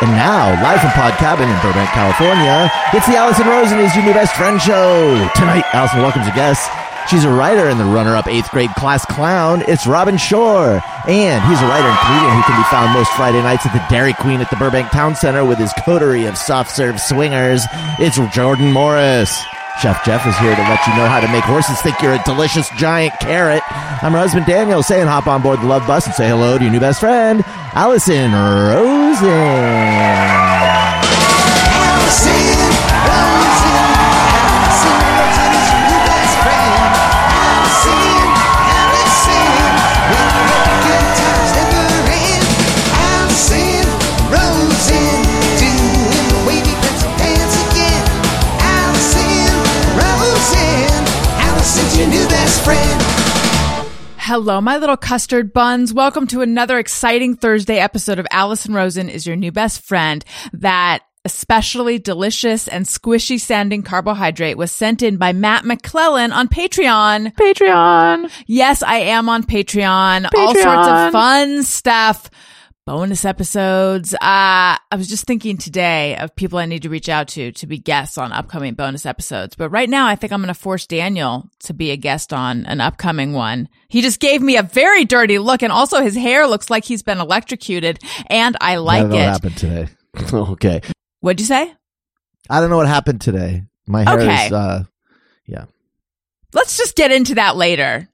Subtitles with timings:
[0.00, 4.04] And now, live from Pod Cabin in Burbank, California, it's the Allison Rosen is your
[4.04, 5.10] new best friend show.
[5.34, 6.70] Tonight, Allison welcomes a guest.
[7.10, 9.64] She's a writer and the runner-up eighth grade class clown.
[9.66, 10.80] It's Robin Shore.
[11.08, 13.82] And he's a writer and comedian who can be found most Friday nights at the
[13.90, 17.64] Dairy Queen at the Burbank Town Center with his coterie of soft serve swingers.
[17.98, 19.36] It's Jordan Morris.
[19.82, 22.22] Chef Jeff is here to let you know how to make horses think you're a
[22.24, 23.62] delicious giant carrot.
[24.02, 26.64] I'm her husband Daniel saying hop on board the love bus and say hello to
[26.64, 27.42] your new best friend,
[27.74, 28.97] Allison Rosen.
[29.08, 29.24] Allison,
[54.38, 55.92] Hello, my little custard buns.
[55.92, 60.24] Welcome to another exciting Thursday episode of Allison Rosen is your new best friend.
[60.52, 67.34] That especially delicious and squishy sounding carbohydrate was sent in by Matt McClellan on Patreon.
[67.34, 68.30] Patreon.
[68.46, 70.28] Yes, I am on Patreon.
[70.32, 72.30] All sorts of fun stuff.
[72.88, 74.14] Bonus episodes.
[74.14, 77.66] Uh, I was just thinking today of people I need to reach out to to
[77.66, 79.54] be guests on upcoming bonus episodes.
[79.56, 82.64] But right now, I think I'm going to force Daniel to be a guest on
[82.64, 83.68] an upcoming one.
[83.90, 87.02] He just gave me a very dirty look, and also his hair looks like he's
[87.02, 87.98] been electrocuted,
[88.30, 89.08] and I like it.
[89.10, 89.88] what happened today.
[90.32, 90.80] okay.
[91.20, 91.70] What'd you say?
[92.48, 93.64] I don't know what happened today.
[93.86, 94.46] My hair Okay.
[94.46, 94.84] is, uh,
[95.44, 95.66] yeah.
[96.54, 98.08] Let's just get into that later.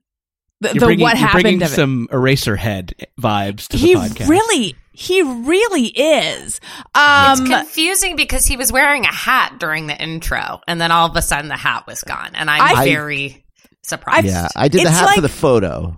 [0.65, 1.75] The, You're the bringing, what you're happened bringing of it.
[1.75, 4.29] some Eraserhead vibes to the he podcast.
[4.29, 6.61] really, he really is.
[6.95, 11.09] Um, It's confusing because he was wearing a hat during the intro, and then all
[11.09, 13.45] of a sudden the hat was gone, and I'm I- very
[13.83, 14.27] surprised.
[14.27, 14.49] yeah.
[14.57, 15.97] I did the hat like- for the photo.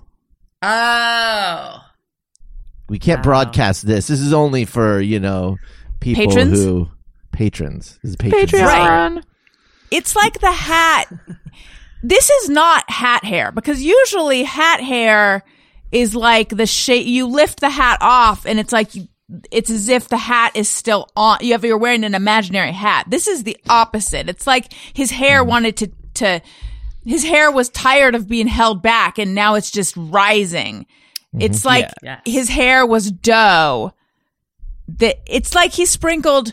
[0.63, 1.79] oh,
[2.89, 3.25] We can't Wow.
[3.25, 4.07] broadcast this.
[4.07, 5.57] This is only for, you know,
[6.01, 6.59] people Patrons?
[6.63, 6.89] who,
[7.33, 7.99] patrons.
[8.03, 8.53] This is patrons.
[8.53, 9.23] Patreon.
[9.91, 11.07] it's like the hat.
[12.09, 15.43] This is not hat hair because usually hat hair
[15.91, 18.91] is like the shape you lift the hat off and it's like
[19.51, 21.39] it's as if the hat is still on.
[21.41, 23.07] You have you're wearing an imaginary hat.
[23.09, 24.29] This is the opposite.
[24.29, 25.49] It's like his hair hmm.
[25.49, 26.41] wanted to to
[27.05, 30.87] his hair was tired of being held back and now it's just rising.
[31.35, 31.41] Mm-hmm.
[31.41, 32.21] It's like Yeah.
[32.25, 33.93] his hair was dough.
[34.99, 36.53] That it's like he sprinkled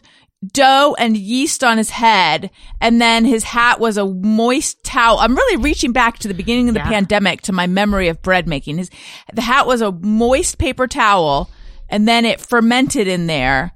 [0.51, 2.49] dough and yeast on his head
[2.81, 5.19] and then his hat was a moist towel.
[5.19, 6.89] I'm really reaching back to the beginning of the Yeah.
[6.89, 8.77] pandemic to my memory of bread making.
[8.77, 8.89] His
[9.33, 11.49] the hat was a moist paper towel
[11.89, 13.71] and then it fermented in there.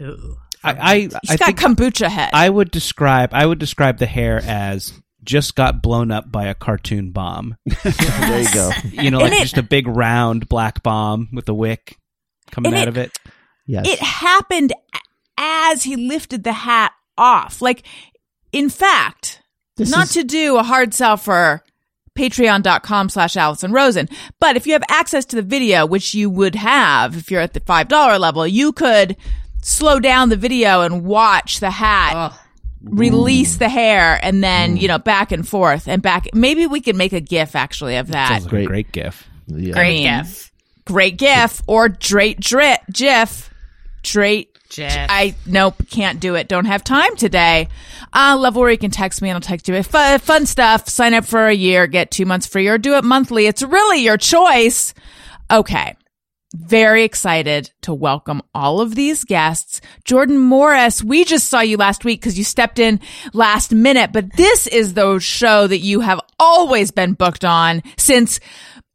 [0.00, 0.36] Ooh.
[0.62, 2.30] I, I, He's I got kombucha head.
[2.32, 6.54] I would describe I would describe the hair as just got blown up by a
[6.54, 7.56] cartoon bomb.
[7.84, 8.70] there you go.
[8.90, 11.96] You know, like it- just a big round black bomb with a wick
[12.50, 13.18] coming out it- of it.
[13.66, 13.86] Yes.
[13.88, 14.98] it happened a-
[15.38, 17.60] as he lifted the hat off.
[17.62, 17.82] Like,
[18.52, 19.40] in fact,
[19.76, 21.62] This not is- to do a hard sell for
[22.16, 24.08] patreon.com slash Allison Rosen,
[24.40, 27.54] but if you have access to the video, which you would have if you're at
[27.54, 29.16] the $5 level, you could
[29.62, 32.40] slow down the video and watch the hat Oh,
[32.84, 34.80] release the hair and then, mm.
[34.82, 36.28] you know, back and forth and back.
[36.34, 38.28] Maybe we could make a gif actually of that.
[38.28, 38.64] Sounds like Great.
[38.64, 39.26] a great gif.
[39.48, 39.72] yeah.
[39.72, 40.52] great mean, gif.
[40.84, 43.50] Great gif or drate drit gif.
[44.02, 45.06] Drate Gif.
[45.08, 46.48] I nope, can't do it.
[46.48, 47.68] Don't have time today.
[48.12, 49.82] Uh, level where you can text me and I'll text you.
[49.82, 50.88] Fun, fun stuff.
[50.88, 53.46] Sign up for a year, get two months free, or do it monthly.
[53.46, 54.92] It's really your choice.
[55.50, 55.96] Okay.
[56.56, 59.80] Very excited to welcome all of these guests.
[60.04, 63.00] Jordan Morris, we just saw you last week because you stepped in
[63.32, 68.38] last minute, but this is the show that you have always been booked on since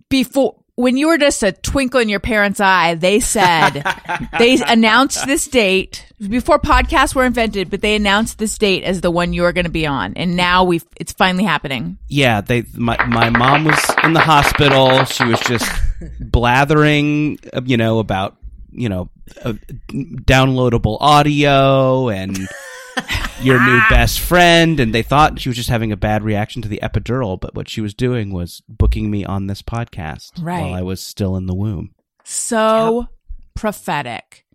[0.10, 3.84] before when you were just a twinkle in your parents' eye, they said
[4.40, 9.12] they announced this date before podcasts were invented, but they announced this date as the
[9.12, 11.98] one you are going to be on, and now we it's finally happening.
[12.08, 15.04] Yeah, they my my mom was in the hospital.
[15.04, 15.70] She was just
[16.22, 18.38] blathering, uh, you know, about
[18.72, 19.10] you know
[19.44, 19.56] uh,
[19.90, 22.48] downloadable audio and
[23.42, 23.88] your new ah.
[23.90, 27.40] best friend, and they thought she was just having a bad reaction to the epidural,
[27.40, 30.62] but what she was doing was booking me on this podcast Right.
[30.62, 31.94] while I was still in the womb.
[32.24, 33.08] So
[33.56, 34.46] prophetic.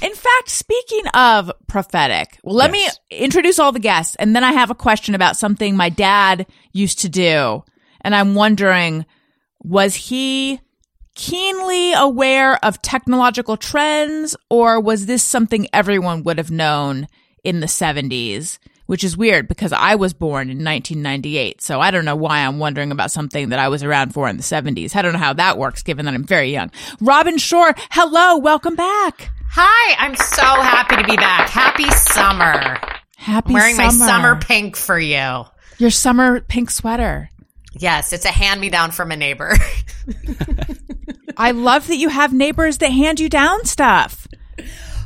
[0.00, 2.98] In fact, speaking of prophetic, well, let Yes.
[3.10, 6.46] me introduce all the guests, and then I have a question about something my dad
[6.72, 7.64] used to do,
[8.02, 9.04] and I'm wondering,
[9.64, 10.60] was he
[11.14, 17.06] keenly aware of technological trends, or was this something everyone would have known
[17.44, 18.58] in the 70s?
[18.86, 21.62] Which is weird because I was born in 1998.
[21.62, 24.36] So I don't know why I'm wondering about something that I was around for in
[24.36, 24.94] the 70s.
[24.96, 26.70] I don't know how that works given that I'm very young.
[27.00, 29.30] Robin Shore, hello, welcome back.
[29.50, 31.48] Hi, I'm so happy to be back.
[31.48, 32.78] Happy summer.
[33.16, 34.04] Happy I'm wearing my summer.
[34.04, 35.44] summer pink for you.
[35.78, 37.30] Your summer pink sweater.
[37.78, 39.54] Yes, it's a hand me down from a neighbor.
[41.36, 44.21] I love that you have neighbors that hand you down stuff.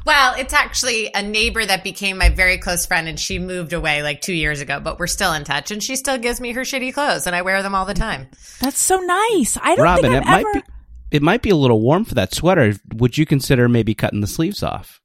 [0.07, 4.03] Well, it's actually a neighbor that became my very close friend, and she moved away
[4.03, 6.63] like two years ago, but we're still in touch, and she still gives me her
[6.63, 8.29] shitty clothes, and I wear them all the time.
[8.61, 9.59] That's so nice.
[9.61, 10.61] I don't Robin, think it I've might ever.
[10.61, 10.63] be
[11.11, 12.75] it might be a little warm for that sweater.
[12.95, 15.01] Would you consider maybe cutting the sleeves off?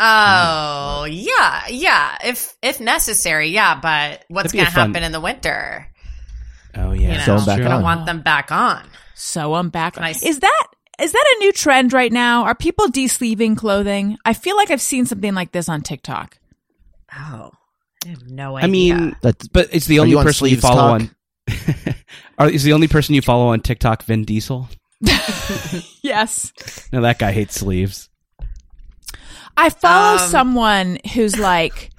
[0.00, 2.16] Oh, yeah, yeah.
[2.24, 3.78] If if necessary, yeah.
[3.80, 5.86] But what's going a to fun- happen in the winter?
[6.76, 7.82] Oh You yeah, know, Sew 'em back I don't on.
[7.82, 8.84] want them back on.
[9.14, 9.96] So I'm back.
[9.98, 10.22] Nice.
[10.24, 10.66] Is that
[11.00, 12.44] is that a new trend right now?
[12.44, 14.16] Are people de-sleeving clothing?
[14.24, 16.38] I feel like I've seen something like this on TikTok.
[17.16, 17.50] Oh,
[18.04, 18.68] I have no idea.
[18.68, 21.10] I mean, That's but it's the Are only you on person you follow talk?
[21.48, 21.94] on.
[22.38, 24.68] Are, is the only person you follow on TikTok Vin Diesel?
[26.02, 26.52] Yes.
[26.92, 28.08] No, that guy hates sleeves.
[29.56, 31.90] I follow Um, someone who's like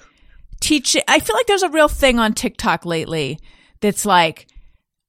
[0.62, 1.02] teaching.
[1.08, 3.40] I feel like there's a real thing on TikTok lately
[3.82, 4.48] that's like,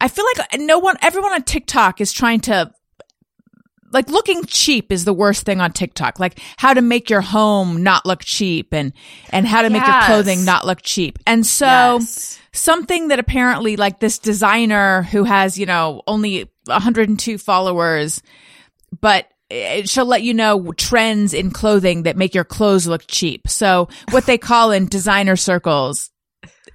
[0.01, 2.71] I feel like no one, everyone on TikTok is trying to,
[3.97, 6.21] like, looking cheap is the worst thing on TikTok.
[6.21, 8.93] Like, how to make your home not look cheap and,
[9.31, 11.19] and how to make your clothing not look cheap.
[11.27, 12.39] And so, Yes.
[12.53, 18.23] something that apparently like this designer who has, you know, only 102 followers,
[19.01, 23.49] but it, she'll let you know trends in clothing that make your clothes look cheap.
[23.49, 26.11] So what they call in designer circles,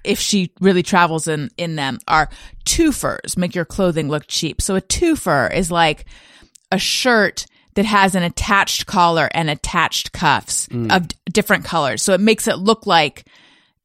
[0.04, 2.28] if she really travels in, in them are
[2.64, 4.60] twofers, make your clothing look cheap.
[4.60, 6.06] So a twofer is like
[6.72, 12.02] a shirt that has an attached collar and attached cuffs of d- different colors.
[12.02, 13.24] So it makes it look like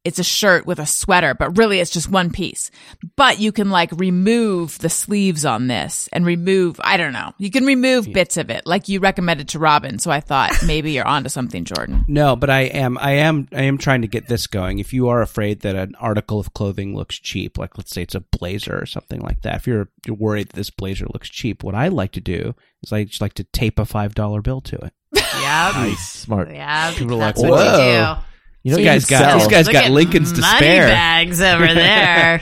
[0.08, 2.70] it's a shirt with a sweater, but really it's just one piece.
[3.14, 7.50] But you can like remove the sleeves on this and remove, I don't know, you
[7.50, 9.98] can remove bits of it like you recommended to Robin.
[9.98, 12.06] So I thought maybe you're onto something, Jordan.
[12.08, 14.78] No, but I am, I am, I am trying to get this going.
[14.78, 18.14] If you are afraid that an article of clothing looks cheap, like let's say it's
[18.14, 21.62] a blazer or something like that, if you're, you're worried that this blazer looks cheap,
[21.62, 24.62] what I like to do is I just like to tape a five dollar bill
[24.62, 24.94] to it.
[25.14, 26.50] yeah, smart.
[26.50, 26.94] yeah.
[26.94, 28.18] People are that's like, what "Whoa."
[28.62, 30.88] You know, This you guy's got sell- this guy's Look got Lincolns to money spare.
[30.88, 32.40] bags over there.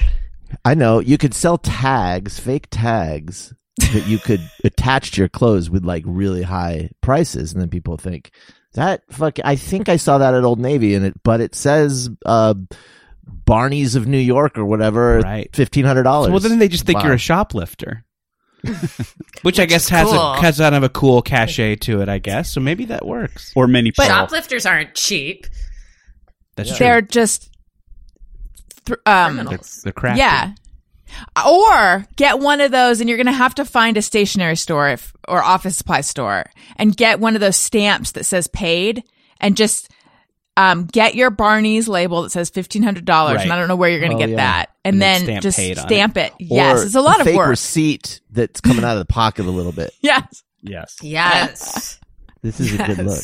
[0.64, 3.52] I know you could sell tags, fake tags
[3.92, 7.96] that you could attach to your clothes with like really high prices, and then people
[7.96, 8.30] think
[8.74, 9.38] that fuck.
[9.44, 12.54] I think I saw that at Old Navy, and it, but it says uh,
[13.26, 15.54] Barney's of New York or whatever, Right.
[15.54, 16.30] fifteen hundred dollars.
[16.30, 17.06] Well, then they just think Wow.
[17.06, 18.04] you're a shoplifter.
[19.42, 20.19] Which, I guess has cool.
[20.19, 22.50] a has kind of a cool cachet to it, I guess.
[22.52, 23.52] So maybe that works.
[23.54, 25.46] or many, But- Shoplifters aren't cheap.
[26.56, 26.79] That's true.
[26.79, 27.50] They're just,
[28.87, 29.81] th- um, they're, Criminals.
[29.82, 30.19] they're crafty.
[30.20, 30.53] Yeah.
[31.47, 34.88] Or get one of those, and you're going to have to find a stationery store
[34.91, 36.44] if, or office supply store
[36.76, 39.05] and get one of those stamps that says paid
[39.41, 39.88] and just
[40.56, 43.06] um, get your Barney's label that says $1,500.
[43.08, 43.41] Right.
[43.41, 44.37] And I don't know where you're going to Oh, get yeah.
[44.37, 44.70] that.
[44.85, 46.32] And, And then then, stamp just stamp it.
[46.32, 46.85] Or Yes.
[46.85, 47.49] It's a lot of fake work.
[47.50, 49.93] receipt that's coming out of the pocket a little bit.
[50.00, 50.43] yes.
[50.62, 50.97] yes.
[51.03, 52.00] Yes.
[52.43, 53.23] This is a good look.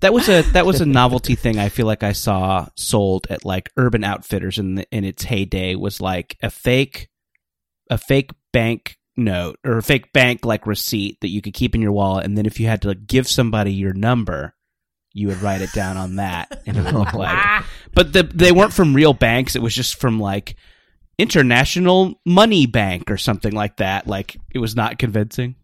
[0.00, 1.58] That was a that was a novelty thing.
[1.58, 5.74] I feel like I saw sold at like Urban Outfitters in the, in its heyday
[5.74, 7.08] was like a fake
[7.90, 11.82] a fake bank note or a fake bank like receipt that you could keep in
[11.82, 14.54] your wallet, and then if you had to like, give somebody your number,
[15.12, 17.64] you would write it down on that, and it would look like.
[17.94, 19.56] But the, they weren't from real banks.
[19.56, 20.56] It was just from like
[21.18, 24.06] International Money Bank or something like that.
[24.06, 25.56] Like it was not convincing.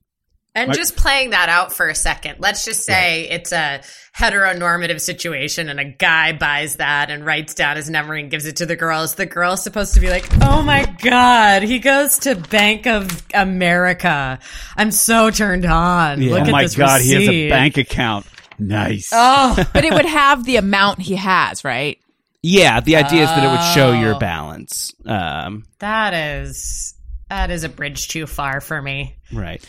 [0.57, 2.37] And Like- just playing that out for a second.
[2.39, 3.83] Let's just say it's a
[4.17, 8.57] heteronormative situation and a guy buys that and writes down his number and gives it
[8.57, 9.03] to the girl.
[9.03, 13.23] Is the girl supposed to be like, oh my God, he goes to Bank of
[13.35, 14.39] America.
[14.77, 16.23] I'm so turned on.
[16.23, 16.31] Yeah.
[16.33, 18.27] Look Oh at my this god, he has a bank account.
[18.59, 19.11] Nice.
[19.13, 21.99] Oh, But it would have the amount he has, right?
[22.43, 24.19] Yeah, the idea is that it would show your Oh.
[24.19, 24.95] balance.
[25.05, 26.95] Um, that is,
[27.29, 29.17] that is a bridge too far for me.
[29.33, 29.63] right.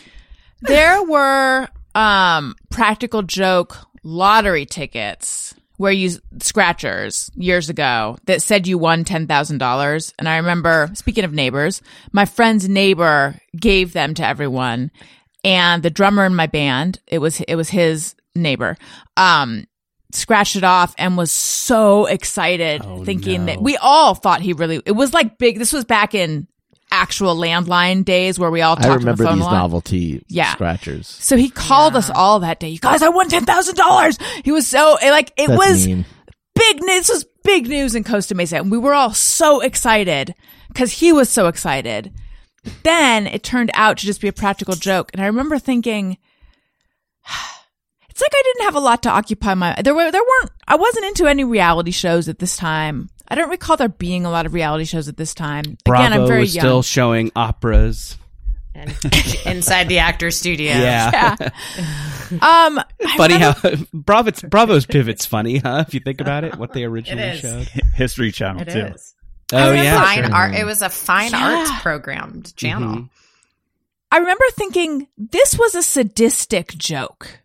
[0.62, 6.10] There were um practical joke lottery tickets where you
[6.40, 11.80] scratchers years ago that said you won $10,000 and I remember speaking of neighbors
[12.12, 14.90] my friend's neighbor gave them to everyone
[15.44, 18.76] and the drummer in my band it was it was his neighbor
[19.16, 19.64] um
[20.12, 23.52] scratched it off and was so excited Oh, thinking no.
[23.52, 26.46] that we all thought he really it was like big this was back in
[26.90, 29.52] actual landline days where we all talked I on the remember phone these a lot.
[29.52, 30.52] novelty Yeah.
[30.52, 31.06] scratchers.
[31.06, 32.68] So he called us all that day.
[32.68, 34.18] You guys, I won ten thousand dollars.
[34.44, 36.04] He was so like it That's was mean.
[36.54, 37.06] big news.
[37.06, 40.34] This was big news in Costa Mesa, and we were all so excited
[40.68, 42.12] because he was so excited.
[42.82, 46.18] Then it turned out to just be a practical joke, and I remember thinking,
[48.10, 49.80] it's like I didn't have a lot to occupy my.
[49.82, 50.50] There were there weren't.
[50.66, 53.10] I wasn't into any reality shows at this time.
[53.28, 55.76] I don't recall there being a lot of reality shows at this time.
[55.84, 56.62] Bravo Again, I'm very was young.
[56.62, 58.16] still showing operas.
[58.74, 58.94] And
[59.46, 60.70] inside the actor studio.
[60.72, 61.34] Yeah.
[62.40, 62.80] um,
[63.16, 65.84] funny remember- how Bravo's, Bravo's pivot's funny, huh?
[65.86, 67.40] If you think about it, what they originally is.
[67.40, 67.68] showed.
[67.94, 68.78] History Channel It too.
[68.94, 69.14] is.
[69.52, 70.34] Oh yeah, Fine sure.
[70.34, 70.54] art.
[70.54, 71.56] It was a fine Yeah.
[71.58, 72.94] arts programmed channel.
[72.96, 73.08] Mhm.
[74.12, 77.40] I remember thinking this was a sadistic joke,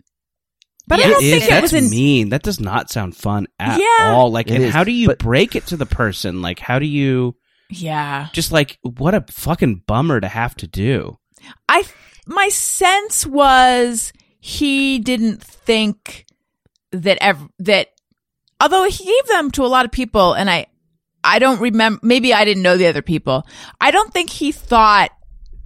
[0.88, 1.48] but I don't It think is.
[1.48, 1.90] it That's was in.
[1.90, 2.30] mean.
[2.30, 4.12] That does not sound fun at Yeah.
[4.12, 4.32] all.
[4.32, 6.42] Like, It and is, how do you but- break it to the person?
[6.42, 7.36] Like, how do you
[7.70, 11.18] Yeah, just like what a fucking bummer to have to do?
[11.68, 11.84] I
[12.28, 16.26] my sense was he didn't think
[16.92, 17.88] that ev- that
[18.62, 20.68] although he gave them to a lot of people and I
[21.24, 23.48] I don't remember maybe I didn't know the other people.
[23.82, 25.10] I don't think he thought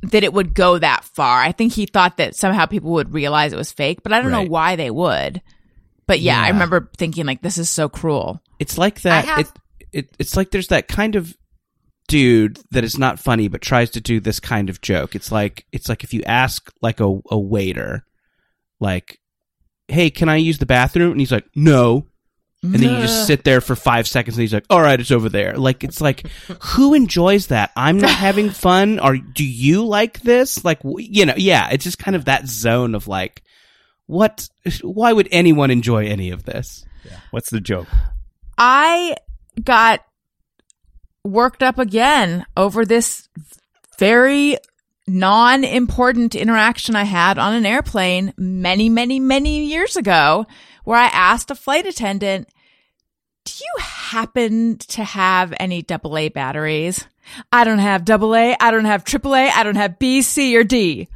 [0.03, 1.41] that it would go that far.
[1.41, 4.31] I think he thought that somehow people would realize it was fake, but I don't
[4.31, 4.43] Right.
[4.45, 5.41] know why they would.
[6.05, 8.41] But yeah, I remember thinking like this is so cruel.
[8.59, 9.25] It's like that.
[9.25, 9.51] Have- it,
[9.91, 11.35] it it's like there's that kind of
[12.07, 15.15] dude that is not funny but tries to do this kind of joke.
[15.15, 18.05] It's like it's like if you ask like a, a waiter,
[18.79, 19.19] like,
[19.89, 22.07] "Hey, can I use the bathroom?" and he's like, "No."
[22.63, 25.11] And then you just sit there for five seconds, and he's like, "All right, it's
[25.11, 26.27] over there." Like it's like,
[26.63, 27.71] who enjoys that?
[27.75, 28.99] I'm not having fun.
[28.99, 30.65] Or do you like this?
[30.65, 31.69] Like, you know, yeah.
[31.69, 33.43] It's just kind of that zone of like,
[34.07, 34.49] what?
[34.81, 36.83] Why would anyone enjoy any of this?
[37.05, 37.19] yeah.
[37.31, 37.87] What's the joke?
[38.57, 39.15] I
[39.63, 40.03] got
[41.23, 43.29] worked up again over this
[43.99, 44.57] very
[45.07, 50.45] non important interaction I had on an airplane many, many, many years ago
[50.87, 52.47] where I asked a flight attendant,
[53.43, 57.05] Do you happen to have any AA batteries?
[57.51, 58.55] I don't have AA.
[58.57, 59.49] I don't have AAA.
[59.53, 61.09] I don't have B, C, or D.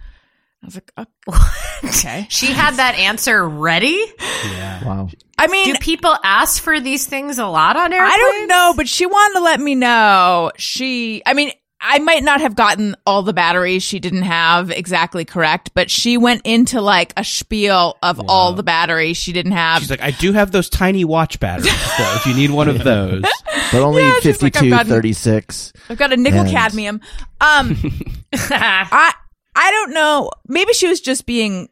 [0.61, 1.53] I was like, "Oh,
[1.85, 2.27] okay.
[2.29, 3.97] She had that answer ready.
[4.19, 4.83] Yeah.
[4.83, 5.09] Wow.
[5.37, 8.13] I mean, Do people ask for these things a lot on airplanes?
[8.13, 10.51] I don't know, but she wanted to let me know.
[10.57, 15.25] She, I mean, I might not have gotten all the batteries she didn't have exactly
[15.25, 19.81] correct, but she went into like a spiel of all the batteries she didn't have.
[19.81, 22.83] She's like, I do have those tiny watch batteries, though, if you need one of
[22.83, 23.23] those.
[23.71, 25.73] But only Yeah, she's like, I've 52, gotten- 36.
[25.89, 27.01] I've got a nickel And- cadmium.
[27.41, 27.75] Um,
[28.33, 29.13] I
[29.55, 30.29] I don't know.
[30.47, 31.67] Maybe she was just being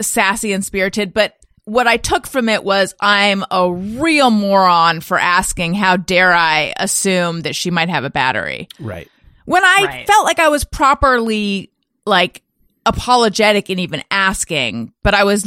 [0.00, 1.34] sassy and spirited, but
[1.68, 6.72] what I took from it was I'm a real moron for asking how dare I
[6.78, 8.68] assume that she might have a battery.
[8.80, 9.10] Right.
[9.44, 10.06] When I Right.
[10.06, 11.70] felt like I was properly
[12.06, 12.42] like
[12.86, 15.46] apologetic in even asking, but I was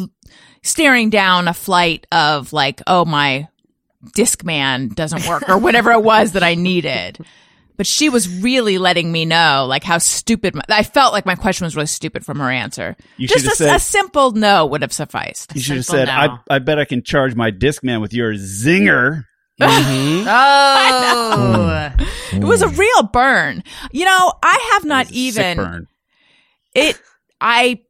[0.64, 3.48] staring down a flight of like, oh my
[4.16, 7.20] Discman doesn't work or whatever it was that I needed.
[7.82, 11.34] But she was really letting me know like how stupid my, I felt like my
[11.34, 12.96] question was really stupid from her answer.
[13.18, 15.56] You Just a, said- a simple no would have sufficed.
[15.56, 16.38] You should have said, I, no.
[16.48, 19.24] I bet I can charge my Discman with your zinger.
[19.60, 20.26] Mhm.
[20.28, 21.92] Oh,
[22.34, 23.64] It was a real burn.
[23.92, 25.88] You know, I have not Sick even
[26.76, 27.02] it
[27.42, 27.82] I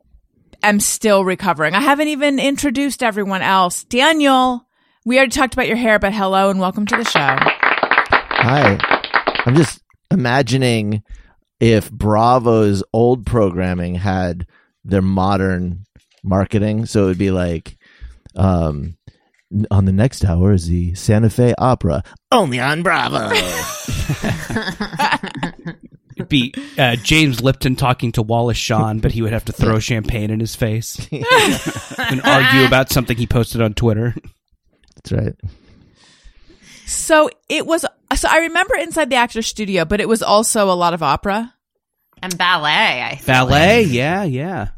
[0.64, 1.76] am still recovering.
[1.76, 3.84] I haven't even introduced everyone else.
[3.84, 4.66] Daniel,
[5.04, 7.20] we already talked about your hair, but hello and welcome to the show.
[7.20, 8.78] Hi.
[9.44, 9.81] I'm just
[10.12, 11.04] imagining
[11.60, 14.48] if Bravo's old programming had
[14.84, 15.86] their modern
[16.24, 16.86] marketing.
[16.86, 17.78] So it would be like,
[18.36, 18.98] um,
[19.70, 23.30] on the next hour is the Santa Fe Opera, only on Bravo.
[26.16, 29.80] It'd be uh, James Lipton talking to Wallace Shawn, but he would have to throw
[29.80, 34.16] champagne in his face and argue about something he posted on Twitter.
[34.96, 35.36] That's right.
[36.92, 40.74] So it was so I remember inside the actor studio, but it was also a
[40.76, 41.54] lot of opera.
[42.22, 43.02] and ballet.
[43.02, 44.70] I feel Ballet, yeah, yeah.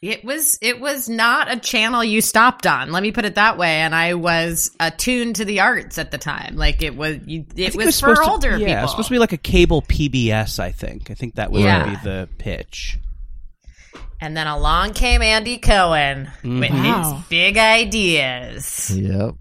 [0.00, 2.92] It was it was not a channel you stopped on.
[2.92, 3.76] Let me put it that way.
[3.80, 6.56] And I was attuned to the arts at the time.
[6.56, 8.72] Like it was you, I it was, for supposed to- older yeah, people.
[8.78, 10.58] it was supposed to be like a cable PBS.
[10.60, 11.10] I think.
[11.10, 11.88] I think that would Yeah.
[11.88, 12.98] be the pitch.
[14.20, 16.84] and then along came Andy Cohen with mm-hmm.
[16.84, 17.14] Wow.
[17.16, 18.90] his big ideas.
[18.94, 19.34] Yep.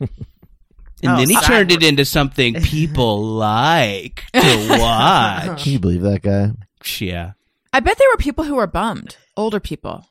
[1.02, 1.46] And Oh, then he sorry.
[1.46, 5.46] turned it into something people like to uh-huh.
[5.48, 5.62] watch.
[5.64, 6.50] Can you believe that guy?
[6.98, 7.32] yeah.
[7.72, 10.04] I bet there were people who were bummed, older people.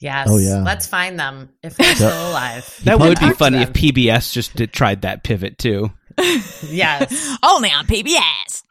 [0.00, 0.26] Yes.
[0.30, 0.62] Oh, yeah.
[0.62, 2.80] Let's find them if they're still alive.
[2.84, 5.90] That would be funny if PBS just did, tried that pivot too.
[6.68, 7.36] Yes.
[7.42, 8.62] Only on PBS.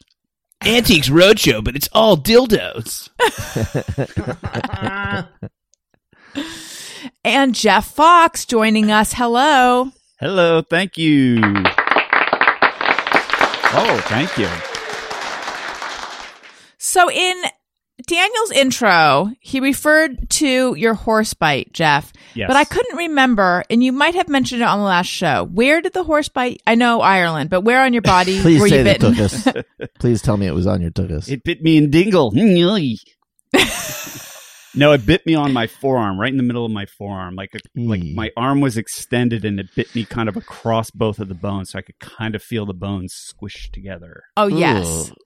[0.63, 3.09] Antiques Roadshow, but it's all dildos.
[7.23, 9.13] And Jeff Fox joining us.
[9.13, 9.91] Hello.
[10.19, 11.39] Hello, thank you.
[13.71, 14.49] Oh, thank you.
[16.77, 17.43] So in
[18.05, 22.11] Daniel's intro, he referred to your horse bite, Jeff.
[22.33, 22.47] Yes.
[22.47, 25.45] But I couldn't remember, and you might have mentioned it on the last show.
[25.53, 26.61] Where did the horse bite?
[26.67, 29.13] I know Ireland, but where on your body Please were say you the bitten?
[29.13, 29.63] tuchus.
[29.99, 31.29] Please tell me it was on your tuchus.
[31.29, 32.33] It bit me in dingle.
[34.75, 37.35] no, it bit me on my forearm, right in the middle of my forearm.
[37.35, 38.15] Like a, like hmm.
[38.15, 41.71] my arm was extended and it bit me kind of across both of the bones,
[41.71, 44.23] so I could kind of feel the bones squish together.
[44.37, 45.09] Oh, yes.
[45.09, 45.17] Ugh.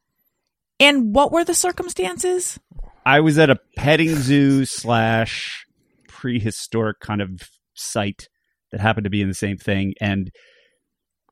[0.79, 2.59] And what were the circumstances?
[3.05, 5.65] I was at a petting zoo slash
[6.07, 7.41] prehistoric kind of
[7.73, 8.29] site
[8.71, 9.93] that happened to be in the same thing.
[10.01, 10.31] And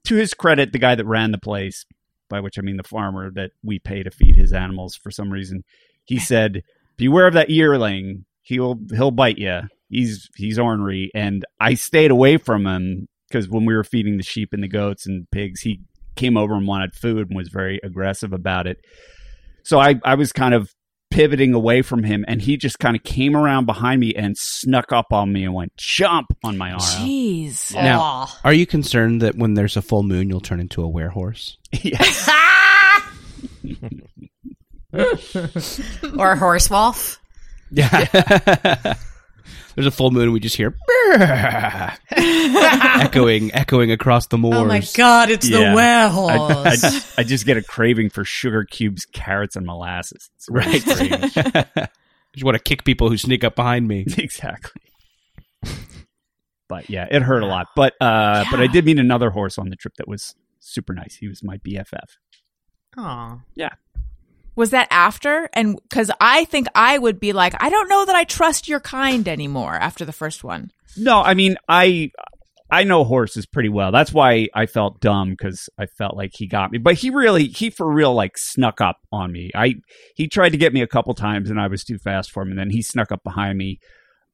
[0.06, 1.86] to his credit, the guy that ran the place,
[2.30, 5.32] by which I mean the farmer that we pay to feed his animals for some
[5.32, 5.63] reason,
[6.06, 6.63] he said,
[6.98, 8.26] "Beware of that yearling.
[8.42, 9.62] He'll he'll bite you.
[9.90, 14.24] He's he's ornery." And I stayed away from him because when we were feeding the
[14.24, 15.82] sheep and the goats and pigs, he
[16.16, 18.78] came over and wanted food and was very aggressive about it.
[19.64, 20.72] So I, I was kind of
[21.12, 24.92] pivoting away from him, and he just kind of came around behind me and snuck
[24.92, 26.80] up on me and went jump on my arm.
[26.80, 27.74] Jeez.
[27.74, 28.40] Now, Aw.
[28.44, 31.58] are you concerned that when there's a full moon, you'll turn into a werehorse?
[31.72, 32.30] yes.
[34.94, 37.20] or a horse wolf.
[37.72, 38.06] Yeah.
[39.76, 40.76] there's a full moon, and we just hear
[42.12, 44.58] echoing, echoing across the moors.
[44.58, 45.60] Oh my god, it's Yeah.
[45.60, 45.76] the I,
[46.10, 46.66] werehorse.
[46.66, 50.30] I, just, I just get a craving for sugar cubes, carrots, and molasses.
[50.36, 50.82] It's Right.
[50.82, 51.34] strange.
[52.34, 54.06] just want to kick people who sneak up behind me.
[54.18, 54.82] exactly.
[56.68, 57.68] But yeah, it hurt a lot.
[57.76, 61.16] But uh, but I did meet another horse on the trip that was super nice.
[61.16, 62.16] He was my BFF.
[62.98, 63.40] Aw.
[64.55, 65.50] Was that after?
[65.53, 68.79] And because I think I would be like, I don't know that I trust your
[68.79, 70.72] kind anymore after the first one.
[70.98, 72.12] No, I mean I
[72.74, 73.91] I know horses pretty well.
[73.91, 76.77] That's why I felt dumb because I felt like he got me.
[76.77, 79.51] But he really he for real like snuck up on me.
[79.53, 79.75] I
[80.15, 82.50] he tried to get me a couple times and I was too fast for him,
[82.50, 83.79] and then he snuck up behind me.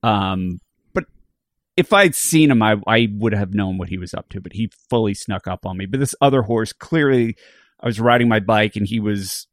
[0.03, 0.59] Um,
[0.93, 1.05] but
[1.75, 4.39] if I'd seen him, I I would have known what he was up to.
[4.39, 5.88] But he fully snuck up on me.
[5.88, 7.36] But this other horse clearly,
[7.80, 9.47] I was riding my bike and he was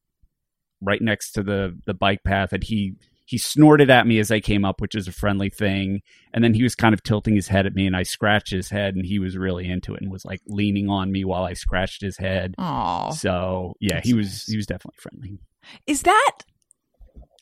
[0.85, 2.95] right next to the the bike path, and he
[3.27, 6.03] he snorted at me as I came up, which is a friendly thing.
[6.35, 8.69] And then he was kind of tilting his head at me, and I scratched his
[8.69, 11.55] head, and he was really into it and was like leaning on me while I
[11.55, 12.55] scratched his head.
[12.59, 15.39] Oh, So yeah, he was he was definitely friendly.
[15.87, 16.33] is that?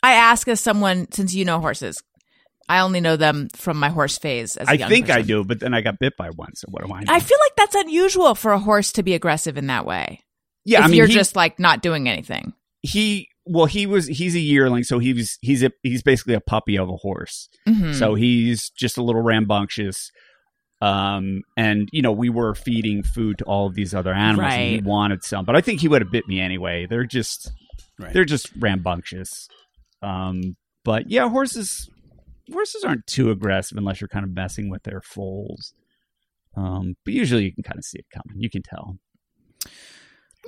[0.05, 2.03] I ask as someone since you know horses.
[2.69, 4.57] I only know them from my horse phase.
[4.57, 6.55] As a I think I do, but then I got bit by one.
[6.55, 7.13] So what do I know?
[7.13, 10.21] I feel like that's unusual for a horse to be aggressive in that way.
[10.65, 12.53] yeah, if I mean, you're he, just like not doing anything.
[12.83, 16.41] he well, he was he's a yearling, so he was he's a he's basically a
[16.41, 17.49] puppy of a horse.
[17.69, 17.95] Mhm.
[17.95, 20.11] So he's just a little rambunctious.
[20.81, 24.63] Um, and you know, we were feeding food to all of these other animals, and
[24.71, 26.87] he wanted some, but I think he would have bit me anyway.
[26.87, 27.53] They're just,
[28.01, 28.13] Right.
[28.13, 29.49] they're just rambunctious.
[30.03, 31.89] Um, but yeah, horses,
[32.53, 35.73] horses aren't too aggressive unless you're kind of messing with their foals.
[36.57, 38.43] Um, but usually you can kind of see it coming.
[38.43, 38.99] You can tell.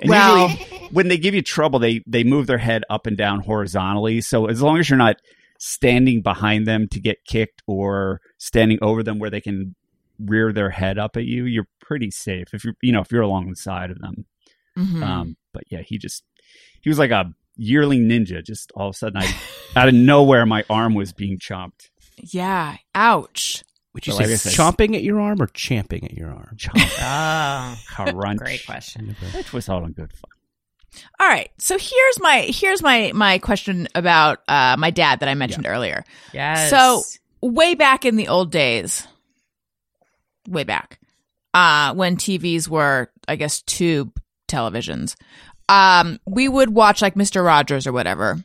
[0.01, 3.17] And Well- usually when they give you trouble, they they move their head up and
[3.17, 4.21] down horizontally.
[4.21, 5.17] So as long as you're not
[5.59, 9.73] standing behind them to get kicked or standing over them where they can
[10.19, 12.53] rear their head up at you, you're pretty safe.
[12.53, 14.25] If you're you know if you're along the side of them.
[14.77, 15.01] Mhm.
[15.03, 16.23] Um, but yeah, he just
[16.81, 18.43] he was like a yearling ninja.
[18.43, 19.33] Just all of a sudden, I
[19.77, 21.89] out of nowhere, my arm was being chopped.
[22.21, 22.77] yeah.
[22.93, 23.63] Ouch.
[23.95, 26.55] Would you But like say I chomping at your arm or champing at your arm?
[26.57, 28.39] Chomp, Oh, crunch.
[28.39, 29.15] great question.
[29.33, 31.01] Which was all in good fun.
[31.19, 31.49] All right.
[31.57, 36.03] So here's my here's my my question about uh my dad that I mentioned earlier.
[36.33, 36.69] Yes.
[36.69, 37.03] So
[37.41, 39.07] way back in the old days,
[40.47, 40.99] way back,
[41.53, 45.15] uh, when TVs were, I guess, tube televisions,
[45.69, 48.43] um, we would watch like Mister Rogers or whatever,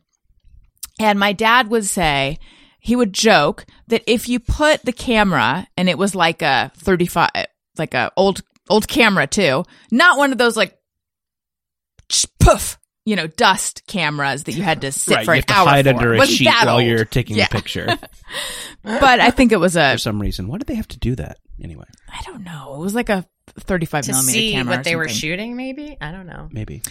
[1.00, 2.38] and my dad would say
[2.80, 7.06] he would joke that if you put the camera and it was like a thirty
[7.06, 7.30] five,
[7.78, 10.76] like a old old camera too, not one of those like
[12.40, 12.76] poof.
[13.06, 15.54] You know, dust cameras that you had to sit right, for you an have to
[15.54, 15.90] hour hide for.
[15.94, 16.84] under a sheet while old.
[16.84, 17.46] you're taking Yeah.
[17.46, 17.86] a picture
[18.82, 20.48] but I think it was a for some reason.
[20.48, 21.86] Why did they have to do that anyway?
[22.12, 22.74] I don't know.
[22.76, 23.26] It was like a
[23.58, 24.72] 35 to millimeter see camera.
[24.76, 26.48] what or they were shooting, maybe I don't know.
[26.52, 26.82] Maybe.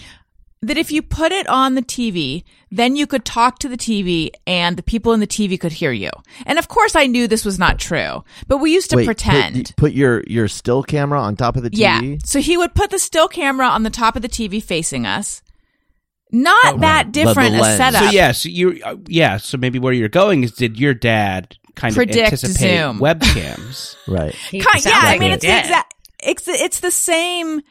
[0.62, 4.32] That if you put it on the TV, then you could talk to the TV
[4.45, 6.10] and the people in the TV could hear you.
[6.45, 9.67] And of course, I knew this was not true, but we used to Wait, pretend.
[9.67, 11.78] Put, put your your still camera on top of the TV.
[11.78, 12.17] yeah.
[12.26, 15.41] So he would put the still camera on the top of the TV facing us.
[16.32, 18.04] Not that different a setup.
[18.04, 21.58] So yeah, so you uh, yeah, so maybe where you're going is did your dad
[21.76, 23.00] kind Predict of anticipate Zoom.
[23.00, 23.95] webcams?
[24.08, 24.36] Right.
[24.52, 25.93] Kind- sounds yeah, I mean, it's the exact.
[26.19, 27.62] It's it's the same,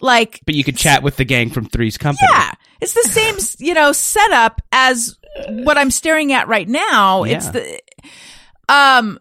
[0.00, 2.28] like but you could chat with the gang from Three's Company.
[2.30, 7.24] Yeah, it's the same, you know, setup as what I'm staring at right now.
[7.24, 7.80] It's the
[8.68, 9.18] um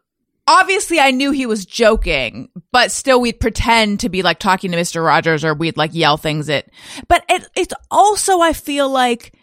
[0.48, 4.78] obviously I knew he was joking, but still we'd pretend to be like talking to
[4.78, 5.06] Mr.
[5.06, 6.70] Rogers or we'd like yell things at
[7.08, 9.34] but it it's also I feel like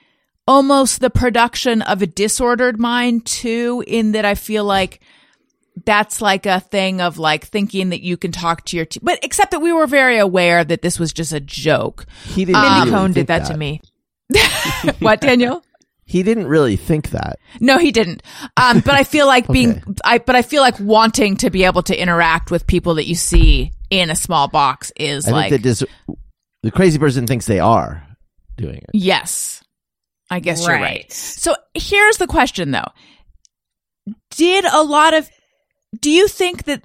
[0.51, 5.01] almost the production of a disordered mind too, in that I feel like
[5.85, 9.18] that's like a thing of like thinking that you can talk to your, t- but
[9.22, 12.06] except that we were very aware that this was just a joke.
[12.24, 12.61] He didn't.
[12.61, 13.80] Mindy really Cohn think did that, to me.
[14.98, 15.64] what, Daniel?
[16.04, 17.38] He didn't really think that.
[17.61, 18.22] No, he didn't.
[18.56, 19.92] Um, but I feel like being, Okay.
[20.04, 23.14] I, but I feel like wanting to be able to interact with people that you
[23.14, 25.85] see in a small box is I like, think that dis-
[26.64, 28.04] the crazy person thinks they are
[28.56, 28.90] doing it.
[28.92, 29.62] yes,
[30.28, 30.83] I guess you're right.
[30.83, 31.12] Right.
[31.12, 32.88] So here's the question though.
[34.30, 35.30] Did a lot of,
[35.98, 36.83] do you think that,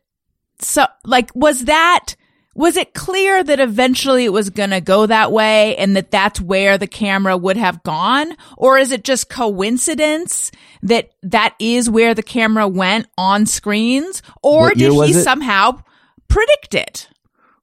[0.60, 2.16] so, like, was that,
[2.56, 6.40] was it clear that eventually it was going to go that way and that that's
[6.40, 8.36] where the camera would have gone?
[8.58, 14.22] Or is it just coincidence that that is where the camera went on screens?
[14.42, 15.82] Or did he somehow
[16.30, 17.10] predict it?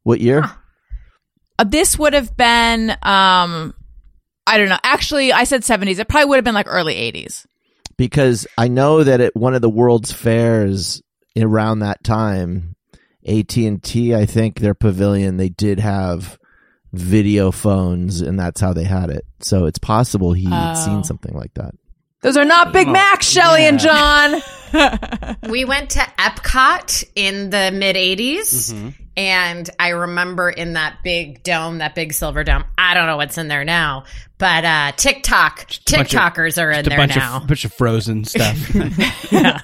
[0.03, 0.45] What year?
[1.59, 3.75] Uh, this would have been, um,
[4.47, 4.79] I don't know.
[4.83, 5.99] Actually, I said 70s.
[5.99, 7.47] It probably would have been like early 80s.
[7.97, 11.03] Because I know that at one of the World's Fairs
[11.37, 12.77] around that time,
[13.27, 16.39] AT and T, I think their pavilion, they did have
[16.93, 19.25] video phones, and that's how they had it.
[19.41, 20.75] So it's possible he'd Oh.
[20.75, 21.75] seen something like that.
[22.23, 24.41] Those are not Big Macs, Shelly and John.
[25.51, 28.73] We went to Epcot in the mid 80s.
[28.73, 28.89] Mm-hmm.
[29.19, 32.65] And I remember in that big dome, that big silver dome.
[32.79, 34.05] I don't know what's in there now,
[34.39, 37.37] but uh, TikTok, bunch of- TikTokers are in Just a there bunch now.
[37.37, 38.75] of bunch of frozen stuff.
[39.31, 39.61] yeah.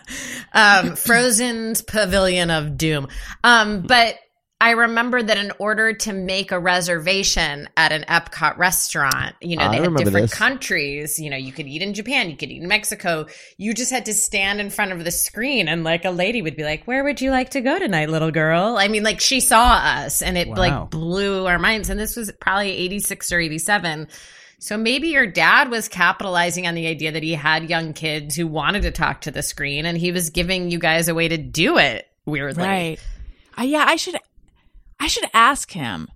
[0.52, 3.08] Um, Frozen's Pavilion of Doom.
[3.42, 4.16] Um, but
[4.60, 9.62] I remember that in order to make a reservation at an Epcot restaurant, you know,
[9.64, 10.34] I they had different this.
[10.34, 11.20] countries.
[11.20, 13.26] You know, you could eat in Japan, you could eat in Mexico.
[13.56, 16.56] You just had to stand in front of the screen and like a lady would
[16.56, 18.76] be like, Where would you like to go tonight, little girl?
[18.76, 20.54] I mean, like she saw us and it Wow.
[20.56, 21.88] like blew our minds.
[21.88, 24.08] And this was probably 86 or 87.
[24.58, 28.48] So maybe your dad was capitalizing on the idea that he had young kids who
[28.48, 31.36] wanted to talk to the screen and he was giving you guys a way to
[31.36, 32.64] do it weirdly.
[32.64, 32.98] Right.
[33.56, 34.16] Uh, yeah, I should
[35.00, 36.08] I should ask him.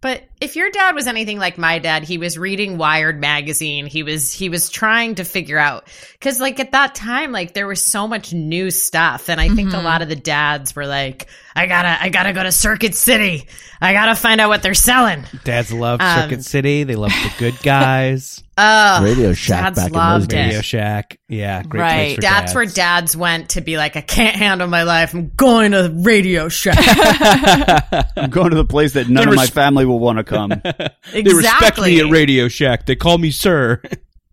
[0.00, 3.86] But if your dad was anything like my dad, he was reading Wired magazine.
[3.86, 5.88] He was he was trying to figure out
[6.20, 9.70] cuz like at that time like there was so much new stuff and I think
[9.70, 9.84] a mm-hmm.
[9.84, 12.94] lot of the dads were like I got to I got to go to Circuit
[12.94, 13.48] City.
[13.80, 15.22] I got to find out what they're selling.
[15.44, 16.82] Dads love Um, Circuit City.
[16.84, 18.42] They love the good guys.
[18.56, 20.46] Oh, Radio Shack dads back in those loved days.
[20.46, 21.20] Radio Shack.
[21.28, 21.96] Yeah, great Right.
[21.96, 22.54] place for That's dads.
[22.54, 25.14] where dads went to be like, I can't handle my life.
[25.14, 26.76] I'm going to Radio Shack.
[28.16, 30.24] I'm going to the place that none They of my res- family will want to
[30.24, 30.50] come.
[30.52, 31.22] exactly.
[31.22, 32.86] They respect me at Radio Shack.
[32.86, 33.80] They call me sir.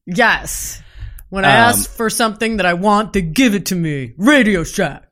[0.07, 0.81] Yes.
[1.29, 4.13] When I Um, ask for something that I want, they give it to me.
[4.17, 5.03] Radio Shack.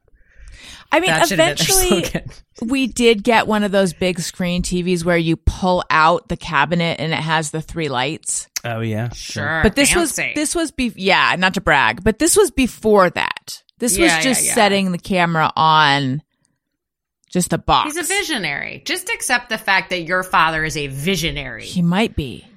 [0.93, 4.19] I mean, That should have been their eventually we did get one of those big
[4.19, 8.47] screen TVs where you pull out the cabinet and it has the three lights.
[8.63, 9.61] Oh yeah, Sure.
[9.63, 13.63] But this was this was be yeah, not to brag, but this was before that.
[13.79, 14.53] This Yeah, was just yeah.
[14.53, 16.21] setting the camera on
[17.29, 17.95] just the box.
[17.95, 18.83] He's a visionary.
[18.85, 21.65] Just accept the fact that your father is a visionary.
[21.65, 22.47] He might be.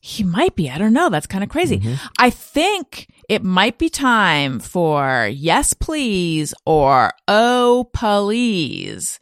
[0.00, 0.70] He might be.
[0.70, 1.10] I don't know.
[1.10, 1.80] That's kind of crazy.
[1.80, 2.06] Mm-hmm.
[2.20, 9.18] I think it might be time for yes, please or oh, please.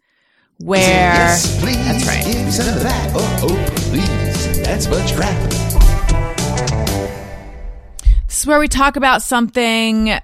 [0.59, 1.77] Where Yes, please.
[1.77, 2.25] That's right.
[2.25, 3.13] Give me some of that.
[3.15, 4.63] Oh, oh, please.
[4.63, 5.51] That's much crap.
[8.29, 10.15] this is where we talk about something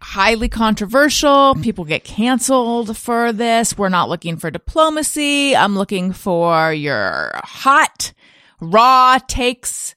[0.00, 1.54] highly controversial.
[1.56, 3.76] People get canceled for this.
[3.76, 5.54] We're not looking for diplomacy.
[5.54, 8.12] I'm looking for your hot,
[8.60, 9.94] raw takes,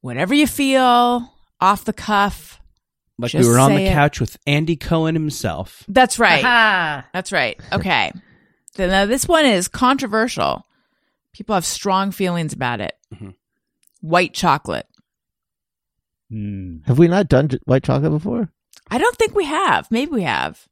[0.00, 2.60] whatever you feel, off the cuff.
[3.18, 3.92] like Just we were on the say it.
[3.92, 5.84] couch with Andy Cohen himself.
[5.88, 6.42] That's right.
[6.44, 7.60] Ah, That's right.
[7.72, 8.12] Okay.
[8.76, 10.64] So now this one is controversial.
[11.32, 12.94] People have strong feelings about it.
[13.14, 13.34] Mhm.
[14.00, 14.86] White chocolate.
[16.30, 16.78] Hmm.
[16.86, 18.50] Have we not done j- white chocolate before?
[18.90, 19.90] I don't think we have.
[19.90, 20.66] Maybe we have.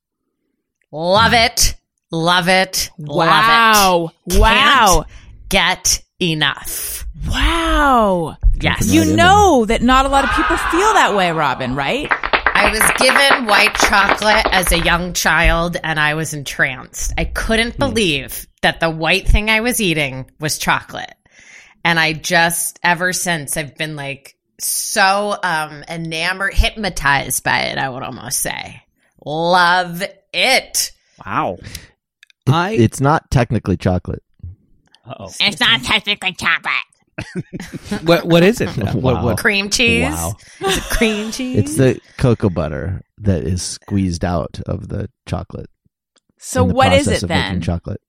[0.90, 1.74] love it.
[2.11, 2.90] Love it.
[2.98, 4.11] Love Wow.
[4.27, 4.38] it.
[4.38, 5.05] Wow.
[5.05, 5.09] Can't
[5.51, 7.07] get enough.
[7.28, 8.37] Wow.
[8.61, 8.88] Yes.
[8.92, 12.09] You know that not a lot of people feel that way, Robin, right?
[12.11, 17.12] I was given white chocolate as a young child and I was entranced.
[17.16, 17.78] I couldn't Hmm.
[17.81, 21.14] believe that the white thing I was eating was chocolate.
[21.85, 27.88] And I just, ever since, I've been like so um enamored, hypnotized by it, I
[27.88, 28.83] would almost say.
[29.24, 30.02] Love
[30.33, 30.92] it.
[31.24, 31.59] Wow.
[32.48, 34.22] I It's not technically chocolate.
[35.08, 35.30] Uh-oh.
[35.40, 36.72] It's not technically chocolate.
[38.04, 38.68] what what is it?
[38.76, 39.24] What, Wow.
[39.24, 40.04] what, Cream cheese.
[40.12, 40.36] Wow.
[40.66, 41.58] Is it cream cheese?
[41.58, 45.68] It's the cocoa butter that is squeezed out of the chocolate.
[46.38, 47.60] So the what is it then?
[47.60, 48.00] chocolate.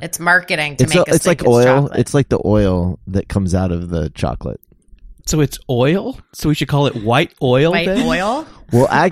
[0.00, 1.64] It's marketing to It's make a- us it's like think oil.
[1.64, 1.98] chocolate.
[1.98, 4.60] It's like the oil that comes out of the chocolate.
[5.26, 6.18] So it's oil.
[6.34, 7.70] So we should call it white oil.
[7.72, 8.06] white then?
[8.06, 8.46] oil.
[8.72, 9.10] Well, I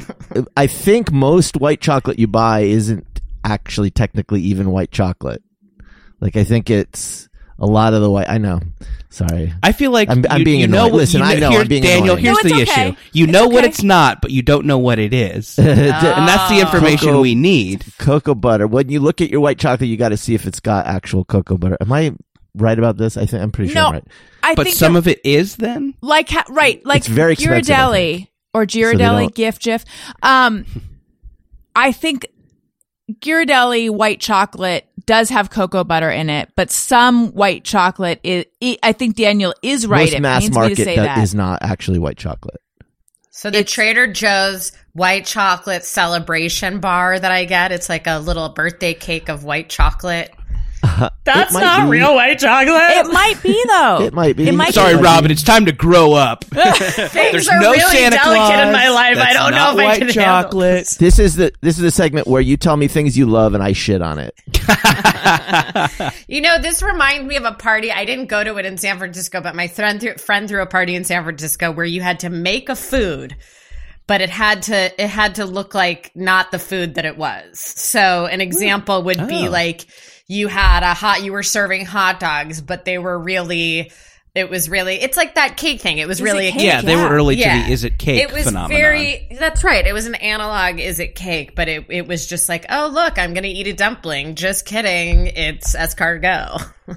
[0.56, 5.42] I think most white chocolate you buy isn't actually technically even white chocolate.
[6.20, 7.28] Like I think it's
[7.59, 8.29] a lot of the white.
[8.29, 8.61] I know.
[9.09, 9.53] Sorry.
[9.62, 10.95] I feel like I'm- I'm you, being you know annoying.
[10.95, 12.05] Listen, you I know here- I'm being Daniel.
[12.16, 12.25] annoying.
[12.25, 12.88] Here's No, the okay.
[12.88, 15.69] issue: you It's know what it's not, but you don't know what it is, and
[15.69, 16.61] that's the Oh.
[16.61, 17.85] information Cocoa- we need.
[17.99, 18.66] cocoa butter.
[18.66, 21.25] When you look at your white chocolate, you got to see if it's got actual
[21.25, 21.79] cocoa butter.
[21.81, 22.12] Am I
[22.55, 23.16] right about this?
[23.16, 23.87] I think I'm pretty sure No.
[23.88, 24.05] I'm right.
[24.42, 25.95] I But think some of it is then.
[26.03, 29.85] like ha- right, like It's very expensive, I Ghirardelli or they Ghirardelli don't- gift gif.
[30.23, 30.66] Um,
[31.75, 32.27] I think
[33.12, 38.47] Ghirardelli white chocolate does have cocoa butter in it, but some white chocolate is.
[38.83, 40.01] I think Daniel is right.
[40.01, 41.23] Most it mass pains me market to say that that.
[41.23, 42.61] is not actually white chocolate.
[43.31, 48.49] So the Trader Joe's white chocolate celebration bar that I get, it's like a little
[48.49, 50.33] birthday cake of white chocolate.
[51.25, 51.91] That's not be.
[51.91, 52.69] real white chocolate.
[52.69, 54.01] it might be though.
[54.03, 54.49] It might be.
[54.49, 55.03] It might Sorry, be.
[55.03, 55.31] Robin.
[55.31, 56.45] It's time to grow up.
[56.45, 58.67] Things There's are no really Santa delicate Claus.
[58.67, 59.19] in my life.
[59.19, 60.97] I don't know not if I white can handle chocolate.
[60.99, 63.62] This is the this is the segment where you tell me things you love and
[63.62, 64.35] I shit on it.
[66.29, 67.91] You know, this reminds me of a party.
[67.93, 70.67] I didn't go to it in San Francisco, but my friend threw, friend threw a
[70.67, 73.37] party in San Francisco where you had to make a food,
[74.07, 77.59] but it had to it had to look like not the food that it was.
[77.59, 78.43] So an hmm.
[78.43, 79.51] example would be Oh.
[79.51, 79.87] like
[80.29, 83.91] you had a hot you were serving hot dogs, but they were really
[84.35, 85.97] it was really it's like that cake thing.
[85.99, 86.61] It was Is really it a cake?
[86.61, 86.67] cake.
[86.67, 87.61] yeah, they were early Yeah.
[87.62, 88.81] to the "is it cake" It was phenomenon.
[88.81, 89.29] very.
[89.39, 89.87] That's right.
[89.87, 90.79] It was an analog.
[90.79, 91.55] Is it cake?
[91.57, 94.35] But it it was just like, oh look, I'm gonna eat a dumpling.
[94.35, 95.29] Just kidding.
[95.29, 96.71] It's escargot.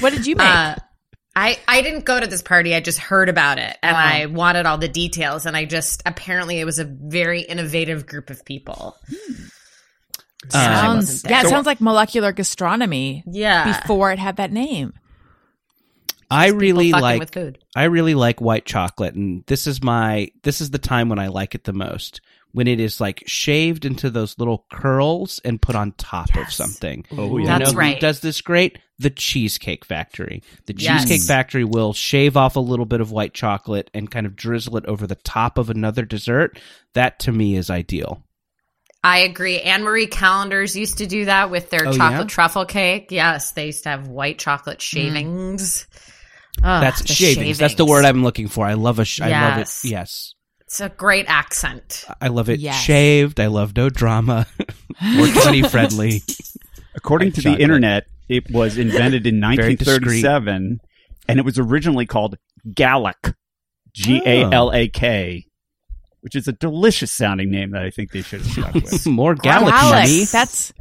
[0.00, 0.46] What did you make?
[0.48, 0.74] Uh,
[1.36, 2.74] I I didn't go to this party.
[2.74, 4.00] I just heard about it, and Oh.
[4.00, 5.46] I wanted all the details.
[5.46, 8.96] And I just apparently it was a very innovative group of people.
[9.08, 9.57] So I
[10.50, 13.24] sounds wasn't yeah, it So- sounds like molecular gastronomy.
[13.26, 13.80] Yeah.
[13.80, 14.92] Before it had that name.
[16.30, 17.58] I really like with food.
[17.74, 21.28] I really like white chocolate, and this is my this is the time when I
[21.28, 22.20] like it the most.
[22.52, 27.04] When it is like shaved into those little curls and put on top of something.
[27.16, 27.58] Oh, yeah.
[27.58, 28.00] That's know who right.
[28.00, 28.78] does this great?
[28.98, 30.42] The Cheesecake Factory.
[30.66, 31.02] The Yes.
[31.04, 34.78] Cheesecake Factory will shave off a little bit of white chocolate and kind of drizzle
[34.78, 36.58] it over the top of another dessert.
[36.94, 38.22] That to me is ideal.
[39.02, 39.60] I agree.
[39.60, 42.34] Anne Marie Callender's used to do that with their Oh, chocolate yeah?
[42.34, 43.08] truffle cake.
[43.10, 44.82] Yes, they used to have white chocolate mm.
[44.82, 45.86] shavings.
[46.62, 47.58] Ugh, That's the shavings.
[47.58, 48.66] That's the word I'm looking for.
[48.66, 49.04] I love a.
[49.04, 49.60] Sh- I love it.
[49.60, 49.84] Yes.
[49.84, 50.34] Yes.
[50.62, 52.04] It's a great accent.
[52.20, 52.78] I love it Yes.
[52.82, 53.40] shaved.
[53.40, 54.46] I love no drama.
[55.02, 56.22] More funny friendly.
[56.94, 57.58] According White to chocolate.
[57.58, 60.80] the internet, it was invented in Very 1937,
[61.28, 62.36] and it was originally called
[62.68, 63.34] Galak,
[63.94, 65.46] G A L A K,
[66.20, 69.06] which is a delicious sounding name that I think they should have stuck with.
[69.06, 69.90] More Galak Galak.
[69.90, 70.24] money.
[70.24, 70.72] That's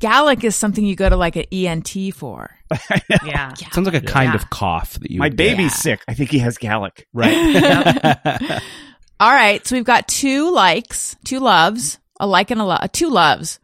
[0.00, 2.50] Galak is something you go to like an ENT for.
[3.24, 3.54] Yeah.
[3.54, 4.34] Sounds like a kind Yeah.
[4.36, 5.18] of cough that you.
[5.20, 5.56] My would get.
[5.56, 6.02] baby's sick.
[6.08, 7.04] I think he has Galak.
[7.14, 8.62] right.
[9.20, 13.08] All right, so we've got two likes, two loves, a like and a love, two
[13.08, 13.58] loves.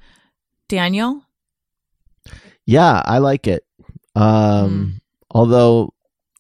[0.69, 1.21] Daniel,
[2.65, 3.63] Yeah, I like it.
[4.17, 5.93] Um, although,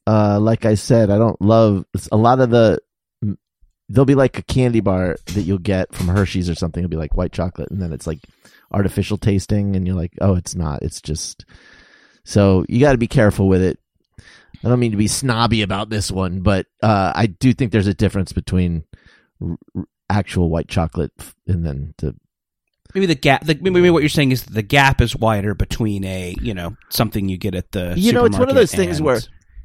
[0.06, 2.80] uh, like I said, I don't love a lot of the.
[3.88, 6.82] There'll be like a candy bar that you'll get from Hershey's or something.
[6.82, 8.20] It'll be like white chocolate, and then it's like
[8.72, 10.82] artificial tasting, and you're like, oh, it's not.
[10.82, 11.44] It's just.
[12.24, 13.78] So you got to be careful with it.
[14.64, 17.88] I don't mean to be snobby about this one, but uh, I do think there's
[17.88, 18.84] a difference between
[19.40, 22.14] r- r- actual white chocolate f- and then the
[22.94, 23.44] maybe the gap.
[23.44, 27.28] The, maybe what you're saying is the gap is wider between a you know something
[27.28, 27.94] you get at the.
[27.96, 29.20] You know, it's one of those things where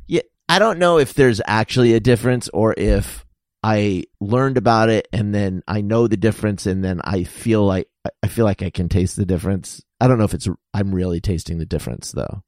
[0.08, 3.24] Yeah, I don't know if there's actually a difference or if
[3.70, 7.90] I learned about it and then I know the difference and then I feel like
[8.24, 9.82] I feel like I can taste the difference.
[10.00, 12.44] I don't know if it's I'm really tasting the difference though.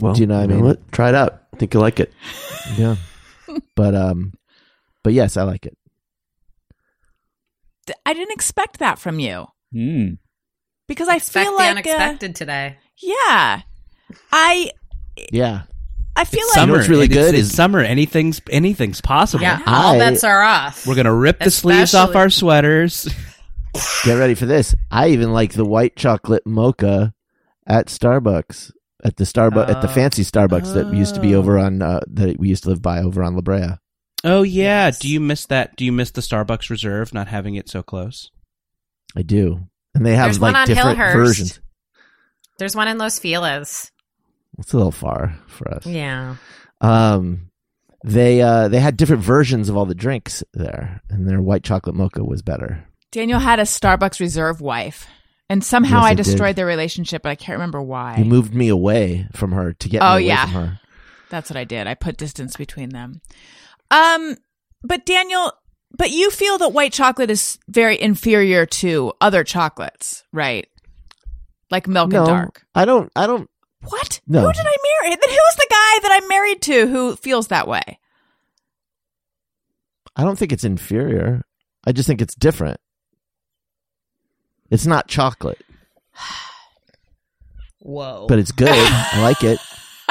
[0.00, 0.64] Well, Do you know what I mean?
[0.64, 0.90] what?
[0.92, 1.42] Try it out.
[1.54, 2.12] I think you'll like it.
[2.76, 2.96] Yeah.
[3.76, 4.32] but um
[5.04, 5.78] but yes, I like it.
[8.04, 10.14] I didn't expect that from you Hmm.
[10.88, 12.78] because I Expect feel the like uh, unexpected today.
[13.00, 13.62] yeah,
[14.32, 14.70] I
[15.30, 15.62] Yeah.
[16.18, 16.72] I feel It's like summer.
[16.76, 17.80] what's really good it's is- summer.
[17.80, 19.42] Anything's anything's possible.
[19.42, 20.86] Yeah, all I- bets are off.
[20.86, 23.08] We're gonna rip the sleeves off our sweaters.
[24.04, 24.74] Get ready for this.
[24.90, 27.12] I even like the white chocolate mocha
[27.66, 28.72] at Starbucks.
[29.04, 29.92] At the Starbucks at the Oh.
[29.92, 31.38] fancy Starbucks that used to be Oh.
[31.40, 33.76] over on uh, that we used to live by over on La Brea.
[34.24, 34.86] Oh yeah.
[34.86, 34.98] Yes.
[34.98, 35.76] Do you miss that?
[35.76, 38.30] Do you miss the Starbucks Reserve not having it so close?
[39.14, 39.68] I do.
[39.94, 41.12] And they have There's one like on different Hillhurst.
[41.12, 41.60] versions.
[42.58, 43.92] There's one in Los Feliz.
[44.58, 45.86] It's a little far for us.
[45.86, 46.36] Yeah.
[46.80, 47.50] Um,
[48.04, 51.96] they uh they had different versions of all the drinks there, and their white chocolate
[51.96, 52.84] mocha was better.
[53.12, 55.06] Daniel had a Starbucks reserve wife,
[55.48, 56.24] and somehow Yes, I I did.
[56.24, 58.16] destroyed their relationship, but I can't remember why.
[58.18, 60.44] You moved me away from her to get me Oh, away yeah.
[60.44, 60.80] from her.
[61.30, 61.86] That's what I did.
[61.86, 63.20] I put distance between them.
[63.90, 64.36] Um,
[64.82, 65.52] but Daniel,
[65.96, 70.68] but you feel that white chocolate is very inferior to other chocolates, right?
[71.70, 72.62] Like milk no, and dark.
[72.74, 73.10] I don't.
[73.16, 73.50] I don't.
[73.88, 74.20] What?
[74.26, 74.40] No.
[74.40, 75.10] Who did I marry?
[75.16, 77.98] Then who's the guy that I'm married to who feels that way?
[80.16, 81.44] I don't think it's inferior.
[81.86, 82.80] I just think it's different.
[84.70, 85.60] It's not chocolate,
[87.80, 88.26] Whoa.
[88.28, 88.68] but it's good.
[88.70, 89.58] I like it.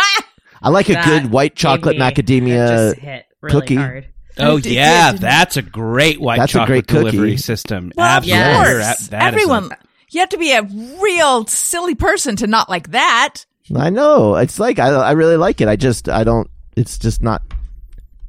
[0.61, 2.67] I like a good white chocolate me- macadamia.
[2.67, 3.75] that just hit really cookie.
[3.75, 4.07] hard.
[4.37, 5.21] Oh It- it yeah, did.
[5.21, 7.11] that's a great white That's a chocolate great cookie.
[7.11, 7.91] delivery system.
[7.95, 8.85] Well, Absolutely, of You're course.
[8.85, 9.71] at- that is a- Everyone,
[10.11, 10.61] you have to be a
[11.01, 13.45] real silly person to not like that.
[13.75, 14.35] I know.
[14.35, 14.89] It's like I.
[14.89, 15.67] I really like it.
[15.67, 16.09] I just.
[16.09, 16.49] I don't.
[16.75, 17.41] It's just not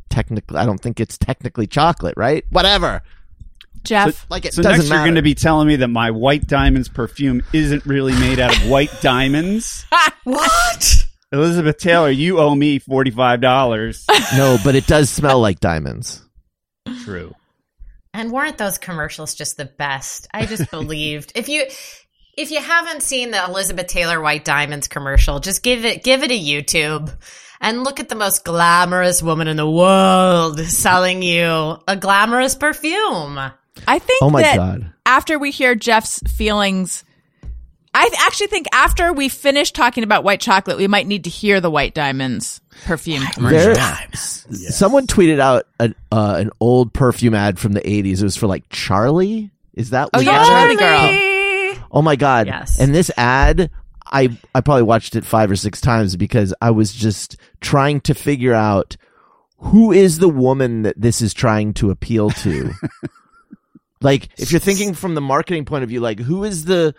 [0.08, 0.56] technically.
[0.58, 2.44] I don't think it's technically chocolate, right?
[2.50, 3.02] Whatever.
[3.84, 6.48] Jeff, Like it So doesn't next you're going to be telling me that my White
[6.48, 9.84] Diamonds perfume isn't really made out of white diamonds.
[10.24, 11.06] What?
[11.30, 14.04] Elizabeth Taylor, you owe me forty five dollars.
[14.36, 16.20] no, but it does smell like diamonds.
[17.04, 17.32] True.
[18.12, 20.26] And weren't those commercials just the best?
[20.34, 21.30] I just believed.
[21.36, 21.66] If you
[22.36, 26.30] if you haven't seen the Elizabeth Taylor White Diamonds commercial, just give it give it
[26.30, 27.14] a YouTube
[27.60, 33.38] and look at the most glamorous woman in the world selling you a glamorous perfume.
[33.88, 34.92] I think Oh my that god.
[35.04, 37.04] after we hear Jeff's feelings,
[37.94, 41.30] I th- actually think after we finish talking about white chocolate, we might need to
[41.30, 43.74] hear the White Diamonds perfume commercial.
[43.74, 48.20] There, Someone tweeted out an, uh, an old perfume ad from the 80s.
[48.20, 49.50] It was for like Charlie.
[49.74, 50.76] Is that Oh was yeah, that Charlie?
[50.76, 51.35] Girl.
[51.96, 52.46] Oh my god.
[52.46, 52.78] Yes.
[52.78, 53.70] And this ad
[54.04, 58.14] I I probably watched it 5 or 6 times because I was just trying to
[58.14, 58.98] figure out
[59.56, 62.70] who is the woman that this is trying to appeal to.
[64.02, 66.94] like if you're thinking from the marketing point of view like who is the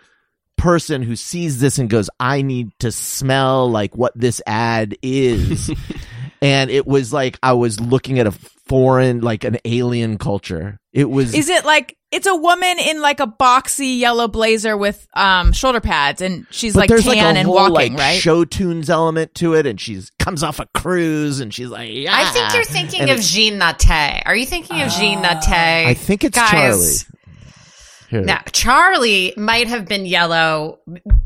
[0.56, 5.70] person who sees this and goes I need to smell like what this ad is.
[6.42, 8.32] and it was like I was looking at a
[8.68, 10.78] foreign like an alien culture.
[10.92, 15.06] It was Is it like it's a woman in like a boxy yellow blazer with
[15.14, 18.18] um shoulder pads, and she's like tan like a and whole walking, like right?
[18.20, 22.14] show tunes element to it, and she's comes off a cruise, and she's like, yeah.
[22.14, 24.22] I think you're thinking And of Jean Nate.
[24.26, 25.48] Are you thinking of Jean Nate?
[25.48, 27.17] I think it's Guys, Charlie.
[28.08, 28.22] Here.
[28.22, 30.78] Now, Charlie might have been yellow.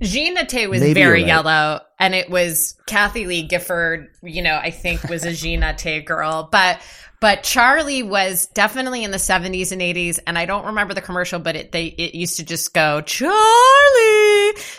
[0.03, 1.27] Jean Nate was Maybe very right.
[1.27, 4.11] yellow, and it was Kathie Lee Gifford.
[4.23, 6.81] You know, I think was a Jean Nate girl, but
[7.23, 10.19] but Charlie was definitely in the seventies and eighties.
[10.19, 13.33] And I don't remember the commercial, but it they it used to just go Charlie.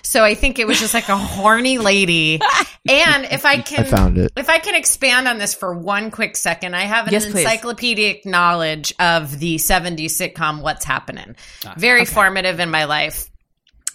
[0.03, 2.39] So I think it was just like a horny lady.
[2.85, 4.33] And if I can, I found it.
[4.35, 7.45] if I can expand on this for one quick second, I have an Yes, please.
[7.45, 11.37] encyclopedic knowledge of the 70s sitcom What's Happening.
[11.65, 13.29] Ah, Very formative in my life.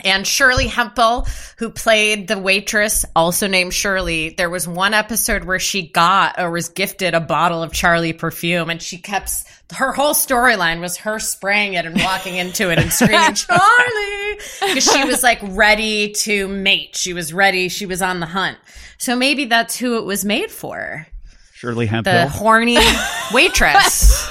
[0.05, 1.27] And Shirley Hemphill,
[1.59, 6.53] who played the waitress, also named Shirley, there was one episode where she got or
[6.53, 9.33] was gifted a bottle of Charlie perfume and she kept,
[9.75, 14.39] her whole storyline was her spraying it and walking into it and screaming, Charlie!
[14.61, 16.95] Because she was like ready to mate.
[16.95, 17.69] She was ready.
[17.69, 18.57] She was on the hunt.
[18.99, 21.09] So maybe that's who it was made for.
[21.55, 22.13] Shirley Hemphill.
[22.13, 22.79] The horny
[23.33, 24.31] waitress.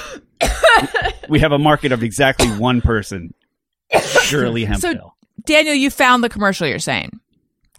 [1.28, 3.34] we have a market of exactly one person.
[4.22, 5.14] Shirley Hemphill.
[5.48, 6.66] Daniel, you found the commercial.
[6.68, 7.18] You're saying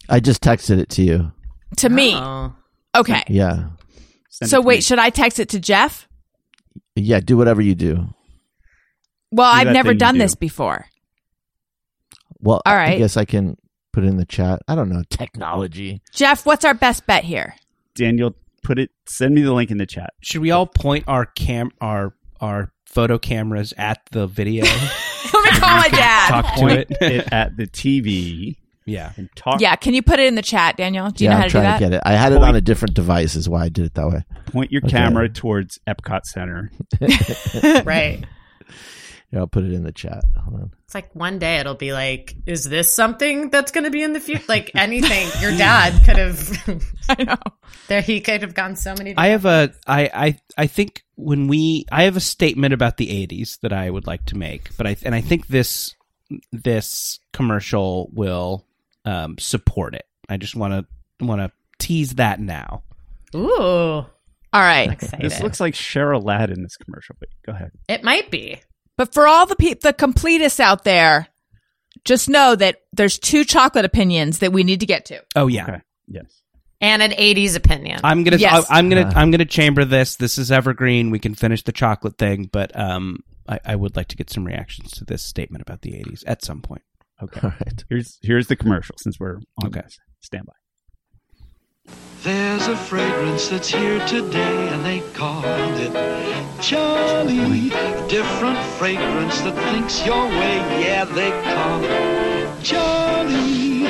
[0.09, 1.31] I just texted it to you.
[1.77, 2.13] to me?
[2.15, 2.53] Oh.
[2.95, 3.23] Okay.
[3.27, 3.69] Yeah,
[4.29, 4.81] Send So wait, me.
[4.81, 6.07] should I text it to Jeff?
[6.95, 7.19] yeah.
[7.19, 8.07] Do whatever you do.
[9.31, 10.19] Well, Do I've never done do.
[10.19, 10.85] this before.
[12.41, 12.95] Well, all right.
[12.95, 13.57] I guess I can
[13.93, 14.61] put it in the chat.
[14.67, 16.01] I don't know technology.
[16.13, 17.53] Jeff, what's our best bet here?
[17.95, 18.89] Daniel, put it.
[19.05, 20.11] Send me the link in the chat.
[20.21, 24.65] Should we all point our cam our our photo cameras at the video?
[25.33, 26.29] Let me call my dad.
[26.29, 26.97] Talk to Point it.
[27.01, 29.13] it at the TV yeah.
[29.17, 29.61] and talk.
[29.61, 31.09] Yeah, can you put it in the chat, Daniel?
[31.11, 31.77] Do you yeah, know how I'm to do that?
[31.79, 32.01] to get it.
[32.05, 34.23] I had it on a different device, is why I did it that way.
[34.47, 34.91] Point your Okay.
[34.91, 36.71] camera towards Epcot Center.
[37.85, 38.23] Right.
[39.31, 40.23] Yeah, I'll put it in the chat.
[40.43, 40.71] Hold on.
[40.85, 44.13] It's like one day it'll be like, is this something that's going to be in
[44.13, 44.43] the future?
[44.47, 45.27] Like anything.
[45.39, 47.35] Your dad could have, I know.
[47.87, 49.13] there he could have gone so many.
[49.15, 53.07] I have a I I I think when we I have a statement about the
[53.27, 55.93] 80s that I would like to make, but I and I think this
[56.51, 58.65] this commercial will
[59.05, 60.05] um, support it.
[60.27, 60.73] I just want
[61.19, 62.83] to want to tease that now.
[63.35, 64.07] Ooh, All
[64.53, 64.99] right.
[65.19, 67.71] This looks like Cheryl Ladd in this commercial, but go ahead.
[67.87, 68.59] it might be.
[68.99, 71.29] But for all the pe- the completists out there,
[72.03, 75.23] just know that there's two chocolate opinions that we need to get to.
[75.37, 75.63] Oh yeah.
[75.63, 75.81] Okay.
[76.09, 76.41] Yes.
[76.81, 78.01] And an 80s opinion.
[78.03, 78.65] I'm gonna Yes.
[78.69, 79.13] I, am gonna Uh.
[79.15, 80.17] I'm gonna chamber this.
[80.17, 81.11] This is evergreen.
[81.11, 84.43] We can finish the chocolate thing, but um, I, I would like to get some
[84.43, 86.81] reactions to this statement about the 80s at some point.
[87.23, 87.39] Okay.
[87.41, 87.85] All right.
[87.89, 89.79] Here's here's the commercial since we're on Okay.
[89.79, 89.97] this.
[92.21, 92.65] Stand by.
[92.65, 95.93] There's a fragrance that's here today, and they call it
[96.61, 97.71] Charlie.
[97.71, 103.87] A different fragrance that thinks your way, yeah, they call it Charlie.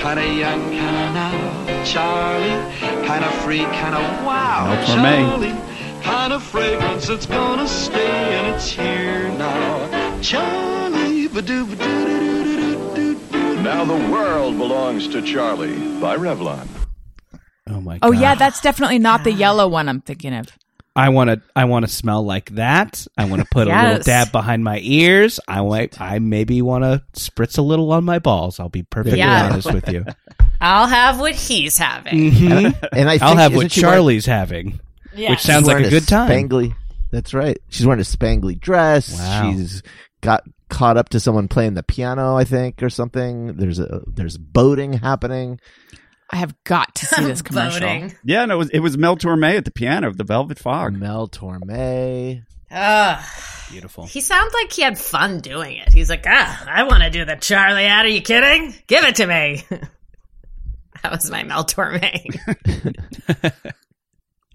[0.00, 2.58] Kinda young, kinda now, Charlie.
[3.06, 5.02] Kinda free, kinda wow, No for me.
[5.02, 5.54] Charlie.
[6.02, 11.28] Kind of fragrance that's gonna stay, and it's here now, Charlie.
[11.28, 11.66] Ba-doo.
[13.62, 16.77] Now the world belongs to Charlie by Revlon.
[18.02, 18.08] Oh my!
[18.08, 18.20] Oh God.
[18.20, 20.48] yeah, that's definitely not the yellow one I'm thinking of.
[20.96, 21.40] I want to.
[21.54, 23.06] I want to smell like that.
[23.16, 25.38] I want to put a little dab behind my ears.
[25.46, 26.00] I want.
[26.00, 28.58] I maybe want to spritz a little on my balls.
[28.58, 29.46] I'll be perfectly Yeah.
[29.50, 30.04] honest with you.
[30.60, 32.32] I'll have what he's having.
[32.32, 32.88] Mhm.
[32.92, 34.80] And I think, I'll have what she wearing- Charlie's having,
[35.14, 35.30] Yes.
[35.30, 36.30] which sounds like a wearing good time.
[36.30, 36.74] Spangly.
[37.12, 37.56] That's right.
[37.68, 39.16] She's wearing a spangly dress.
[39.16, 39.52] Wow.
[39.52, 39.84] She's
[40.20, 43.54] got caught up to someone playing the piano, I think, or something.
[43.56, 45.60] There's a there's boating happening.
[46.30, 47.80] I have got to see this commercial.
[47.80, 48.14] Voting.
[48.24, 50.92] Yeah, no, it was it was Mel Torme at the piano of the Velvet Fog.
[50.92, 52.42] Mel Torme.
[52.70, 53.24] Ugh.
[53.70, 54.06] Beautiful.
[54.06, 55.92] He sounds like he had fun doing it.
[55.92, 58.06] He's like, ah, I want to do the Charlie ad.
[58.06, 58.74] Are you kidding?
[58.86, 59.64] Give it to me.
[61.02, 62.02] that was my Mel Torme.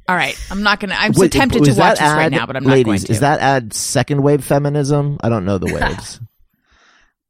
[0.07, 0.95] All right, I'm not gonna.
[0.97, 3.11] I'm so tempted to watch that this right now, but I'm not ladies, going to.
[3.13, 5.17] Is that ad second wave feminism?
[5.21, 6.19] I don't know the waves.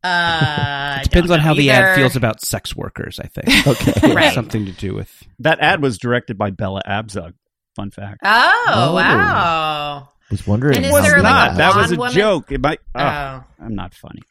[0.04, 3.20] Uh, Depends on how know the ad feels about sex workers.
[3.20, 4.14] I think okay.
[4.14, 4.34] Right.
[4.34, 5.10] something to do with.
[5.40, 7.34] That ad was directed by Bella Abzug.
[7.76, 8.20] Fun fact.
[8.24, 8.96] Oh, Oh.
[8.96, 10.10] wow.
[10.30, 10.78] was wondering.
[10.78, 11.58] And is how there, that like, a not.
[11.58, 12.14] That was a woman?
[12.14, 12.52] joke.
[12.52, 12.80] It might.
[12.96, 13.44] oh, Oh.
[13.60, 14.22] I'm not funny.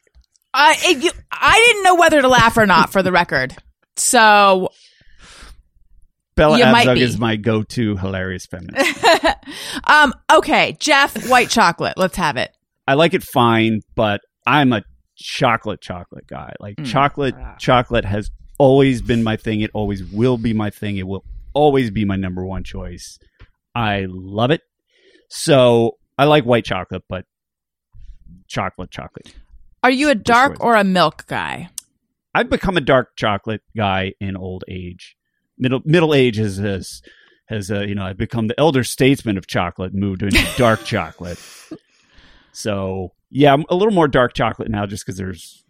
[0.53, 3.55] Uh, if you, I didn't know whether to laugh or not, for the record.
[3.95, 4.69] So,
[6.35, 9.03] Bella You Abzug is my go-to hilarious feminist.
[9.85, 11.97] um, okay, Jeff, white chocolate.
[11.97, 12.51] Let's have it.
[12.87, 14.83] I like it fine, but I'm a
[15.15, 16.53] chocolate chocolate guy.
[16.59, 16.85] Like Mm.
[16.85, 19.61] chocolate chocolate has always been my thing.
[19.61, 20.97] It always will be my thing.
[20.97, 23.19] It will always be my number one choice.
[23.75, 24.61] I love it.
[25.29, 27.25] So I like white chocolate, but
[28.47, 29.33] chocolate chocolate.
[29.81, 31.69] Are you a dark or a milk guy?
[32.35, 35.15] I've become a dark chocolate guy in old age.
[35.57, 37.01] Middle middle age has has
[37.47, 41.39] has uh, you know I've become the elder statesman of chocolate, moved into dark chocolate.
[42.51, 45.63] So yeah, a little more dark chocolate now, just because there's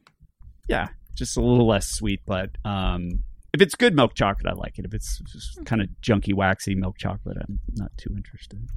[0.68, 2.20] yeah, just a little less sweet.
[2.26, 4.86] But um, if it's good milk chocolate, I like it.
[4.86, 5.22] If it's
[5.66, 8.68] kind of junky, waxy milk chocolate, I'm not too interested.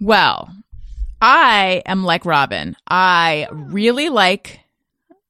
[0.00, 0.54] Well,
[1.20, 2.76] I am like Robin.
[2.88, 4.60] I really like,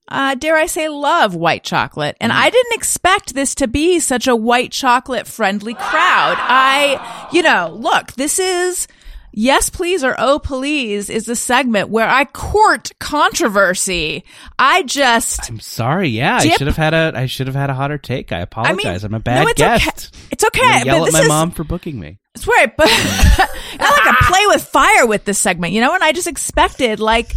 [0.09, 2.19] uh, dare I say, love white chocolate.
[2.21, 6.37] And I didn't expect this to be such a white chocolate friendly crowd.
[6.39, 8.87] I, you know, look, this is.
[9.35, 14.25] Yes, please or oh, please is the segment where I court controversy.
[14.59, 16.09] I just, I'm sorry.
[16.09, 17.13] Yeah, I should have had a.
[17.15, 18.31] I should have had a hotter take.
[18.31, 19.05] I apologize.
[19.05, 20.15] I'm a bad no, it's guest.
[20.15, 20.27] okay.
[20.33, 20.61] It's okay.
[20.61, 22.19] gonna yell at my is, mom for booking me.
[22.35, 25.95] It's right, but I like to play with fire with this segment, you know.
[25.95, 27.33] And I just expected, like,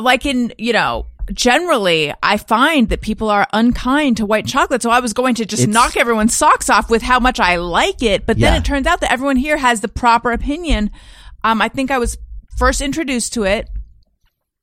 [0.00, 4.82] like in you know, generally, I find that people are unkind to white chocolate.
[4.82, 7.56] So I was going to just It's- knock everyone's socks off with how much I
[7.56, 10.90] like it, but then it turns out that everyone here has the proper opinion.
[11.44, 12.16] Um, I think I was
[12.56, 13.68] first introduced to it,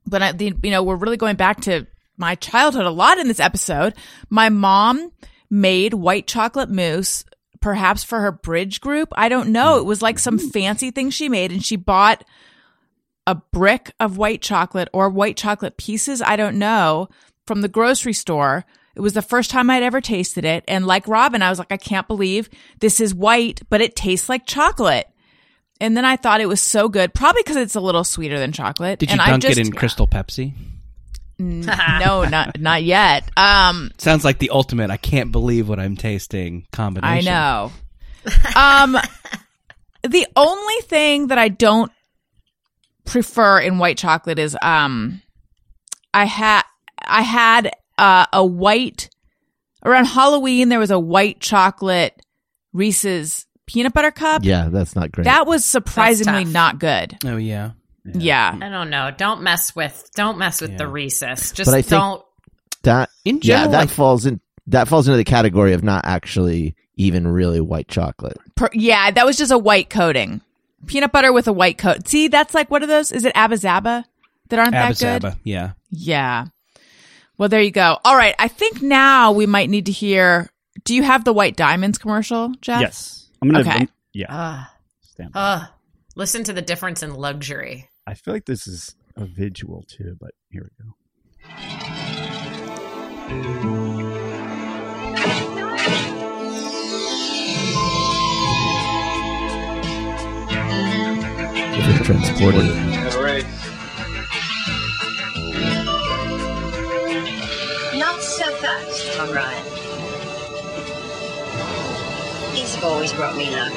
[0.05, 1.88] but I, the, you know, we're really going back to
[2.18, 3.93] my childhood a lot in this episode.
[4.30, 5.11] My mom
[5.49, 7.26] made white chocolate mousse,
[7.61, 9.09] perhaps for her bridge group.
[9.14, 9.78] I don't know.
[9.78, 12.24] It was like some fancy thing she made, and she bought
[13.26, 16.21] a brick of white chocolate or white chocolate pieces.
[16.21, 17.09] I don't know
[17.45, 18.65] from the grocery store.
[18.95, 20.63] It was the first time I'd ever tasted it.
[20.67, 22.49] And like Robin, I was like, I can't believe
[22.80, 25.07] this is white, but it tastes like chocolate.
[25.80, 28.51] And then I thought it was so good, probably because it's a little sweeter than
[28.51, 28.99] chocolate.
[28.99, 30.53] Did you and I dunk just, it in Crystal Pepsi?
[31.39, 33.30] No, not not yet.
[33.36, 34.91] Um, Sounds like the ultimate.
[34.91, 37.28] I can't believe what I'm tasting combination.
[37.28, 37.71] I know.
[38.55, 38.97] Um,
[40.03, 41.91] the only thing that I don't
[43.06, 45.22] prefer in white chocolate is um,
[46.14, 46.62] I had
[47.06, 49.10] I had uh, a white
[49.84, 50.70] around Halloween.
[50.70, 52.20] There was a white chocolate
[52.72, 54.43] Reese's peanut butter cup.
[54.43, 55.26] Yeah, that's not great.
[55.26, 57.18] That was surprisingly not good.
[57.26, 57.72] Oh yeah.
[58.06, 58.58] Yeah.
[58.62, 59.12] I don't know.
[59.16, 61.51] Don't mess with don't mess with the Reese's.
[61.54, 62.24] Just But I don't.
[62.84, 66.76] that In yeah, that like- falls in that falls into the category of not actually
[66.95, 68.38] even really white chocolate.
[68.56, 70.41] Per- yeah, that was just a white coating.
[70.88, 72.07] Peanut butter with a white coat.
[72.07, 73.11] See, that's like what are those?
[73.11, 74.05] Is it Abba Zaba
[74.49, 75.31] that aren't Abba that good?
[75.31, 75.38] Zaba.
[75.43, 75.71] Yeah.
[75.89, 76.45] Yeah.
[77.38, 77.97] Well, there you go.
[78.05, 78.36] All right.
[78.39, 80.49] I think now we might need to hear
[80.86, 82.81] Do you have the White Diamonds commercial, Jeff?
[82.81, 83.61] Yes, I'm gonna.
[83.61, 83.69] Okay.
[83.71, 84.71] I'm- yeah, Ah,
[85.01, 85.39] stand by.
[85.39, 85.73] ah.
[86.15, 87.89] listen to the difference in luxury.
[88.05, 90.93] I feel like this is a visual too, but here we go.
[101.76, 102.65] You're transported.
[107.97, 109.63] Not so fast, Tom Ryan.
[112.53, 113.71] These have always brought me luck.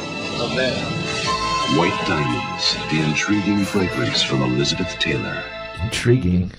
[1.78, 5.42] White Diamonds, the intriguing fragrance from Elizabeth Taylor.
[5.82, 6.52] Intriguing.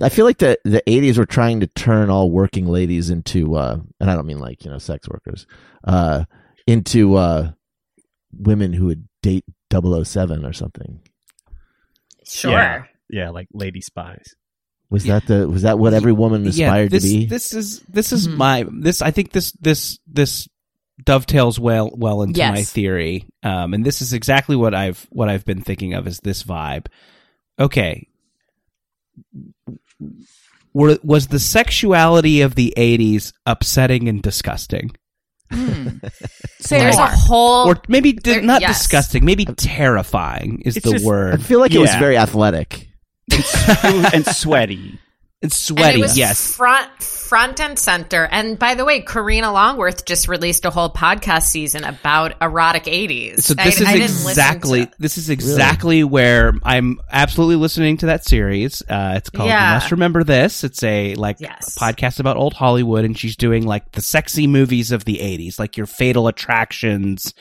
[0.00, 3.78] I feel like the the eighties were trying to turn all working ladies into uh
[3.98, 5.46] and I don't mean like, you know, sex workers,
[5.82, 6.24] uh
[6.66, 7.50] into uh
[8.32, 11.00] women who would date 007 or something.
[12.24, 12.52] Sure.
[12.52, 14.34] Yeah, yeah, like lady spies.
[14.90, 17.26] Was that the was that what every woman aspired this, to be?
[17.26, 18.36] This is this is Mhm.
[18.36, 19.02] my this.
[19.02, 20.48] I think this this this
[21.04, 22.54] dovetails well well into Yes.
[22.56, 26.20] my theory, um, and this is exactly what I've what I've been thinking of is
[26.20, 26.86] this vibe.
[27.60, 28.08] Okay,
[30.72, 34.90] were, was the sexuality of the '80s upsetting and disgusting,
[35.50, 35.88] Hmm.
[36.60, 37.06] Say There's more.
[37.06, 37.68] a whole.
[37.68, 38.78] or maybe di- there- not yes.
[38.78, 42.88] disgusting, maybe terrifying is It's the just- I feel like it was very athletic.
[44.12, 44.98] and sweaty.
[45.40, 46.56] It's and sweaty, it was yes.
[46.56, 48.26] front front and center.
[48.28, 53.42] And by the way, Karina Longworth just released a whole podcast season about erotic 80s.
[53.42, 58.24] So this I is didn't exactly this is exactly where I'm absolutely listening to that
[58.24, 58.82] series.
[58.82, 59.68] Uh, it's called Yeah.
[59.68, 60.64] You Must Remember This.
[60.64, 61.76] It's a like Yes.
[61.76, 65.58] a podcast about old Hollywood, and she's doing like the sexy movies of the '80s,
[65.60, 67.32] like your Fatal Attractions.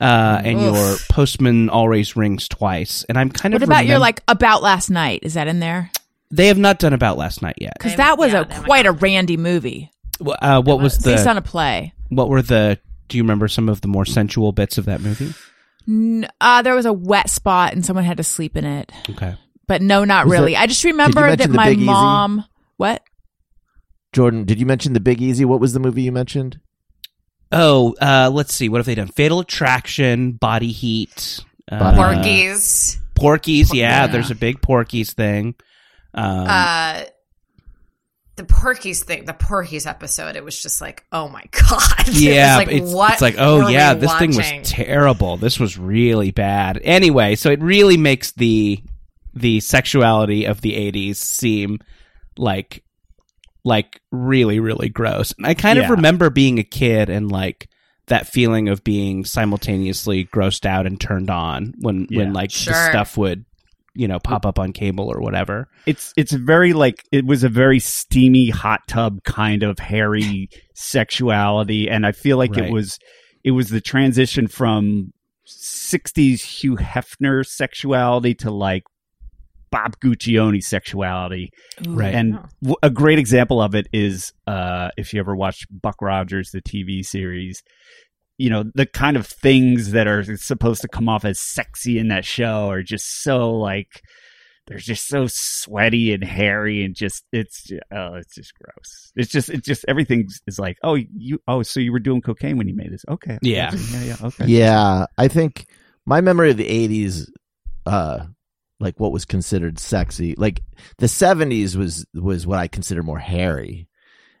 [0.00, 0.74] Uh, and Oof.
[0.74, 3.68] your Postman always rings twice, and I'm kind What of.
[3.68, 5.20] What about your like about last night?
[5.22, 5.90] Is that in there?
[6.32, 7.74] They have not done about last night yet.
[7.78, 9.90] Because that was yeah, a they quite a randy movie
[10.24, 11.30] Wh- Uh, what was based the?
[11.30, 11.92] on a play.
[12.08, 12.78] what were the?
[13.08, 15.34] Do you remember some of the more sensual bits of that movie?
[15.86, 18.90] N- Uh, there was a wet spot and someone had to sleep in it.
[19.10, 19.34] Okay.
[19.66, 20.52] But no, not Was really.
[20.54, 21.86] that- I just remember that my Big Easy?
[21.86, 22.44] mom.
[22.78, 23.02] What?
[24.12, 25.44] Jordan, did you mention the Big Easy?
[25.44, 26.60] What was the movie you mentioned?
[27.50, 28.68] Oh, uh, let's see.
[28.68, 29.08] What have they done?
[29.08, 32.14] Fatal Attraction, Body Heat, uh, Body Heat.
[32.14, 33.00] Porky's.
[33.14, 33.74] Porky's.
[33.74, 34.06] Yeah, Yeah.
[34.06, 35.54] there's a big Porky's thing.
[36.14, 37.02] Um, uh,
[38.36, 42.08] the Porky's thing, the Porky's episode, it was just like, oh my god.
[42.08, 45.36] Yeah, like, it's, what it's like, oh yeah, this thing was terrible.
[45.36, 46.80] This was really bad.
[46.82, 48.82] Anyway, so it really makes the
[49.34, 51.78] the sexuality of the '80s seem
[52.36, 52.82] like
[53.64, 55.32] like really really gross.
[55.36, 57.68] And I kind of remember being a kid and like
[58.06, 62.18] that feeling of being simultaneously grossed out and turned on when Yeah.
[62.18, 63.44] when like the stuff would
[63.94, 65.68] you know pop up on cable or whatever.
[65.86, 71.88] It's it's very like it was a very steamy hot tub kind of hairy sexuality,
[71.88, 72.64] and I feel like Right.
[72.66, 72.98] it was
[73.44, 75.12] it was the transition from
[75.46, 78.84] '60s Hugh Hefner sexuality to like
[79.70, 81.50] Bob Guccione sexuality.
[81.86, 82.14] Right.
[82.14, 86.50] And w- a great example of it is uh, if you ever watched Buck Rogers,
[86.50, 87.62] the TV series.
[88.42, 92.08] You know the kind of things that are supposed to come off as sexy in
[92.08, 94.02] that show are just so like
[94.66, 99.12] they're just so sweaty and hairy and just it's ju- oh it's just gross.
[99.14, 102.56] It's just it's just everything is like oh you oh so you were doing cocaine
[102.58, 103.70] when you made this okay Yeah.
[103.92, 105.66] yeah yeah okay Yeah, I think
[106.04, 107.28] my memory of the '80s,
[107.86, 108.26] uh,
[108.80, 110.62] like what was considered sexy, like
[110.98, 113.88] the '70s was was what I consider more hairy,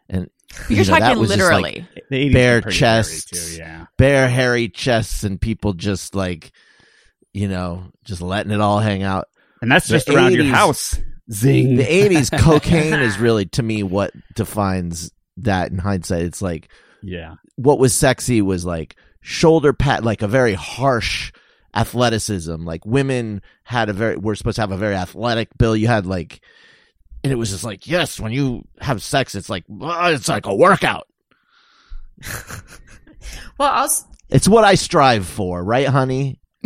[0.08, 0.28] and
[0.68, 1.88] you You're know, that talking was just, like, literally.
[2.10, 3.24] the Bare were pretty hairy, chests.
[3.56, 6.50] too, yeah bare hairy chests and people just like,
[7.32, 9.28] you know, just letting it all hang out.
[9.60, 10.98] and that's The just around your house
[11.30, 16.22] zing The '80s cocaine is really to me what defines that in hindsight.
[16.24, 16.68] It's like
[17.02, 21.32] yeah what was sexy was like shoulder pat, like a very harsh
[21.74, 22.64] athleticism.
[22.64, 25.78] Like women had a very, were supposed to have a very athletic build.
[25.78, 26.40] You had like,
[27.24, 30.46] and it was just like, yes, when you have sex, it's like, ah, it's like
[30.46, 31.06] a workout.
[33.58, 36.40] Well, I'll, s- It's what I strive for, right, honey?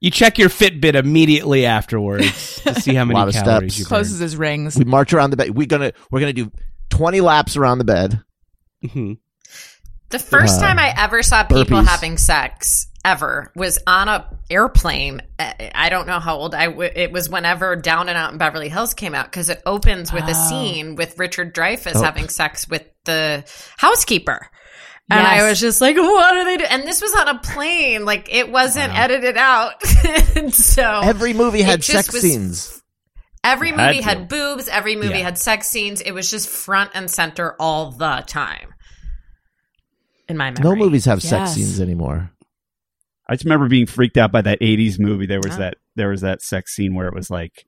[0.00, 3.78] you check your Fitbit immediately afterwards to see how many Lot of calories steps.
[3.78, 4.76] you Closes his rings.
[4.78, 5.50] We march around the bed.
[5.54, 6.50] We're gonna, we're gonna do
[6.90, 8.22] 20 laps around the bed.
[8.82, 9.18] burned.
[10.10, 11.86] the first Uh, time I ever saw people burpees.
[11.86, 15.22] having sex ever was on a airplane.
[15.38, 16.66] Uh, I don't know how old I.
[16.66, 20.12] W- it was whenever Down and Out in Beverly Hills came out because it opens
[20.12, 20.48] with a Oh.
[20.48, 22.02] scene with Richard Dreyfuss Oh.
[22.02, 23.44] having sex with the
[23.76, 24.48] housekeeper.
[25.10, 26.70] And I was just like, what are they doing?
[26.70, 28.06] And this was on a plane.
[28.06, 29.74] Like, it wasn't edited out.
[30.36, 32.80] and so Every movie had sex was- scenes.
[33.46, 34.04] Every Had movie to.
[34.04, 34.68] had boobs.
[34.68, 35.24] Every movie Yeah.
[35.24, 36.00] had sex scenes.
[36.00, 38.72] It was just front and center all the time.
[40.30, 42.30] In my memory, No movies have sex scenes anymore.
[43.28, 45.26] I just remember being freaked out by that '80s movie.
[45.26, 45.58] There was Oh.
[45.58, 47.64] that there was that sex scene where it was like,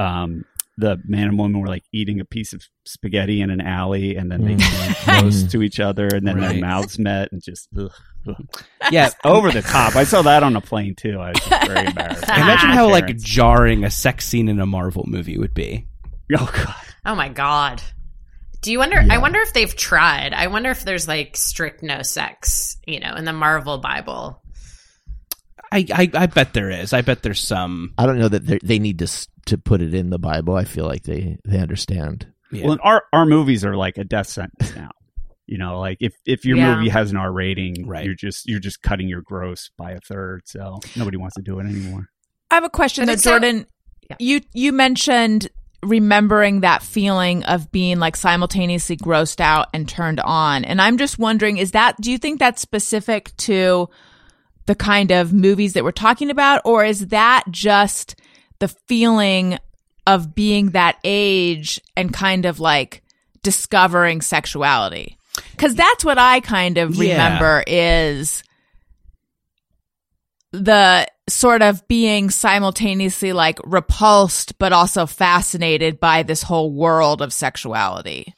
[0.00, 0.44] um,
[0.78, 4.30] the man and woman were like eating a piece of spaghetti in an alley, and
[4.30, 4.60] then they Mm.
[4.60, 7.90] came close to each other, and then their mouths met, and just ugh,
[8.28, 8.36] ugh.
[8.92, 9.96] Yeah, over the top.
[9.96, 11.18] I saw that on a plane too.
[11.18, 12.24] I was just very embarrassed.
[12.24, 15.86] Imagine how like jarring a sex scene in a Marvel movie would be.
[16.38, 16.74] oh god.
[17.04, 17.82] Oh my god.
[18.62, 18.96] Do you wonder?
[19.10, 20.32] I wonder if they've tried.
[20.32, 24.42] I wonder if there's like strict no sex, you know, in the Marvel Bible.
[25.72, 26.92] I, I, I bet there is.
[26.92, 27.92] I bet there's some.
[27.98, 29.08] I don't know that they- they need to
[29.46, 30.56] to put it in the Bible.
[30.56, 32.26] I feel like they they understand.
[32.52, 32.66] Yeah.
[32.66, 34.90] Well, our our movies are like a death sentence now.
[35.46, 36.76] You know, like if if your Yeah.
[36.76, 38.04] movie has an R rating, Right.
[38.04, 40.42] you're just you're just cutting your gross by a third.
[40.46, 42.08] So nobody wants to do it anymore.
[42.50, 43.66] I have a question But though, it's Jordan.
[44.10, 44.16] Yeah.
[44.20, 45.48] You you mentioned
[45.82, 50.64] remembering that feeling of being like simultaneously grossed out and turned on.
[50.64, 53.88] And I'm just wondering, is that do you think that's specific to
[54.66, 58.16] the kind of movies that we're talking about, or is that just
[58.58, 59.58] the feeling
[60.06, 63.02] of being that age and kind of like
[63.42, 65.18] discovering sexuality?
[65.52, 67.12] Because that's what I kind of Yeah.
[67.12, 68.42] remember is
[70.52, 77.32] the sort of being simultaneously like repulsed but also fascinated by this whole world of
[77.32, 78.32] sexuality.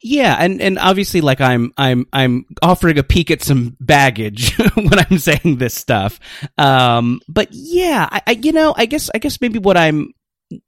[0.00, 4.98] Yeah, and and obviously, like I'm I'm I'm offering a peek at some baggage when
[4.98, 6.20] I'm saying this stuff.
[6.56, 10.12] Um, but yeah, I, I you know I guess I guess maybe what I'm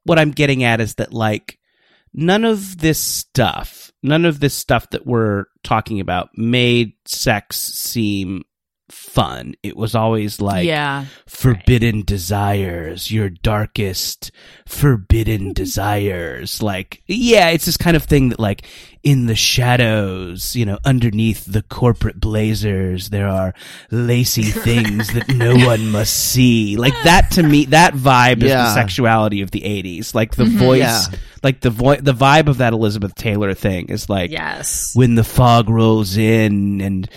[0.05, 1.59] what I'm getting at is that like
[2.13, 8.43] none of this stuff, none of this stuff that we're talking about made sex seem
[8.91, 9.55] fun.
[9.63, 11.07] It was always like yeah.
[11.27, 14.31] forbidden desires, your darkest
[14.67, 15.53] forbidden hmm.
[15.53, 16.63] desires.
[16.63, 18.67] Like, yeah, it's this kind of thing that, like,
[19.03, 23.55] in the shadows, you know, underneath the corporate blazers, there are
[23.91, 26.77] lacy things that no one must see.
[26.77, 30.15] Like, that to me, that vibe is the sexuality of the 80s.
[30.15, 30.59] Like, the mm-hmm.
[30.59, 31.19] voice, Yeah.
[31.43, 34.95] like, the vo- the vibe of that Elizabeth Taylor thing is like, Yes.
[34.95, 37.09] when the fog rolls in and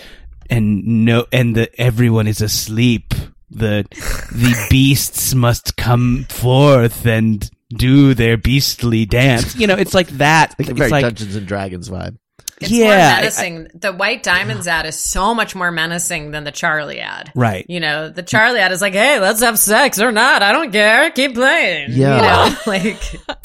[0.50, 3.14] and no and the everyone is asleep.
[3.50, 3.86] The
[4.32, 9.56] the beasts must come forth and do their beastly dance.
[9.56, 10.54] You know it's like that.
[10.58, 12.16] Like it's very like Dungeons and Dragons vibe.
[12.60, 13.68] It's Yeah, more I- menacing.
[13.74, 17.32] the White Diamonds ad is so much more menacing than the Charlie ad.
[17.34, 20.42] right You know, the Charlie ad is like, "Hey, let's have sex or not.
[20.42, 21.10] I don't care.
[21.10, 22.16] Keep playing." Yeah.
[22.16, 23.02] You know, like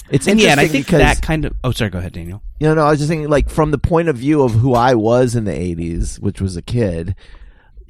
[0.10, 2.42] It's and yeah and i think because that kind of oh sorry go ahead daniel
[2.60, 4.74] You know, no, I was just thinking, like, from the point of view of who
[4.74, 7.16] I was in the '80s, which was a kid.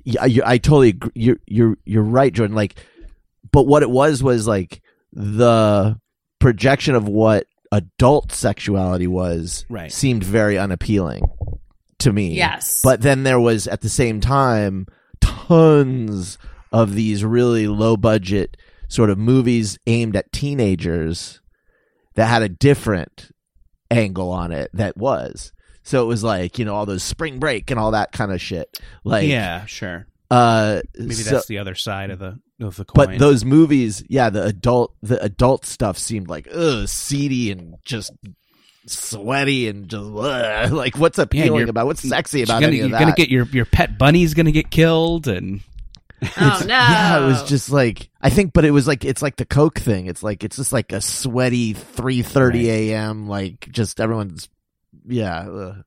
[0.03, 1.11] Yeah, I totally, agree.
[1.15, 2.55] you're, you're, you're right, Jordan.
[2.55, 2.75] Like,
[3.51, 4.81] but what it was was like
[5.13, 5.99] the
[6.39, 9.65] projection of what adult sexuality was.
[9.69, 9.91] Right.
[9.91, 11.23] seemed very unappealing
[11.99, 12.33] to me.
[12.35, 12.81] Yes.
[12.83, 14.87] but then there was at the same time
[15.21, 16.37] tons
[16.71, 18.55] of these really low budget
[18.87, 21.41] sort of movies aimed at teenagers
[22.15, 23.31] that had a different
[23.91, 25.51] angle on it that was
[25.83, 28.39] so it was like you know all those spring break and all that kind of
[28.39, 32.85] shit like yeah sure uh maybe so- that's the other side of the of the
[32.85, 37.75] coin but those movies yeah the adult the adult stuff seemed like ugh seedy and
[37.85, 38.11] just
[38.85, 40.71] sweaty and just ugh.
[40.71, 43.29] like what's appealing you're- about what's sexy you're about gonna, any you're that gonna get
[43.29, 45.61] your your pet bunny's gonna get killed and
[46.21, 46.67] oh no.
[46.67, 49.79] Yeah, it was just like I think, but it was like it's like the Coke
[49.79, 50.07] thing.
[50.07, 53.27] It's like it's just like a sweaty three thirty a.m.
[53.27, 54.49] Like just everyone's
[55.07, 55.47] yeah.
[55.47, 55.83] ugh.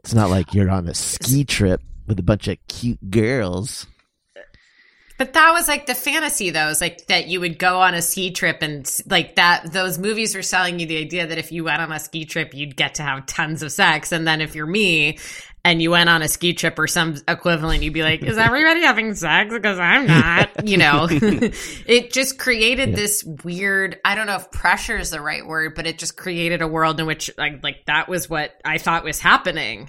[0.00, 3.86] It's not like you're on a ski trip with a bunch of cute girls.
[5.18, 8.00] But that was like the fantasy, though, is like that you would go on a
[8.00, 9.72] ski trip and like that.
[9.72, 12.54] Those movies were selling you the idea that if you went on a ski trip,
[12.54, 14.12] you'd get to have tons of sex.
[14.12, 15.18] And then if you're me
[15.64, 18.82] and you went on a ski trip or some equivalent, you'd be like, "Is everybody
[18.82, 19.52] having sex?
[19.52, 23.98] Because I'm not." You know, it just created this weird.
[24.04, 27.00] I don't know if pressure is the right word, but it just created a world
[27.00, 29.88] in which like like that was what I thought was happening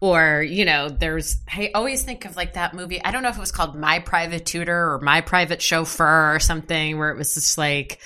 [0.00, 3.36] or you know there's i always think of like that movie i don't know if
[3.36, 7.34] it was called my private tutor or my private chauffeur or something where it was
[7.34, 8.00] just like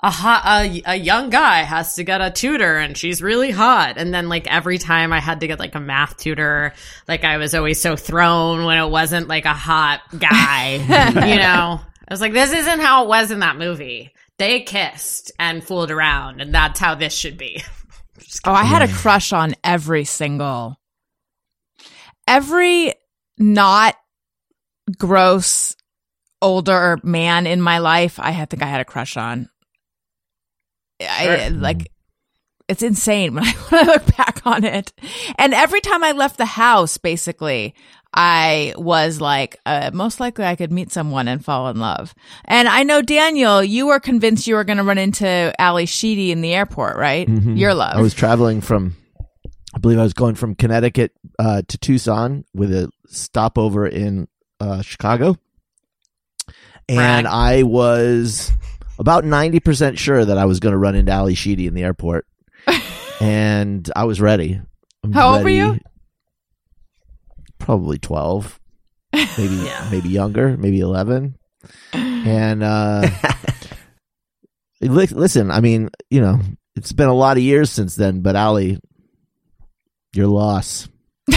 [0.00, 3.96] a hot a, a young guy has to get a tutor and she's really hot.
[3.96, 6.74] And then like every time i had to get like a math tutor
[7.08, 10.74] like i was always so thrown when it wasn't like a hot guy
[11.28, 11.80] you know?
[12.08, 14.12] I was like this isn't how it was in that movie.
[14.38, 17.62] They kissed and fooled around and that's how this should be.
[18.44, 20.78] Oh, I had a crush on every single,
[22.26, 22.94] every
[23.38, 23.96] not
[24.98, 25.76] gross
[26.42, 28.18] older man in my life.
[28.20, 29.48] I think I had a crush on.
[31.00, 31.90] I, like
[32.68, 34.92] it's insane when I when I look back on it.
[35.38, 37.74] And every time I left the house, basically,
[38.14, 42.14] I was like, uh, most likely I could meet someone and fall in love.
[42.46, 46.32] And I know Daniel, you were convinced you were going to run into Ally Sheedy
[46.32, 47.28] in the airport, right?
[47.28, 47.90] Your love.
[47.90, 47.98] Mm-hmm.
[47.98, 48.96] I was traveling from,
[49.76, 54.26] I believe I was going from Connecticut uh, to Tucson with a stopover in
[54.58, 55.36] uh, Chicago.
[56.88, 57.26] And Brag.
[57.26, 58.52] I was
[58.98, 62.26] about 90% sure that I was going to run into Ally Sheedy in the airport.
[63.20, 64.58] and I was ready.
[65.04, 65.56] I'm How old were ready.
[65.56, 65.80] you?
[67.58, 68.58] Probably 12.
[69.12, 71.36] Maybe maybe younger, maybe 11.
[71.92, 73.10] And uh
[74.80, 76.40] li- listen, I mean, you know,
[76.76, 78.76] it's been a lot of years since then, but Ally,
[80.16, 80.88] your loss.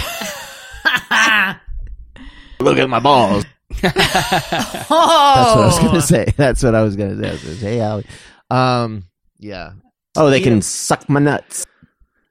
[2.60, 3.46] Look at my balls.
[3.72, 6.34] oh, That's what I was gonna say.
[6.36, 7.30] That's what I was gonna say.
[7.30, 8.04] I was gonna say, hey, Ally.
[8.50, 9.04] Um,
[9.38, 9.74] yeah.
[10.16, 11.66] Oh, they can suck my nuts.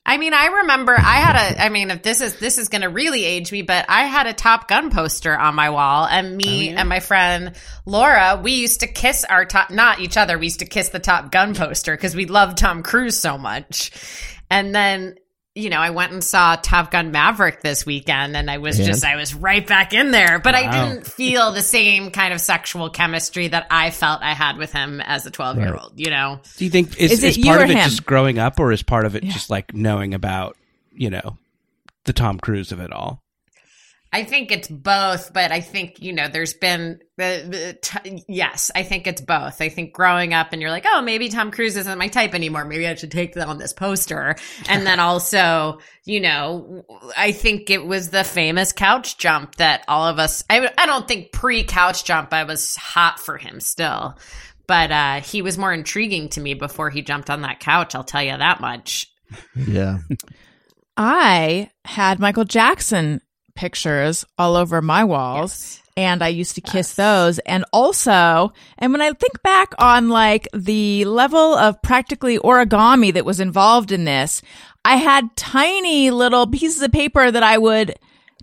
[0.09, 1.65] I mean, I remember I had a.
[1.65, 4.27] I mean, if this is this is going to really age me, but I had
[4.27, 7.53] a Top Gun poster on my wall, and me and my friend
[7.85, 10.39] Laura, we used to kiss our top, not each other.
[10.39, 13.91] We used to kiss the Top Gun poster because we loved Tom Cruise so much.
[14.49, 15.17] And then,
[15.59, 18.87] you know, I went and saw Top Gun Maverick this weekend, and I was And?
[18.87, 20.39] just, I was right back in there.
[20.39, 24.57] But I didn't feel the same kind of sexual chemistry that I felt I had
[24.57, 25.95] with him as a twelve year old.
[25.97, 26.41] You know.
[26.57, 27.89] Do you think is, Is is, it part of it him?
[27.89, 30.57] just growing up, or is part of it just like knowing about
[30.93, 31.37] you know
[32.05, 33.21] the Tom Cruise of it all?
[34.11, 38.71] I think it's both, but I think you know there's been the, the t- yes,
[38.75, 39.61] I think it's both.
[39.61, 42.65] I think growing up and you're like, oh, maybe Tom Cruise isn't my type anymore.
[42.65, 44.37] Maybe I should take that on this poster.
[44.69, 46.85] And then also, you know,
[47.17, 50.43] I think it was the famous couch jump that all of us.
[50.49, 54.19] I I don't think pre couch jump I was hot for him still,
[54.67, 57.95] but uh, he was more intriguing to me before he jumped on that couch.
[57.95, 59.07] I'll tell you that much.
[59.55, 59.99] Yeah.
[60.97, 63.21] I had Michael Jackson
[63.59, 65.83] pictures all over my walls.
[65.97, 67.41] And I used to kiss those.
[67.41, 73.25] And also, and when I think back on like the level of practically origami that
[73.25, 74.41] was involved in this,
[74.85, 77.97] I had tiny little pieces of paper that I would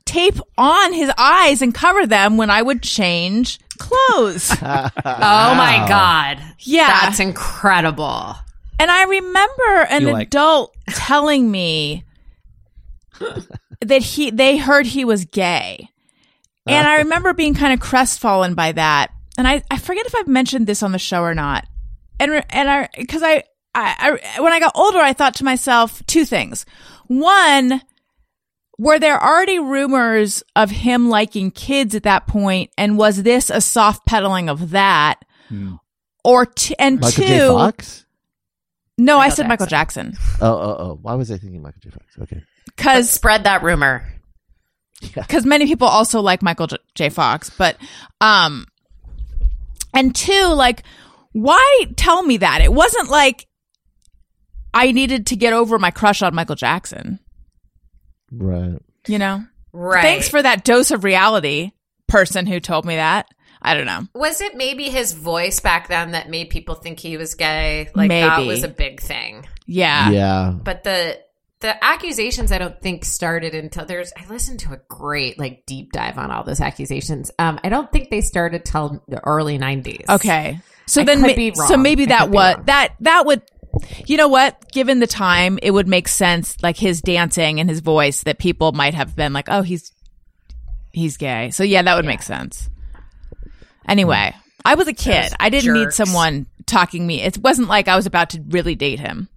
[0.04, 4.52] tape on his eyes and cover them when I would change clothes.
[4.62, 6.88] Oh my god, Yeah.
[6.88, 8.36] that's incredible.
[8.80, 12.04] And I remember an like- adult telling me
[13.88, 15.90] that he they heard he was gay.
[16.68, 17.04] And I uh-huh.
[17.04, 19.12] remember being kind of crestfallen by that.
[19.38, 21.66] And I, I forget if I've mentioned this on the show or not.
[22.20, 26.06] And and I because I, I I when I got older I thought to myself
[26.08, 26.66] two things.
[27.08, 27.82] One,
[28.80, 33.62] were there already rumors of him liking kids at that point and was this a
[33.62, 35.24] soft peddling of that?
[35.50, 35.76] Hmm.
[36.24, 37.48] Or t- and Michael two, J.
[37.48, 38.06] Fox?
[38.98, 41.00] no, I Michael said Michael Jackson Oh, oh, oh.
[41.02, 41.90] Why was I thinking Michael J.
[41.92, 42.06] Fox?
[42.20, 42.42] Okay.
[42.76, 44.06] Because Spread that rumor.
[45.14, 47.10] because many people also like Michael J-, J.
[47.10, 47.78] Fox, but
[48.22, 48.66] um,
[49.94, 50.84] and two, like,
[51.32, 52.62] why tell me that?
[52.62, 53.48] It wasn't like
[54.74, 57.20] I needed to get over my crush on Michael Jackson.
[58.32, 58.78] Right.
[59.08, 60.02] You know, Right.
[60.02, 61.72] thanks for that dose of reality,
[62.08, 63.28] person who told me that.
[63.62, 64.02] I don't know.
[64.14, 67.90] Was it maybe his voice back then that made people think he was gay?
[67.96, 69.48] Like that was a big thing.
[69.66, 70.52] Yeah, Yeah.
[70.62, 71.20] But the
[71.60, 75.92] the accusations I don't think started until there's I listened to a great like deep
[75.92, 77.32] dive on all those accusations.
[77.40, 80.10] Um I don't think they started till the early 90s.
[80.10, 80.60] Okay.
[80.86, 83.42] So I then, ma- so maybe that what that that would,
[84.06, 84.72] you know what?
[84.72, 86.62] Given the time, it would make sense.
[86.62, 89.92] Like his dancing and his voice, that people might have been like, "Oh, he's
[90.94, 92.70] he's gay." So yeah, that would make sense.
[93.88, 94.34] Anyway,
[94.64, 95.32] I was a kid.
[95.40, 97.22] I didn't need someone talking me.
[97.22, 99.30] It wasn't like I was about to really date him.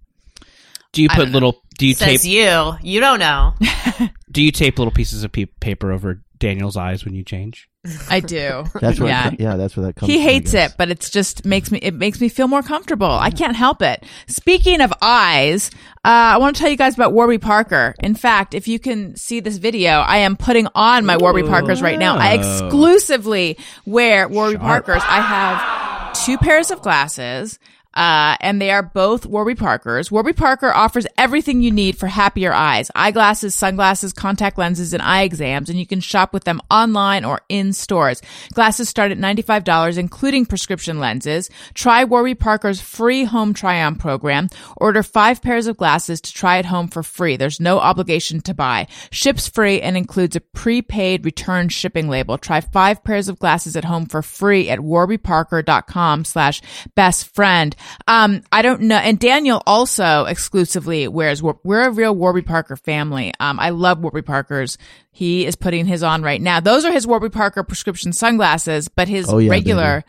[0.92, 1.62] Do you put little?
[1.78, 2.30] Do you Says tape?
[2.30, 2.72] you.
[2.82, 3.54] You don't know.
[4.30, 7.68] Do you tape little pieces of pe- paper over Daniel's eyes when you change?
[8.10, 8.64] I do.
[8.80, 9.28] That's where yeah.
[9.28, 10.72] it, yeah, that's where that comes He from, I hates guess.
[10.72, 13.06] it, but it's just makes me it makes me feel more comfortable.
[13.10, 14.04] I can't help it.
[14.26, 15.70] Speaking of eyes,
[16.04, 17.94] uh, I want to tell you guys about Warby Parker.
[18.00, 21.80] In fact, if you can see this video, I am putting on my Warby Parkers
[21.80, 22.16] right now.
[22.18, 25.02] I exclusively wear Warby Parkers.
[25.04, 27.58] I have two pairs of glasses.
[27.98, 30.08] Uh, and they are both Warby Parkers.
[30.08, 32.92] Warby Parker offers everything you need for happier eyes.
[32.94, 37.40] Eyeglasses, sunglasses, contact lenses, and eye exams, and you can shop with them online or
[37.48, 38.22] in stores.
[38.52, 41.50] Glasses start at $95, including prescription lenses.
[41.74, 44.48] Try Warby Parker's free home try-on program.
[44.76, 47.36] Order five pairs of glasses to try at home for free.
[47.36, 48.86] There's no obligation to buy.
[49.10, 52.38] Ships free and includes a prepaid return shipping label.
[52.38, 56.62] Try five pairs of glasses at home for free at warbyparker.com slash
[56.94, 57.74] best friend.
[58.06, 58.96] Um, I don't know.
[58.96, 63.32] And Daniel also exclusively wears, we're a real Warby Parker family.
[63.40, 64.78] Um, I love Warby Parkers.
[65.10, 66.60] He is putting his on right now.
[66.60, 70.04] Those are his Warby Parker prescription sunglasses, but his Oh, yeah, regular,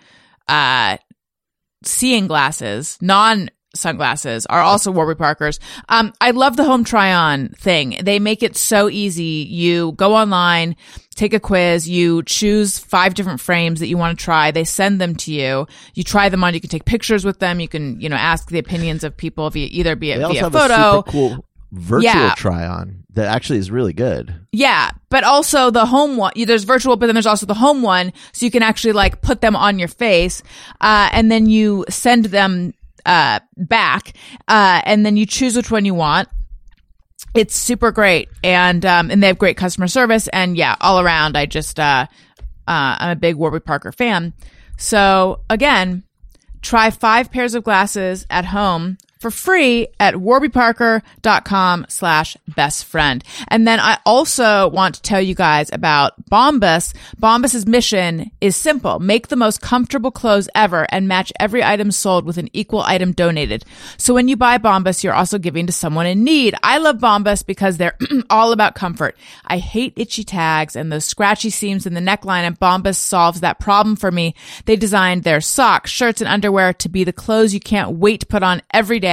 [0.47, 0.97] uh,
[1.83, 5.59] seeing glasses, non sunglasses are also Warby Parkers.
[5.87, 7.97] Um, I love the home try on thing.
[8.01, 9.45] They make it so easy.
[9.49, 10.75] You go online,
[11.19, 14.51] take a quiz, you choose five different frames that you want to try.
[14.51, 15.67] They send them to you.
[15.93, 16.53] You try them on.
[16.53, 17.59] You can take pictures with them.
[17.59, 20.43] You can, you know, ask the opinions of people via either via, They also via
[20.43, 20.73] have photo.
[20.73, 22.33] a super cool virtual Yeah.
[22.35, 24.33] try on that actually is really good.
[24.51, 26.31] Yeah, but also the home one.
[26.35, 29.41] There's virtual, but then there's also the home one, so you can actually like put
[29.41, 30.41] them on your face,
[30.81, 32.73] uh, and then you send them
[33.05, 34.13] uh, back,
[34.47, 36.27] uh, and then you choose which one you want.
[37.33, 41.37] It's super great, and um, and they have great customer service, and yeah, all around,
[41.37, 42.07] I just uh,
[42.67, 44.33] uh, I'm a big Warby Parker fan.
[44.77, 46.03] So again,
[46.61, 53.21] try five pairs of glasses at home for free at warbyparker.com slash best friend.
[53.49, 56.93] And then I also want to tell you guys about Bombas.
[57.19, 58.99] Bombas's mission is simple.
[58.99, 63.11] Make the most comfortable clothes ever and match every item sold with an equal item
[63.11, 63.65] donated.
[63.97, 66.55] So when you buy Bombas, you're also giving to someone in need.
[66.63, 67.97] I love Bombas because they're
[68.29, 69.17] all about comfort.
[69.45, 73.59] I hate itchy tags and those scratchy seams in the neckline and Bombas solves that
[73.59, 74.33] problem for me.
[74.63, 78.25] They designed their socks, shirts, and underwear to be the clothes you can't wait to
[78.25, 79.08] put on every day.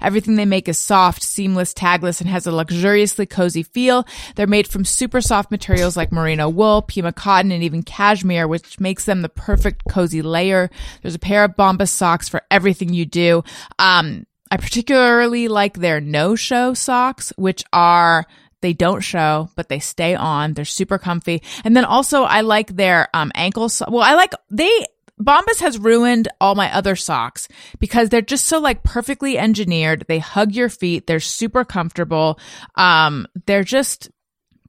[0.00, 4.06] Everything they make is soft, seamless, tagless, and has a luxuriously cozy feel.
[4.36, 8.78] They're made from super soft materials like merino wool, pima cotton, and even cashmere, which
[8.80, 10.70] makes them the perfect cozy layer.
[11.02, 13.42] There's a pair of Bombas socks for everything you do.
[13.78, 18.26] Um, I particularly like their no-show socks, which are
[18.62, 20.52] they don't show, but they stay on.
[20.54, 21.42] They're super comfy.
[21.64, 24.86] And then also I like their um ankle so- well, I like they
[25.20, 27.48] Bombas has ruined all my other socks
[27.78, 30.04] because they're just so like perfectly engineered.
[30.08, 31.06] They hug your feet.
[31.06, 32.38] They're super comfortable.
[32.76, 34.10] Um they're just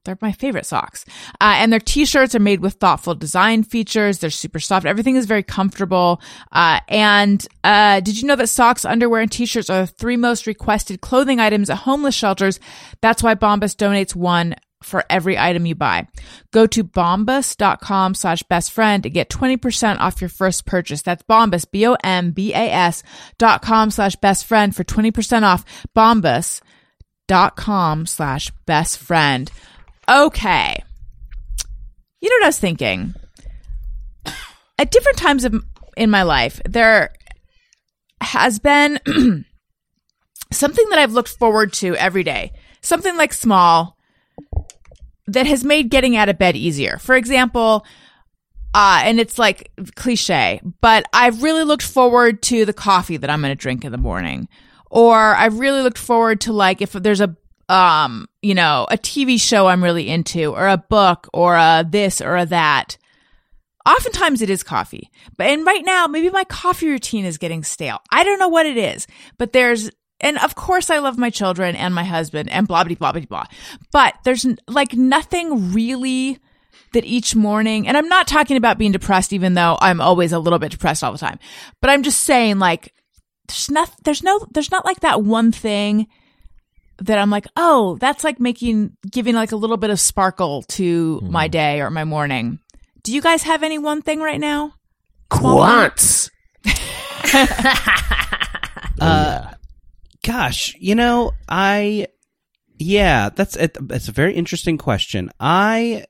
[0.04, 1.06] they're my favorite socks.
[1.40, 4.18] Uh, and their t-shirts are made with thoughtful design features.
[4.18, 4.86] They're super soft.
[4.86, 6.22] Everything is very comfortable.
[6.52, 10.48] Uh, and, uh, did you know that socks, underwear, and t-shirts are the three most
[10.48, 12.60] requested clothing items at homeless shelters?
[13.02, 16.08] That's why Bombas donates one for every item you buy.
[16.52, 21.02] Go to bombas.com slash best friend to get 20% off your first purchase.
[21.02, 23.04] That's bombas, B-O-M-B-A-S
[23.38, 25.64] dot com slash best friend for 20% off.
[25.96, 26.62] Bombas
[27.28, 29.52] dot com slash best friend.
[30.10, 30.84] Okay.
[32.20, 33.16] You know what I was thinking?
[34.78, 35.64] At different times of,
[35.96, 37.14] in my life, there
[38.20, 39.00] has been
[40.52, 42.52] something that I've looked forward to every day.
[42.82, 43.98] Something like small
[45.34, 46.98] that has made getting out of bed easier.
[46.98, 47.86] For example,
[48.74, 53.42] uh, and it's like cliche, but I've really looked forward to the coffee that I'm
[53.42, 54.48] going to drink in the morning.
[54.90, 57.36] Or I've really looked forward to like if there's a,
[57.70, 62.22] um, you know, a TV show I'm really into or a book or a this
[62.22, 62.98] or a that.
[63.86, 68.00] Oftentimes it is coffee, but and right now maybe my coffee routine is getting stale.
[68.12, 69.08] I don't know what it is,
[69.40, 69.90] but there's
[70.22, 73.22] and of course I love my children and my husband and blah blah blah blah
[73.22, 73.46] blah.
[73.92, 76.40] But there's like nothing really
[76.94, 80.40] that each morning, and I'm not talking about being depressed, even though I'm always a
[80.40, 81.40] little bit depressed all the time.
[81.80, 82.94] But I'm just saying, like,
[83.48, 86.08] there's not, there's no, there's not like that one thing
[87.00, 91.20] that I'm like, oh, that's like making, giving like a little bit of sparkle to
[91.24, 92.60] my day or my morning.
[93.04, 94.74] Do you guys have any one thing right now?
[95.30, 96.30] Quants.
[99.00, 99.52] Uh,
[100.24, 102.08] gosh, you know, I
[102.78, 105.30] yeah, that's it, that's a very interesting question.
[105.40, 106.06] I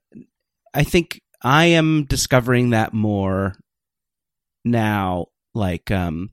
[0.73, 3.55] I think I am discovering that more
[4.63, 6.31] now like um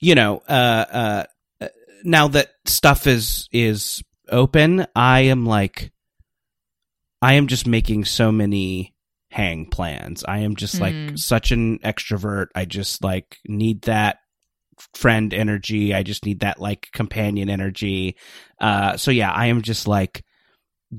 [0.00, 1.24] you know, uh
[1.62, 1.68] uh
[2.04, 5.92] now that stuff is is open, I am like
[7.20, 8.94] I am just making so many
[9.30, 10.24] hang plans.
[10.24, 11.18] I am just like Mm.
[11.18, 12.48] such an extrovert.
[12.54, 14.18] I just like need that
[14.94, 15.94] friend energy.
[15.94, 18.16] I just need that like companion energy.
[18.60, 20.24] Uh, so yeah, I am just like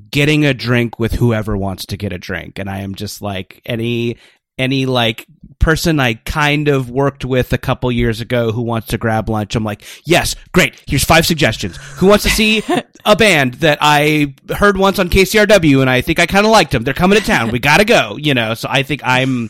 [0.09, 3.61] getting a drink with whoever wants to get a drink, and I am just like
[3.65, 4.17] any
[4.57, 5.25] any like
[5.59, 9.55] person I kind of worked with a couple years ago who wants to grab lunch.
[9.55, 10.81] I'm like, yes, great.
[10.87, 11.77] Here's five suggestions.
[11.97, 12.61] Who wants to see
[13.05, 16.71] a band that I heard once on KCRW and I think I kind of liked
[16.71, 16.83] them?
[16.83, 17.51] They're coming to town.
[17.51, 18.17] We gotta go.
[18.17, 18.53] You know.
[18.53, 19.49] So I think I'm.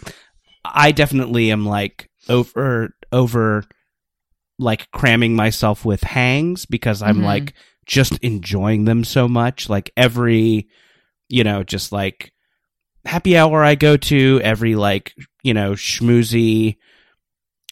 [0.65, 3.65] I definitely am like over over
[4.59, 7.23] like cramming myself with hangs because I'm Mhm.
[7.25, 7.53] like
[7.85, 9.69] just enjoying them so much.
[9.69, 10.67] Like every,
[11.29, 12.31] you know, just like
[13.05, 16.77] happy hour I go to, every like, you know, schmoozy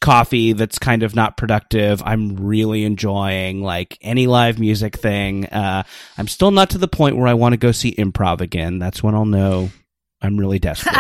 [0.02, 2.02] coffee that's kind of not productive.
[2.04, 5.46] I'm really enjoying like any live music thing.
[5.46, 5.84] Uh,
[6.18, 8.80] I'm still not to the point where I want to go see improv again.
[8.80, 9.70] That's when I'll know
[10.22, 10.96] I'm really desperate.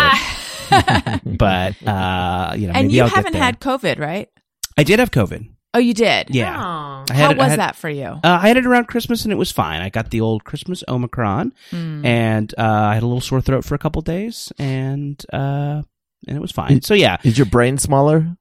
[1.25, 4.29] but uh, you know, and you I'll haven't had COVID, right?
[4.77, 5.49] I did have COVID.
[5.73, 6.29] Oh, you did.
[6.35, 7.05] Yeah, Oh.
[7.09, 8.03] I How had it- I was had- that for you?
[8.05, 9.81] Uh, I had it around Christmas and it was fine.
[9.81, 12.05] I got the old Christmas Omicron, Hmm.
[12.05, 15.81] and uh, I had a little sore throat for a couple days, and uh,
[16.27, 16.81] and it was fine.
[16.81, 18.35] So yeah, Is your brain smaller?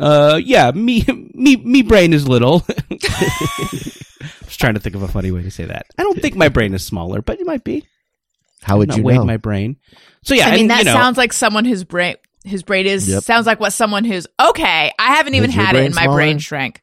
[0.00, 2.64] uh, yeah, me me me brain is little.
[2.90, 5.86] I was trying to think of a funny way to say that.
[5.98, 7.86] I don't think my brain is smaller, but it might be.
[8.62, 9.76] How would Not you weigh my brain.
[10.22, 12.14] So yeah, I mean, and, that you know, sounds like someone whose brain
[12.48, 13.22] whose brain is Yep.
[13.24, 14.92] sounds like what someone who's okay.
[14.98, 16.16] I haven't even Is had it, brain and my smaller?
[16.18, 16.82] brain shrank.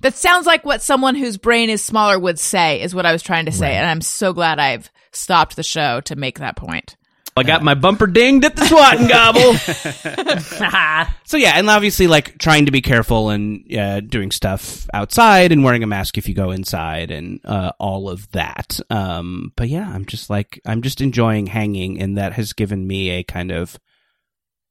[0.00, 2.80] That sounds like what someone whose brain is smaller would say.
[2.82, 6.00] Is what I was trying to say, and I'm so glad I've stopped the show
[6.02, 6.94] to make that point.
[7.36, 9.54] I got my bumper dinged at the swat and gobble.
[11.24, 15.62] so yeah, and obviously like trying to be careful and uh, doing stuff outside and
[15.64, 18.80] wearing a mask if you go inside and uh, all of that.
[18.90, 23.10] Um, but yeah, I'm just like I'm just enjoying hanging, and that has given me
[23.10, 23.78] a kind of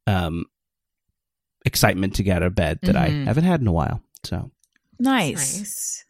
[0.08, 0.46] um
[1.66, 3.26] excitement to get out of bed that I Mhm.
[3.26, 4.02] haven't had in a while.
[4.24, 4.52] So
[5.00, 5.58] Nice.
[5.60, 6.04] Nice.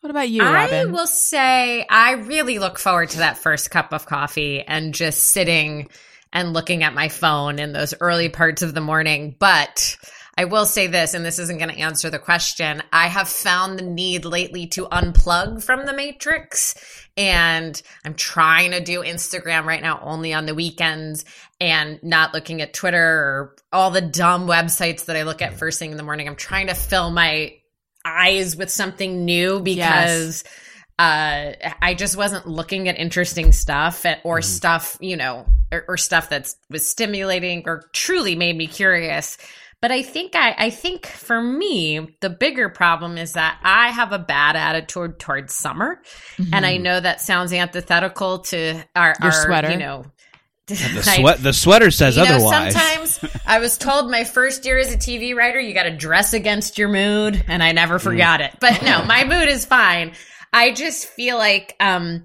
[0.00, 0.88] What about you, Robin?
[0.88, 5.18] I will say I really look forward to that first cup of coffee and just
[5.32, 5.88] sitting
[6.32, 9.34] and looking at my phone in those early parts of the morning.
[9.38, 9.96] But
[10.36, 12.82] I will say this, and this isn't going to answer the question.
[12.92, 16.74] I have found the need lately to unplug from the matrix.
[17.16, 21.24] And I'm trying to do Instagram right now only on the weekends
[21.60, 25.78] and not looking at Twitter or all the dumb websites that I look at first
[25.78, 26.26] thing in the morning.
[26.26, 27.54] I'm trying to fill my
[28.04, 30.44] eyes with something new because
[30.98, 35.96] uh I just wasn't looking at interesting stuff at- or stuff, you know, or, or
[35.96, 39.38] stuff that was stimulating or truly made me curious.
[39.84, 44.12] But I think I, I think for me, the bigger problem is that I have
[44.12, 46.00] a bad attitude towards summer.
[46.54, 49.72] And I know that sounds antithetical to our, Your our sweater.
[49.72, 50.06] you know,
[50.68, 52.72] the I- sweat the sweater says you know, otherwise.
[52.72, 56.32] sometimes I was told my first year as a TV writer, you got to dress
[56.32, 58.56] against your mood, and I never forgot it.
[58.62, 60.14] But no, my mood is fine.
[60.50, 62.22] I just feel like, um,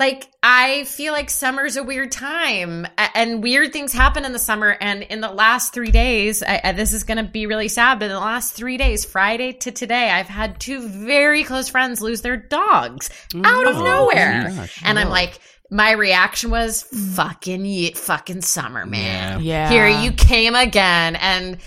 [0.00, 4.76] like I feel like summer's a weird time, and weird things happen in the summer.
[4.80, 7.98] And in the last three days, I, I, this is going to be really sad,
[7.98, 12.00] but in the last three days, Friday to today, I've had two very close friends
[12.00, 13.10] lose their dogs
[13.44, 14.80] out of oh, nowhere, gosh.
[14.84, 15.38] and I'm like.
[15.70, 16.82] My reaction was
[17.14, 19.42] fucking ye- fucking summer, man.
[19.42, 19.68] Yeah.
[19.68, 21.14] Here you came again.
[21.16, 21.58] And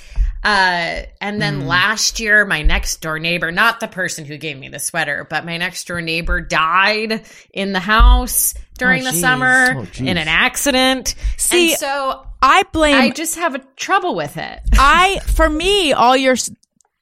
[0.44, 4.70] uh and then last year my next door neighbor, not the person who gave me
[4.70, 7.24] the sweater, but my next door neighbor died
[7.54, 9.22] in the house during Oh, the geez.
[9.22, 11.14] summer Oh, in an accident.
[11.38, 14.60] See, and so I blame I just have a trouble with it.
[14.74, 16.36] I for me all your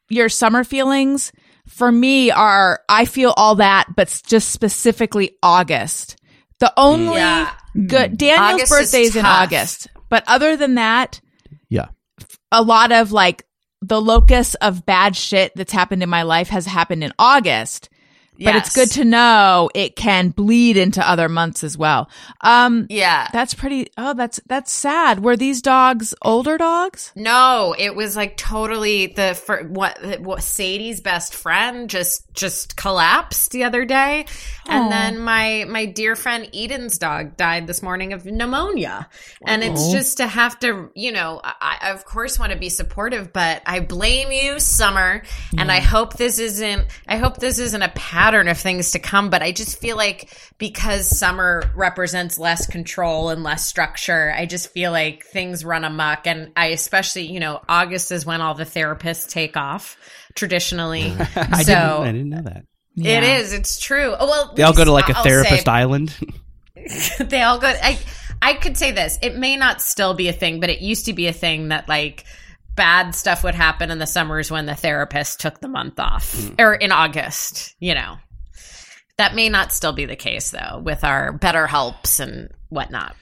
[0.10, 1.32] your summer feelings
[1.68, 6.18] for me are I feel all that but just specifically August.
[6.60, 7.52] The only Yeah.
[7.88, 9.26] good Daniel's August is birthday's in.
[9.26, 9.88] August.
[10.10, 11.29] But other than that, Yeah.
[12.52, 13.46] A lot of like
[13.82, 17.90] the locus of bad shit that's happened in my life has happened in August.
[18.46, 22.10] But it's good to know it can bleed into other months as well.
[22.42, 23.28] Um Yeah.
[23.34, 25.24] that's pretty oh that's that's sad.
[25.24, 27.12] Were these dogs older dogs?
[27.16, 33.52] No, it was like totally the for what what Sadie's best friend just just collapsed
[33.52, 34.26] the other day,
[34.68, 39.10] and then my my dear friend Eden's dog died this morning of pneumonia,
[39.46, 42.70] and it's just to have to you know I, I of course want to be
[42.70, 45.24] supportive, but I blame you, Summer,
[45.58, 49.30] and I hope this isn't I hope this isn't a pattern of things to come,
[49.30, 54.72] but I just feel like because Summer represents less control and less structure, I just
[54.72, 56.28] feel like things run amok.
[56.28, 59.98] And I especially, you know, August is when all the therapists take off
[60.36, 61.14] traditionally.
[61.36, 62.66] I so didn't I didn't know that.
[62.98, 64.16] it is, it's true.
[64.18, 66.16] Oh, well, They all go to like a I'll therapist say- island.
[67.20, 67.68] they all go.
[67.68, 68.00] I
[68.42, 69.20] I could say this.
[69.22, 71.90] It may not still be a thing, but it used to be a thing that
[71.90, 72.24] like
[72.80, 76.56] bad stuff would happen in the summers when the therapist took the month off Hmm.
[76.58, 77.76] or in August.
[77.80, 78.18] You know,
[79.18, 83.16] that may not still be the case though with our better helps and whatnot.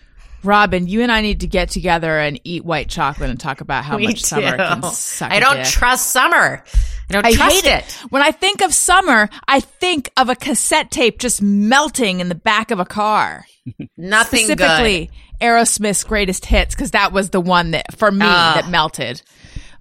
[0.43, 3.84] Robin, you and I need to get together and eat white chocolate and talk about
[3.84, 4.58] how Me much summer too.
[4.58, 5.32] can suck.
[5.32, 5.66] I a don't dick.
[5.66, 6.64] trust summer.
[7.10, 7.84] I don't I trust hate it.
[7.86, 8.12] it.
[8.12, 12.36] When I think of summer, I think of a cassette tape just melting in the
[12.36, 13.45] back of a car.
[13.97, 15.10] Nothing Specifically,
[15.41, 18.53] Aerosmith's greatest hits because that was the one that for me Ah.
[18.62, 19.22] that melted.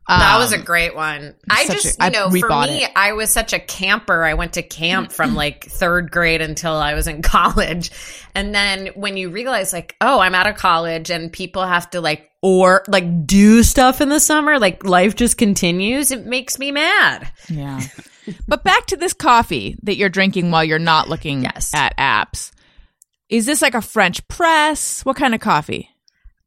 [0.09, 1.35] That was a Um, great one.
[1.51, 2.91] I just, a- I you know, for me, it.
[2.95, 4.23] I was such a camper.
[4.23, 7.91] I went to camp from like third grade until I was in college.
[8.35, 12.01] And then when you realize, like, oh, I'm out of college and people have to
[12.01, 16.71] like, or like do stuff in the summer, like life just continues, it makes me
[16.71, 17.29] mad.
[17.49, 17.81] Yeah.
[18.47, 21.73] but back to this coffee that you're drinking while you're not looking Yes.
[21.75, 22.53] at apps.
[23.29, 25.05] Is this like a French press?
[25.05, 25.91] What kind of coffee?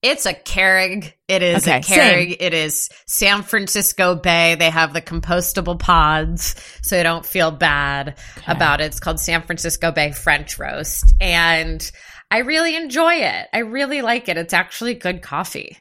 [0.01, 1.11] It's a Keurig.
[1.27, 2.37] It is Okay, a Keurig.
[2.39, 4.55] It is San Francisco Bay.
[4.55, 8.85] They have the compostable pods, so I don't feel bad about it.
[8.85, 11.91] It's called San Francisco Bay French Roast, and
[12.31, 13.47] I really enjoy it.
[13.53, 14.37] I really like it.
[14.37, 15.77] It's actually good coffee.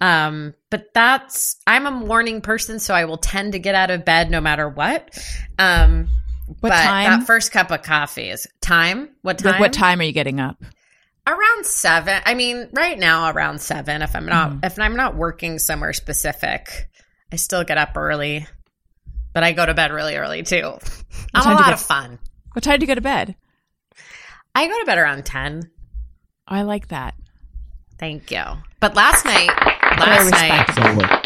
[0.00, 4.04] Um, but that's I'm a morning person, so I will tend to get out of
[4.04, 5.18] bed no matter what.
[5.58, 6.08] Um,
[6.60, 7.18] What but time?
[7.20, 9.08] that first cup of coffee is time.
[9.22, 9.52] What time?
[9.52, 10.62] Like what time are you getting up?
[11.26, 14.64] Around seven i mean right now around seven if i'm not Mm-hmm.
[14.64, 16.88] if i'm not working somewhere specific
[17.32, 18.46] i still get up early
[19.32, 20.72] but i go to bed really early too
[21.34, 22.18] i'm a lot get- of fun
[22.52, 23.34] What time do you go to bed?
[24.54, 25.70] i go to bed around 10
[26.48, 27.14] I like that.
[27.98, 28.42] thank you
[28.80, 29.50] but last night
[29.98, 31.22] last night.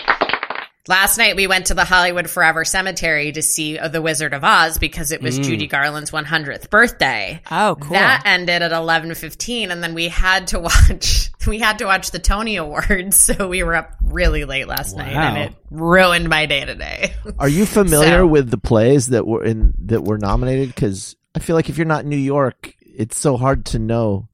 [0.89, 4.43] Last night we went to the hollywood forever cemetery to see uh, the wizard of
[4.45, 5.45] oz because it was Mm.
[5.45, 7.91] judy garland's 100th birthday Oh, cool.
[7.93, 12.11] That ended at eleven fifteen, and then we had to watch we had to watch
[12.11, 16.47] the Tony Awards, so we were up really late last night, and it ruined my
[16.47, 17.15] day today.
[17.39, 20.69] Are you familiar So- with the plays that were in that were nominated?
[20.75, 24.29] Because I feel like if you're not in New York, it's so hard to know.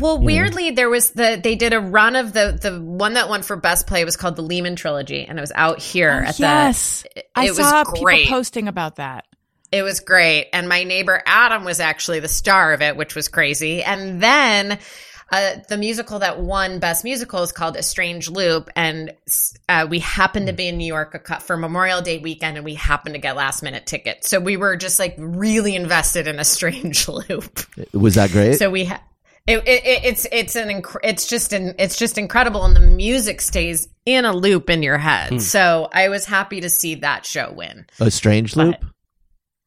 [0.00, 3.42] Well, weirdly, there was the they did a run of the the one that won
[3.42, 6.38] for best play was called the Lehman trilogy, and it was out here Oh, at
[6.38, 7.02] yes.
[7.02, 7.18] the.
[7.18, 8.24] It, I it saw was great.
[8.24, 9.26] people posting about that.
[9.70, 10.48] It was great.
[10.54, 13.82] And my neighbor Adam was actually the star of it, which was crazy.
[13.82, 14.78] And then
[15.30, 18.70] uh, the musical that won Best Musical is called A Strange Loop.
[18.74, 19.12] And
[19.68, 23.14] uh, we happened to be in New York for Memorial Day weekend and we happened
[23.14, 24.30] to get last minute tickets.
[24.30, 27.60] So we were just like really invested in A Strange Loop.
[27.92, 28.54] Was that great?
[28.58, 29.02] So we ha-
[29.48, 32.80] it, it, it- it's it's an inc- it's just an it's just incredible and the
[32.80, 35.30] music stays in a loop in your head.
[35.30, 35.38] Hmm.
[35.38, 37.86] So I was happy to see that show win.
[38.00, 38.76] a strange loop.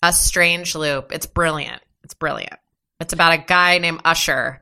[0.04, 1.12] A Strange Loop.
[1.12, 1.80] It's brilliant.
[2.04, 2.56] It's brilliant.
[3.00, 4.60] It's about a guy named Usher.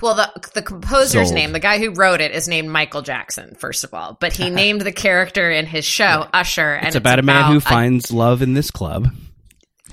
[0.00, 1.34] Well, the the composer's Sold.
[1.34, 3.56] name, the guy who wrote it, is named Michael Jackson.
[3.58, 7.18] First of all, but he named the character in his show Usher, and It's, about
[7.18, 9.08] a man who a- finds love in this club.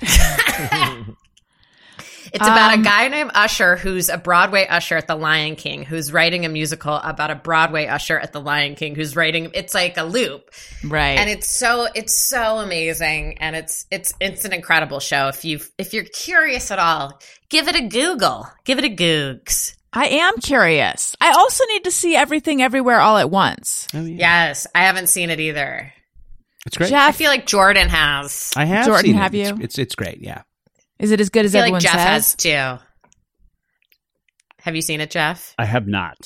[2.34, 5.84] It's about Um, a guy named Usher who's a Broadway usher at the Lion King,
[5.84, 9.50] who's writing a musical about a Broadway usher at the Lion King, who's writing.
[9.54, 10.50] It's like a loop,
[10.82, 11.16] Right.
[11.18, 15.28] and it's so it's so amazing, and it's it's it's an incredible show.
[15.28, 17.20] If you if you're curious at all,
[17.50, 19.74] give it a Google, give it a Googs.
[19.92, 21.14] I am curious.
[21.20, 23.86] I also need to see everything everywhere all at once.
[23.94, 24.16] Oh, yeah.
[24.48, 25.92] Yes, I haven't seen it either.
[26.66, 26.92] It's great.
[26.92, 28.50] I feel like Jordan has.
[28.56, 29.18] I have Jordan, seen it.
[29.18, 29.62] have It's- you?
[29.62, 30.18] It's, it's great.
[30.20, 30.42] Yeah.
[30.98, 32.02] Is it as good I as feel everyone like Jeff says?
[32.02, 32.84] has too.
[34.60, 35.54] Have you seen it, Jeff?
[35.58, 36.16] I have not.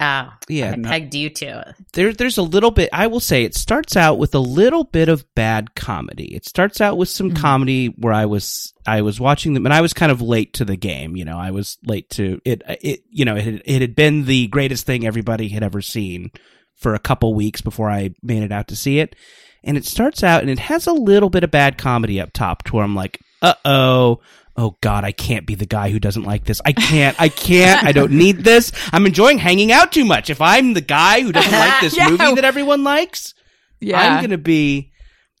[0.00, 0.72] Oh, Yeah.
[0.72, 1.74] I pegged you to.
[1.92, 5.08] there there's a little bit I will say it starts out with a little bit
[5.08, 6.34] of bad comedy.
[6.34, 7.40] It starts out with some mm-hmm.
[7.40, 10.64] comedy where I was I was watching them and I was kind of late to
[10.64, 11.38] the game, you know.
[11.38, 14.84] I was late to it it you know, it had, it had been the greatest
[14.84, 16.30] thing everybody had ever seen
[16.76, 19.14] for a couple weeks before I made it out to see it.
[19.62, 22.64] And it starts out and it has a little bit of bad comedy up top
[22.64, 24.20] to where I'm like, "Uh-oh,
[24.56, 26.60] oh god, I can't be the guy who doesn't like this.
[26.64, 27.20] I can't.
[27.20, 27.84] I can't.
[27.84, 28.72] I don't need this.
[28.92, 30.30] I'm enjoying hanging out too much.
[30.30, 32.08] If I'm the guy who doesn't like this Yeah.
[32.10, 33.34] movie that everyone likes,
[33.80, 34.00] Yeah.
[34.00, 34.92] I'm going to be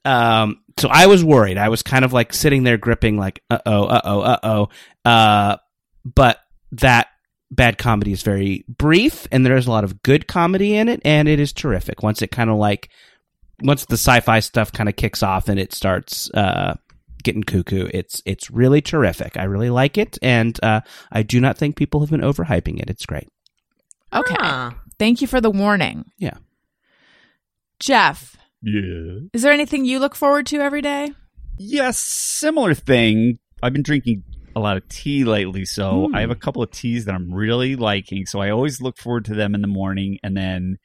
[0.04, 1.56] um so I was worried.
[1.56, 4.68] I was kind of like sitting there gripping like uh-oh, uh-oh, uh-oh.
[5.08, 5.56] Uh
[6.04, 6.40] but
[6.72, 7.06] that
[7.50, 11.28] bad comedy is very brief and there's a lot of good comedy in it and
[11.28, 12.02] it is terrific.
[12.02, 12.88] Once it kind of like
[13.62, 16.74] once the sci-fi stuff kind of kicks off and it starts uh
[17.24, 20.80] getting cuckoo it's it's really terrific i really like it and uh
[21.10, 23.28] i do not think people have been overhyping it it's great
[24.12, 24.36] okay.
[24.38, 24.78] Ah.
[24.96, 26.04] Thank you for the warning.
[26.18, 26.36] Yeah.
[27.80, 29.18] Jeff, Yeah.
[29.32, 31.12] is there anything you look forward to every day?
[31.58, 33.38] Yes, similar thing.
[33.62, 34.22] I've been drinking
[34.56, 36.14] a lot of tea lately, so Hmm.
[36.14, 38.24] I have a couple of teas that I'm really liking.
[38.26, 40.78] So I always look forward to them in the morning, and then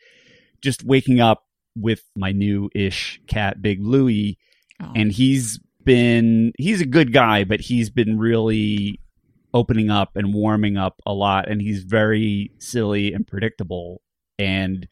[0.62, 1.44] just waking up
[1.76, 4.38] with my new ish cat, Big Louie,
[4.82, 4.92] Oh.
[4.96, 9.00] and he's been he's a good guy, but he's been really
[9.54, 14.02] opening up and warming up a lot, and he's very silly and predictable,
[14.38, 14.88] and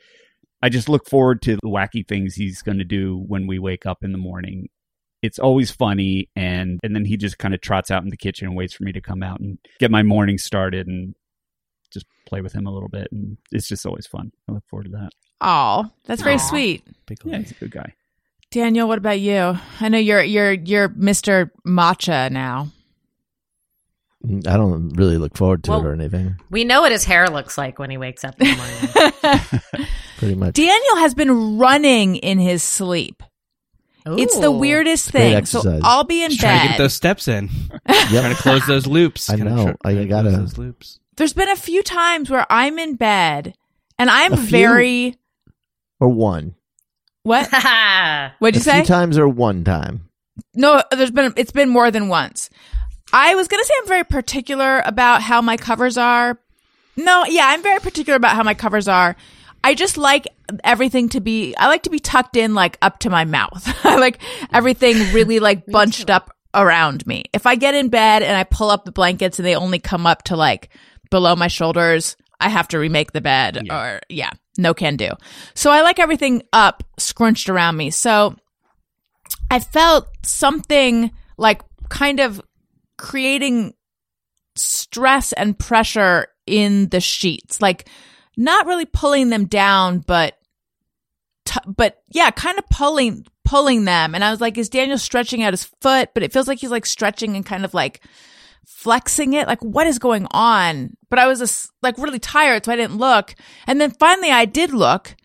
[0.62, 3.86] I just look forward to the wacky things he's going to do when we wake
[3.86, 4.70] up in the morning.
[5.22, 8.48] It's always funny and and then he just kind of trots out in the kitchen
[8.48, 11.16] and waits for me to come out and get my morning started and
[11.92, 14.32] just play with him a little bit and it's just always fun.
[14.48, 15.10] I look forward to that.
[15.42, 16.84] Oh, that's very sweet.
[17.08, 17.94] Big Yeah, he's a good guy.
[18.52, 19.58] Daniel, what about you?
[19.80, 21.52] I know you're you're you're Mr.
[21.66, 22.70] Matcha now.
[24.26, 26.38] I don't really look forward to Well- it or anything.
[26.50, 29.88] We know what his hair looks like when he wakes up in the morning.
[30.18, 30.54] Pretty much.
[30.56, 33.22] Daniel has been running in his sleep.
[34.10, 35.46] It's the weirdest Great thing.
[35.46, 35.80] So.
[35.84, 36.72] I'll be in Just trying to bed.
[36.72, 37.50] get those steps in.
[37.90, 39.30] trying to close those loops.
[39.30, 39.64] I Kinda know.
[39.84, 41.00] try- I gotta- close those loops.
[41.18, 43.54] There's been a few times where I'm in bed
[44.00, 44.46] and I'm A few?
[44.48, 45.16] very
[46.00, 46.56] Or one.
[47.28, 47.48] What?
[48.40, 48.78] What'd you a say?
[48.78, 50.10] few times or one time.
[50.56, 52.50] No, there's been it's been more than once.
[53.14, 56.40] I was gonna say I'm very particular about how my covers are.
[56.96, 59.16] No, yeah, I'm very particular about how my covers are.
[59.64, 60.28] I just like
[60.64, 63.68] everything to be I like to be tucked in like up to my mouth.
[63.86, 64.20] I like
[64.52, 67.26] everything really like bunched up around me.
[67.34, 70.08] If I get in bed and I pull up the blankets and they only come
[70.08, 70.70] up to like
[71.10, 75.10] below my shoulders, I have to remake the bed or yeah, no can do.
[75.54, 77.90] So I like everything up scrunched around me.
[77.90, 78.36] So
[79.50, 82.42] I felt something like kind of
[82.98, 83.74] creating
[84.56, 87.90] stress and pressure in the sheets, like
[88.36, 90.38] not really pulling them down, but
[91.46, 94.14] t- but yeah, kind of pulling pulling them.
[94.14, 96.10] And I was like, is Daniel stretching out his foot?
[96.14, 98.02] But it feels like he's like stretching and kind of like
[98.68, 99.48] flexing it.
[99.48, 100.96] Like what is going on?
[101.10, 103.34] But I was just like really tired, so I didn't look.
[103.66, 105.16] And then finally, I did look,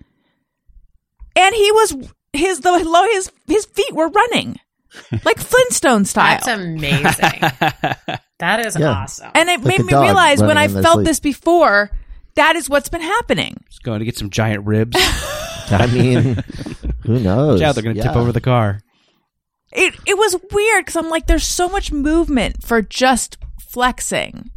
[1.37, 1.95] and he was
[2.33, 4.59] his the low his his feet were running
[5.25, 6.39] like Flintstone style.
[6.43, 7.41] That's amazing.
[8.39, 8.91] that is Yeah.
[8.91, 9.31] awesome.
[9.35, 11.07] and it Like made me realize when I felt sleep.
[11.07, 11.91] this before,
[12.37, 13.63] that is what's been happening.
[13.69, 14.97] Just going to get some giant ribs.
[15.71, 16.43] I mean,
[17.05, 17.61] who knows?
[17.61, 18.81] yeah, they're going to tip over the car.
[19.73, 24.51] It it was weird because I'm like, there's so much movement for just flexing.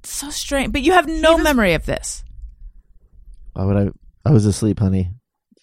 [0.00, 2.24] It's so strange, but you have no memory of this.
[3.52, 3.90] Why would I?
[4.28, 5.10] I was asleep, honey.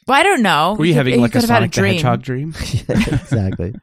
[0.08, 0.76] Well, I don't know.
[0.78, 1.94] Were you He having could- he like a could have had Sonic the dream.
[1.96, 2.54] Hedgehog dream?
[2.74, 3.74] Yeah, exactly.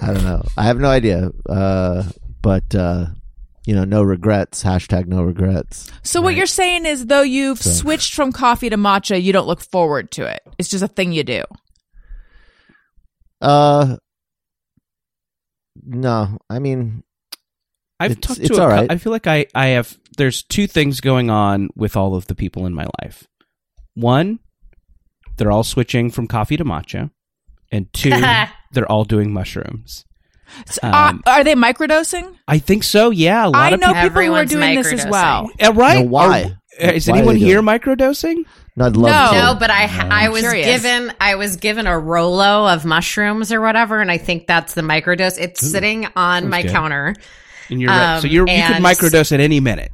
[0.00, 0.42] I don't know.
[0.56, 1.30] I have no idea.
[1.48, 2.04] Uh,
[2.42, 3.06] but uh,
[3.66, 4.64] you know, no regrets.
[4.64, 5.90] Hashtag no regrets.
[6.02, 9.46] So what you're saying is, though you've So- switched from coffee to matcha, you don't
[9.46, 10.40] look forward to it.
[10.58, 11.42] It's just a thing you do.
[13.40, 13.96] Uh,
[15.84, 16.38] no.
[16.50, 17.02] I mean,
[18.00, 18.54] I've It's- talked it's to.
[18.56, 18.92] A, all cou- right.
[18.92, 19.96] I feel like I I have.
[20.16, 23.24] There's two things going on with all of the people in my life.
[23.94, 24.40] One,
[25.36, 27.10] they're all switching from coffee to matcha,
[27.70, 28.10] and two,
[28.72, 30.04] they're all doing mushrooms.
[30.66, 32.34] So, Um, uh, are they microdosing?
[32.48, 33.10] I think so.
[33.10, 34.02] Yeah, a lot I of know people.
[34.08, 35.50] people who are doing this as well.
[35.62, 36.04] Uh, right?
[36.04, 36.56] No, why?
[36.80, 38.44] Are- is Why anyone here microdosing?
[38.78, 39.38] No, I'd love No.
[39.40, 39.46] to.
[39.46, 40.66] No, but I I was Curious.
[40.66, 44.82] given I was given a Rolo of mushrooms or whatever, and I think that's the
[44.82, 45.38] microdose.
[45.38, 46.70] It's sitting on my good.
[46.72, 47.14] counter
[47.70, 48.14] And you're right.
[48.16, 49.92] Um, so you're, you could microdose at any minute.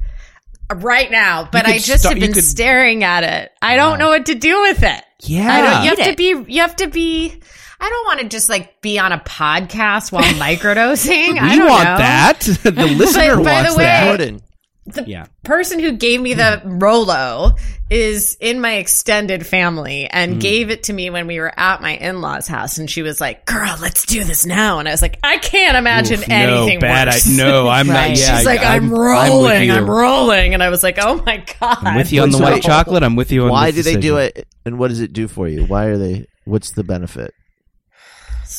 [0.73, 3.51] right now, but I just sta- have been could- staring at it.
[3.61, 5.03] I don't know what to do with it.
[5.21, 5.51] Yeah.
[5.51, 6.17] I don't, you have Eat to it.
[6.45, 6.53] be.
[6.53, 7.39] You have to be.
[7.79, 11.39] I don't want to just like be on a podcast while microdosing.
[11.39, 11.97] I don't want know.
[11.97, 12.39] that.
[12.63, 14.41] the listener But by wants the way- that.
[14.87, 15.03] Jordan.
[15.05, 15.25] The Yeah.
[15.43, 17.53] person who gave me the Rolo
[17.89, 20.09] is in my extended family Mm.
[20.11, 23.19] and gave it to me when we were at my in-laws' house, and she was
[23.21, 26.79] like, "Girl, let's do this now." And I was like, "I can't imagine Oof, anything
[26.79, 27.07] no, bad.
[27.07, 28.09] worse." I, no, I'm Right.
[28.09, 28.17] not.
[28.19, 29.73] Yeah, She's like, I, "I'm, with rolling, you.
[29.73, 32.61] I'm, rolling," and I was like, "Oh my god!" I'm with you on the white
[32.63, 33.03] chocolate.
[33.03, 34.47] I'm with you on Why this do they do it?
[34.65, 35.63] And what does it do for you?
[35.65, 36.25] Why are they?
[36.45, 37.33] What's the benefit?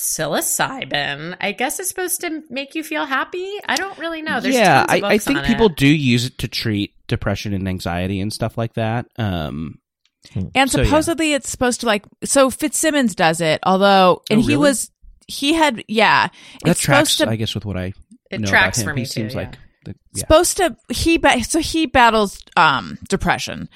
[0.06, 1.36] Psilocybin.
[1.40, 3.50] I guess it's supposed to make you feel happy.
[3.66, 4.40] I don't really know.
[4.40, 5.76] There's yeah, tons of I, I think on people it.
[5.76, 9.06] do use it to treat depression and anxiety and stuff like that.
[9.18, 9.78] Um,
[10.54, 10.84] And So, yeah.
[10.86, 14.90] supposedly it's supposed to like so Fitzsimmons does it, although and Oh, he was
[15.28, 16.28] he had yeah.
[16.64, 17.92] that It's tracks, supposed to I guess, with what I
[18.30, 18.90] It know tracks about him.
[18.90, 19.40] for me he too, seems yeah.
[19.40, 20.20] like the, yeah.
[20.20, 23.68] supposed to he ba- so he battles um depression.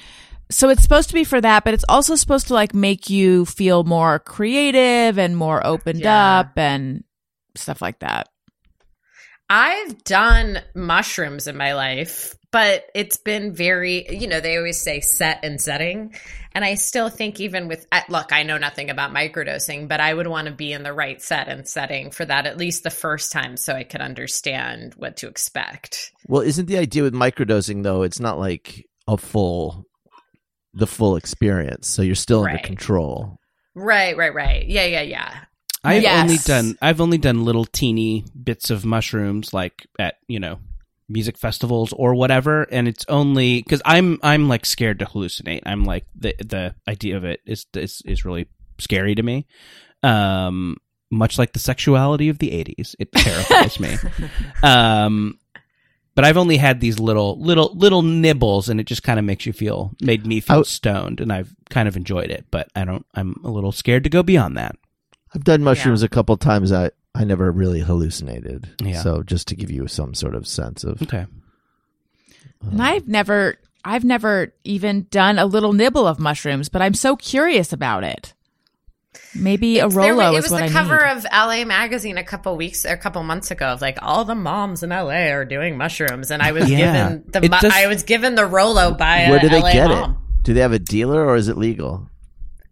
[0.51, 3.47] So it's supposed to be for that, but it's also supposed to like make you
[3.47, 6.40] feel more creative and more opened Yeah.
[6.40, 7.05] up and
[7.55, 8.28] stuff like that.
[9.48, 15.01] I've done mushrooms in my life, but it's been very, you know, they always say
[15.01, 16.14] set and setting.
[16.52, 20.27] And I still think, even with, look, I know nothing about microdosing, but I would
[20.27, 23.31] want to be in the right set and setting for that at least the first
[23.32, 26.12] time so I could understand what to expect.
[26.27, 28.02] Well, isn't the idea with microdosing though?
[28.02, 29.85] It's not like a full,
[30.74, 31.88] the full experience.
[31.88, 33.38] So you're still under control.
[33.74, 34.66] Right, right, right.
[34.66, 35.40] Yeah, yeah, yeah.
[35.82, 36.22] I've Yes.
[36.22, 40.59] only done I've only done little teeny bits of mushrooms like at you know
[41.09, 45.62] music festivals or whatever and it's only cuz I'm I'm like scared to hallucinate.
[45.66, 48.47] I'm like the the idea of it is is is really
[48.78, 49.47] scary to me.
[50.02, 50.76] Um
[51.10, 52.94] much like the sexuality of the 80s.
[53.01, 53.97] It terrifies me.
[54.62, 55.38] Um
[56.14, 59.46] but I've only had these little little little nibbles, and it just kind of makes
[59.46, 62.46] you feel made me feel I- stoned, and I've kind of enjoyed it.
[62.50, 63.06] But I don't.
[63.14, 64.76] I'm a little scared to go beyond that.
[65.34, 66.72] I've done mushrooms a couple times.
[66.72, 68.68] I I never really hallucinated.
[68.82, 69.02] Yeah.
[69.02, 71.26] So just to give you some sort of sense of Okay.
[72.64, 76.94] Uh, and I've never, I've never even done a little nibble of mushrooms, but I'm
[76.94, 78.34] so curious about it.
[79.34, 81.16] Maybe a There wa- Rolo it is was the I cover need.
[81.16, 84.82] of LA Magazine a couple weeks, a couple months ago, of like all the moms
[84.82, 86.78] in LA are doing mushrooms, and I was Yeah.
[87.08, 89.60] given the It mu- does- I was given the Rolo by a where do they
[89.60, 90.10] LA get mom.
[90.12, 90.42] it?
[90.44, 92.08] Do they have a dealer or is it legal?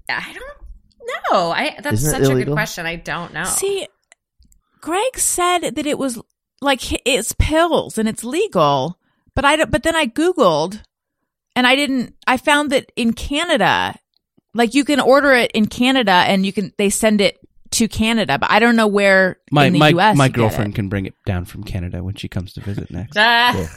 [0.09, 1.51] I don't know.
[1.51, 2.86] I that's Isn't such a good question.
[2.86, 3.44] I don't know.
[3.44, 3.86] See,
[4.81, 6.20] Greg said that it was
[6.60, 8.98] like it's pills and it's legal,
[9.35, 10.82] but I don't, but then I googled
[11.56, 13.97] and I didn't I found that in Canada
[14.55, 17.39] like you can order it in Canada and you can they send it
[17.73, 20.37] to Canada, but I don't know where My in the my US my you get
[20.37, 20.77] girlfriend it.
[20.77, 23.16] can bring it down from Canada when she comes to visit next.
[23.16, 23.69] Ah,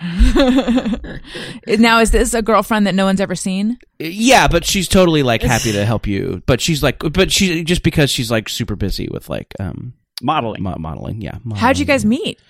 [1.66, 3.78] now is this a girlfriend that no one's ever seen?
[3.98, 6.42] Yeah, but she's totally like happy to help you.
[6.46, 10.62] But she's like, but she just because she's like super busy with like um Modeling.
[10.62, 11.20] mo- modeling.
[11.20, 11.38] Yeah.
[11.54, 12.40] How'd you guys meet?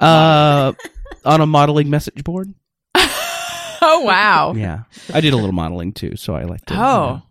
[0.00, 0.72] Uh,
[1.24, 2.52] on a modeling message board.
[3.82, 4.54] Oh wow.
[4.54, 4.82] Yeah,
[5.12, 6.74] I did a little modeling too, so I like to.
[6.74, 6.82] you Oh.
[6.84, 7.22] know,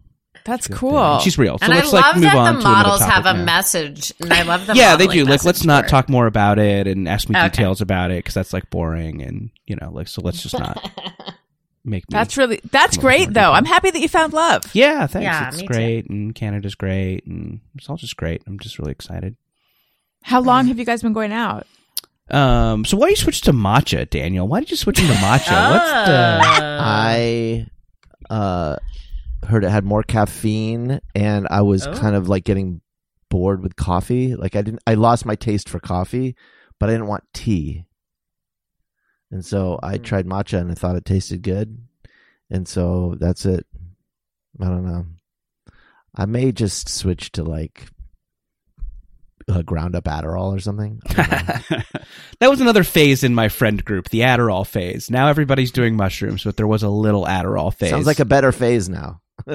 [0.46, 0.92] That's cool.
[0.94, 1.20] there.
[1.22, 1.58] She's real.
[1.58, 3.44] So and I let's love like move that on the to models have a now.
[3.46, 5.26] message, and I love the yeah, they do.
[5.26, 5.90] Like, let's not board.
[5.90, 7.50] talk more about it and ask me Okay.
[7.50, 10.22] details about it because that's like boring and you know, like so.
[10.22, 10.78] Let's just not
[11.84, 12.08] make me.
[12.12, 13.42] That's really that's great though.
[13.42, 13.56] come on.
[13.58, 14.64] I'm happy that you found love.
[14.74, 15.24] yeah, thanks.
[15.24, 15.68] Yeah, it's me too.
[15.74, 18.44] great, and Canada's great, and it's all just great.
[18.48, 19.36] I'm just really excited.
[20.22, 20.68] How long mm.
[20.70, 21.66] have you guys been going out?
[22.32, 24.48] Um, so why you switch to matcha, Daniel?
[24.48, 25.70] Why did you switch into matcha?
[25.70, 26.40] What's the?
[26.82, 27.68] I
[28.30, 28.78] uh
[29.48, 31.94] heard it had more caffeine and I was Oh.
[31.94, 32.82] kind of like getting
[33.30, 34.36] bored with coffee.
[34.36, 36.36] Like I didn't I lost my taste for coffee,
[36.80, 37.86] but I didn't want tea.
[39.30, 40.04] And so I Hmm.
[40.04, 41.78] tried matcha and I thought it tasted good.
[42.50, 43.68] And so that's it.
[44.60, 45.06] I don't know.
[46.16, 47.88] I may just switch to like
[49.48, 51.02] a ground up Adderall or something.
[51.08, 52.02] I don't know.
[52.40, 55.10] that was another phase in my friend group, the Adderall phase.
[55.10, 57.92] Now everybody's doing mushrooms, but there was a little Adderall phase.
[57.92, 59.22] Sounds like a better phase now.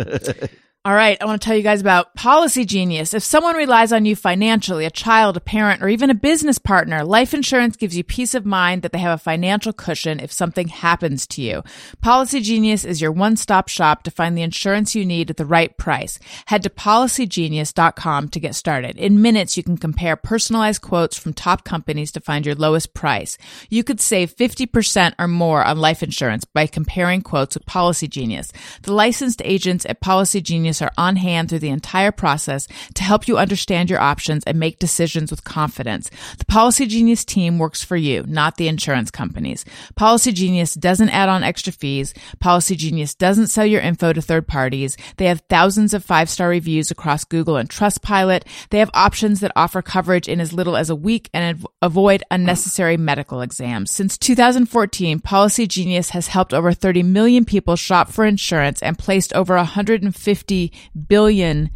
[0.83, 3.13] All right, I want to tell you guys about Policy Genius.
[3.13, 7.05] If someone relies on you financially, a child, a parent, or even a business partner,
[7.05, 10.69] life insurance gives you peace of mind that they have a financial cushion if something
[10.69, 11.63] happens to you.
[12.01, 15.77] Policy Genius is your one-stop shop to find the insurance you need at the right
[15.77, 16.19] price.
[16.47, 18.97] Head to policygenius.com to get started.
[18.97, 23.37] In minutes, you can compare personalized quotes from top companies to find your lowest price.
[23.69, 28.51] You could save 50% or more on life insurance by comparing quotes with Policy Genius.
[28.81, 30.41] The licensed agents at Policy
[30.71, 34.61] Genius are on hand through the entire process to help you understand your options and
[34.61, 36.09] make decisions with confidence.
[36.39, 39.65] The Policy Genius team works for you, not the insurance companies.
[39.97, 42.15] Policy Genius doesn't add on extra fees.
[42.39, 44.97] Policy Genius doesn't sell your info to third parties.
[45.17, 48.45] They have thousands of five-star reviews across Google and Trustpilot.
[48.71, 52.23] They have options that offer coverage in as little as a week and av- avoid
[52.31, 53.91] unnecessary medical exams.
[53.91, 59.33] Since 2014, Policy Genius has helped over 30 million people shop for insurance and placed
[59.33, 60.60] over 150
[61.09, 61.71] billion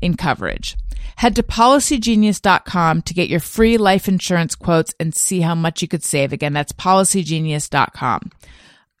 [0.00, 0.76] in coverage.
[1.16, 5.88] Head to policygenius.com to get your free life insurance quotes and see how much you
[5.88, 6.32] could save.
[6.32, 8.30] Again, that's policygenius.com.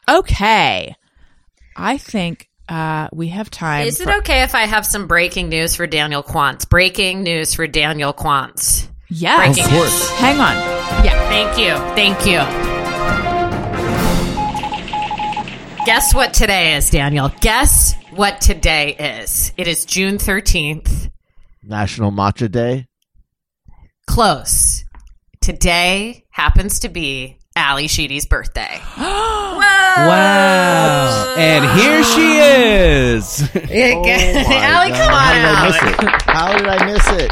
[0.08, 0.94] Okay.
[1.76, 3.86] I think uh, we have time.
[3.86, 6.68] Is it for- okay if I have some breaking news for Daniel Quantz?
[6.68, 8.86] Breaking news for Daniel Quantz.
[9.08, 9.56] Yes.
[9.56, 10.10] Breaking news.
[10.10, 11.04] Hang on.
[11.04, 11.28] Yeah.
[11.28, 11.74] Thank you.
[11.94, 12.40] Thank you.
[15.86, 17.32] Guess what today is, Daniel?
[17.40, 19.52] Guess what today is?
[19.56, 21.10] It is June 13th.
[21.62, 22.88] National Matcha Day.
[24.06, 24.84] Close.
[25.40, 28.80] Today happens to be Ally Sheedy's birthday.
[28.98, 31.34] wow.
[31.36, 33.42] And here she is.
[33.54, 35.66] Oh Ally, come on How did I out.
[35.66, 36.22] miss it?
[36.22, 37.30] How did I miss it?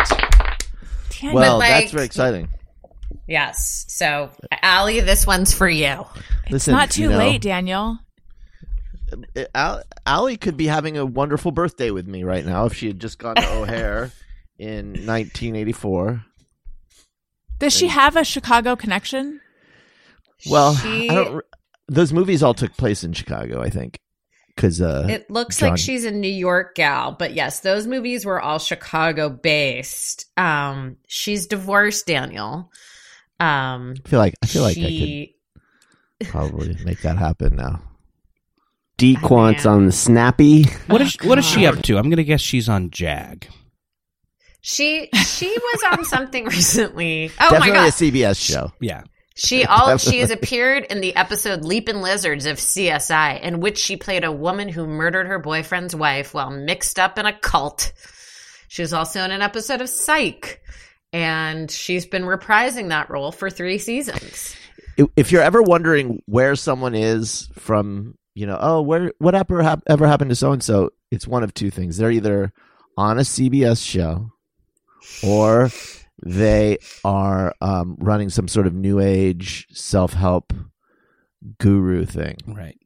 [1.21, 2.49] Damn Well, like- that's very exciting.
[3.27, 3.85] Yes.
[3.89, 4.31] So,
[4.63, 6.07] Ally, this one's for you.
[6.51, 7.99] Listen, Not too you know, late, Daniel.
[9.55, 13.01] Al- Ally could be having a wonderful birthday with me right now if she had
[13.01, 14.10] just gone to O'Hare
[14.59, 16.24] in 1984.
[17.59, 19.40] Does she have a Chicago connection?
[20.48, 21.44] Well, She- I don't.
[21.89, 23.98] Those movies all took place in Chicago, I think,
[24.55, 28.26] because uh, It looks John- like she's a New York gal, but yes, those movies
[28.26, 30.26] were all Chicago based.
[30.36, 32.70] Um, she's divorced, Daniel.
[33.40, 35.30] Um, I feel like I feel like I
[36.20, 37.80] could probably make that happen now.
[38.99, 39.75] Dequants man.
[39.75, 40.65] on the snappy.
[40.89, 41.99] What is what is she up um, to?
[41.99, 43.49] I'm gonna guess she's on Jag.
[44.61, 47.31] she she was on something recently.
[47.41, 48.73] Oh Definitely my a CBS show.
[48.81, 49.03] Yeah.
[49.39, 53.97] She all she has appeared in the episode Leapin' Lizards of CSI, in which she
[53.97, 57.93] played a woman who murdered her boyfriend's wife while mixed up in a cult.
[58.66, 60.61] She was also in an episode of Psych,
[61.12, 64.57] and she's been reprising that role for three seasons.
[65.16, 69.82] if you're ever wondering where someone is from, you know, oh, where what ever, hap-
[69.89, 71.97] ever happened to so and so, it's one of two things.
[71.97, 72.52] They're either
[72.97, 74.31] on a CBS show
[75.24, 75.70] or
[76.23, 80.52] they are um, running some sort of new age self help
[81.59, 82.36] guru thing.
[82.47, 82.78] Right.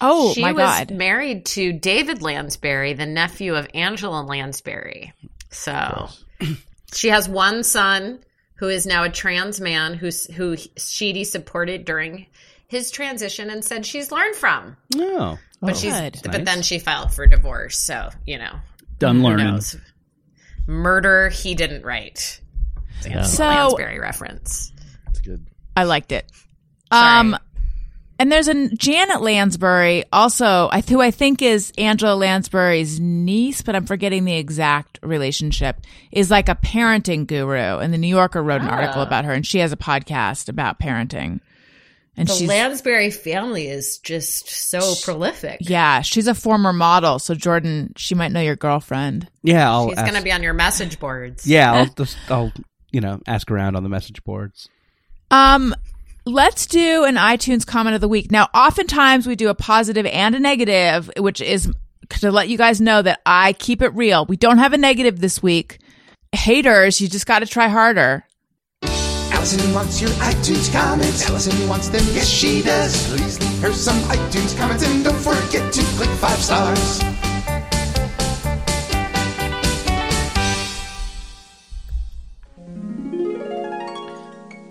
[0.00, 0.90] Oh she my was god.
[0.90, 5.12] married to David Lansbury, the nephew of Angela Lansbury.
[5.50, 6.08] So
[6.92, 8.18] she has one son
[8.56, 12.26] who is now a trans man who's who Sheedy supported during
[12.74, 14.76] his transition and said she's learned from.
[14.94, 15.38] No.
[15.62, 16.20] But she's Good.
[16.24, 16.44] but Nice.
[16.44, 18.52] then she filed for divorce, so you know.
[18.98, 19.46] Done Who learning.
[19.52, 19.76] knows?
[20.66, 22.40] Murder he didn't write.
[23.08, 23.22] Yeah.
[23.22, 24.72] So- Lansbury reference.
[25.06, 25.46] That's good.
[25.76, 26.30] I liked it.
[26.92, 27.18] Sorry.
[27.20, 27.36] Um,
[28.18, 33.86] and there's a Janet Lansbury, also, who I think is Angela Lansbury's niece, but I'm
[33.86, 35.80] forgetting the exact relationship,
[36.12, 37.78] is like a parenting guru.
[37.78, 39.06] And the New Yorker wrote an article Ah.
[39.06, 41.40] about her, and she has a podcast about parenting.
[42.16, 45.58] And The she's, Lansbury family is just so prolific.
[45.62, 47.18] yeah, she's a former model.
[47.18, 49.28] So, Jordan, she might know your girlfriend.
[49.42, 51.46] Yeah, I'll She's ask, going to be on your message boards.
[51.46, 52.52] Yeah, I'll just I'll
[52.92, 54.68] you know ask around on the message boards.
[55.32, 55.74] Um,
[56.24, 58.30] let's do an iTunes comment of the week.
[58.30, 61.68] Now, oftentimes we do a positive and a negative, which is
[62.20, 64.24] to let you guys know that I keep it real.
[64.26, 65.78] We don't have a negative this week.
[66.32, 68.24] Haters, you just got to try harder.
[69.44, 71.28] Allison wants your iTunes comments.
[71.28, 73.10] Allison wants them, yes she does.
[73.10, 77.02] Please leave her some iTunes comments and don't forget to click five stars.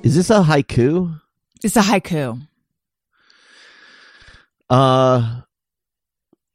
[0.04, 1.22] Is this a haiku?
[1.64, 2.42] It's a haiku.
[4.72, 5.42] Uh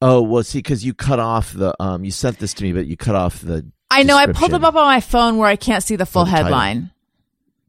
[0.02, 2.88] oh, well, see, because you cut off the um, you sent this to me, but
[2.88, 3.70] you cut off the.
[3.92, 6.24] I know I pulled them up on my phone where I can't see the full
[6.24, 6.46] the title.
[6.46, 6.90] headline.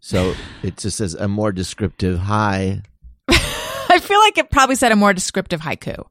[0.01, 2.81] So it just says a more descriptive high.
[3.29, 6.05] I feel like it probably said a more descriptive haiku.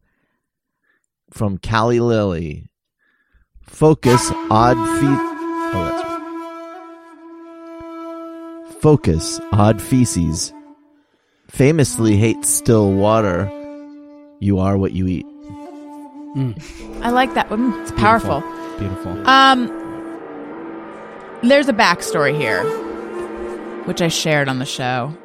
[1.31, 2.69] from Callie Lily.
[3.62, 5.19] Focus odd feet.
[5.74, 6.02] Oh, that's
[8.73, 8.82] right.
[8.82, 10.52] Focus odd feces.
[11.48, 13.51] Famously hates still water.
[14.40, 15.27] You are what you eat.
[17.02, 17.73] I like that one.
[17.82, 18.40] It's powerful.
[18.78, 19.28] Beautiful.
[19.28, 19.66] Um,
[21.43, 22.62] there's a backstory here,
[23.89, 25.16] which I shared on the show.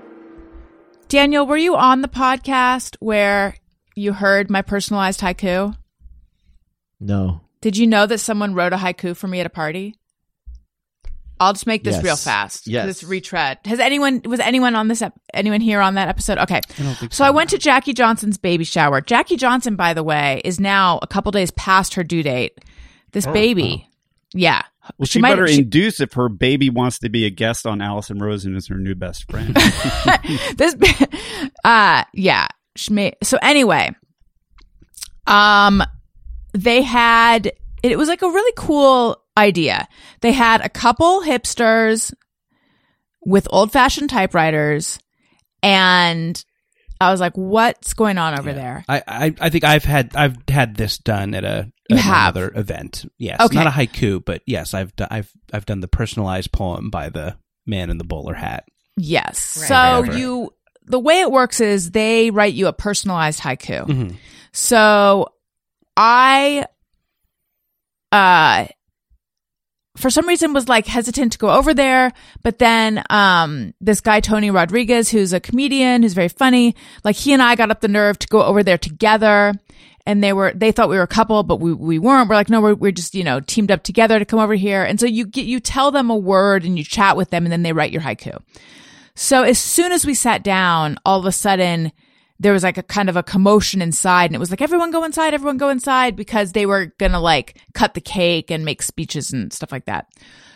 [1.10, 3.56] Daniel, were you on the podcast where
[3.94, 5.76] you heard my personalized haiku?
[6.99, 7.41] No.
[7.60, 9.95] Did you know that someone wrote a haiku for me at a party?
[11.41, 12.03] I'll just make this Yes.
[12.06, 12.68] real fast.
[12.68, 12.88] Yes.
[12.88, 13.60] It's retread.
[13.65, 16.38] Has anyone was anyone on this ep- anyone here on that episode?
[16.38, 16.61] Okay.
[16.77, 19.02] don't think so I went to Jackie Johnson's baby shower.
[19.02, 22.64] Jackie Johnson, by the way, is now a couple days past her due date.
[23.11, 23.90] This oh, baby.
[24.34, 24.61] Yeah.
[24.97, 27.81] Well, she, might- better she- induce if her baby wants to be a guest on
[27.81, 29.55] Allison Rosen as her new best friend.
[30.57, 30.76] this
[31.64, 33.91] uh yeah she may, so anyway
[35.27, 35.81] um
[36.53, 37.51] they had
[37.81, 39.88] it was like a really cool idea.
[40.22, 42.14] They had a couple hipsters
[43.26, 44.99] with old fashioned typewriters
[45.61, 46.43] and
[46.99, 48.84] i was like what's going on over there?
[48.88, 52.36] I, I I think I've had I've had this done at a You at have?
[52.36, 53.06] another event.
[53.18, 53.56] Yes, Okay.
[53.56, 57.36] not a haiku, but yes, I've done I've I've done the personalized poem by the
[57.65, 58.65] man in the bowler hat.
[58.98, 59.68] yes Right.
[59.68, 60.18] so Right, right.
[60.20, 60.53] you
[60.86, 64.15] the way it works is they write you a personalized haiku Mhm.
[64.52, 65.28] So
[65.98, 66.65] I
[68.11, 68.65] uh
[69.95, 72.11] for some reason was like hesitant to go over there,
[72.41, 77.32] but then um this guy Tony Rodriguez who's a comedian who's very funny, like he
[77.34, 79.53] and I got up the nerve to go over there together
[80.05, 82.30] and they were they thought we were a couple but we we weren't.
[82.30, 84.84] We're like no, we're we're just, you know, teamed up together to come over here.
[84.84, 87.51] And so you get you tell them a word and you chat with them and
[87.51, 88.38] then they write your haiku.
[89.15, 91.91] So as soon as we sat down, all of a sudden
[92.39, 95.03] there was like a kind of a commotion inside and it was like everyone go
[95.03, 99.31] inside, everyone go inside because they were to like cut the cake and make speeches
[99.31, 100.07] and stuff like that.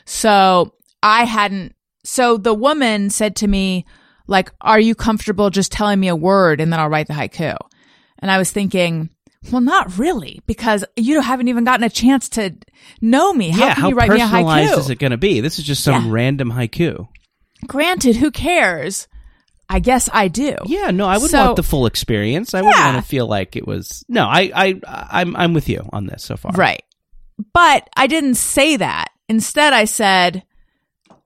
[0.06, 3.86] So I hadn't so the woman said to me
[4.28, 7.56] like are you comfortable just telling me a word and then I'll write the haiku.
[8.20, 9.12] And I was thinking
[9.52, 12.56] well, not really, because you haven't even gotten a chance to
[13.02, 13.50] know me.
[13.50, 14.80] How yeah, can how you write me a personalized haiku?
[14.80, 15.40] is it going to be?
[15.42, 16.12] This is just some Yeah.
[16.12, 17.08] random haiku.
[17.66, 19.08] Granted, who cares?
[19.70, 20.56] I guess I do.
[20.66, 22.54] Yeah, no, I would So- want the full experience.
[22.54, 24.04] I wouldn't want to feel like it was.
[24.08, 24.82] No, I, I,
[25.22, 26.52] I'm, I'm with you on this so far.
[26.54, 26.84] Right.
[27.54, 29.10] But I didn't say that.
[29.30, 30.44] Instead, I said,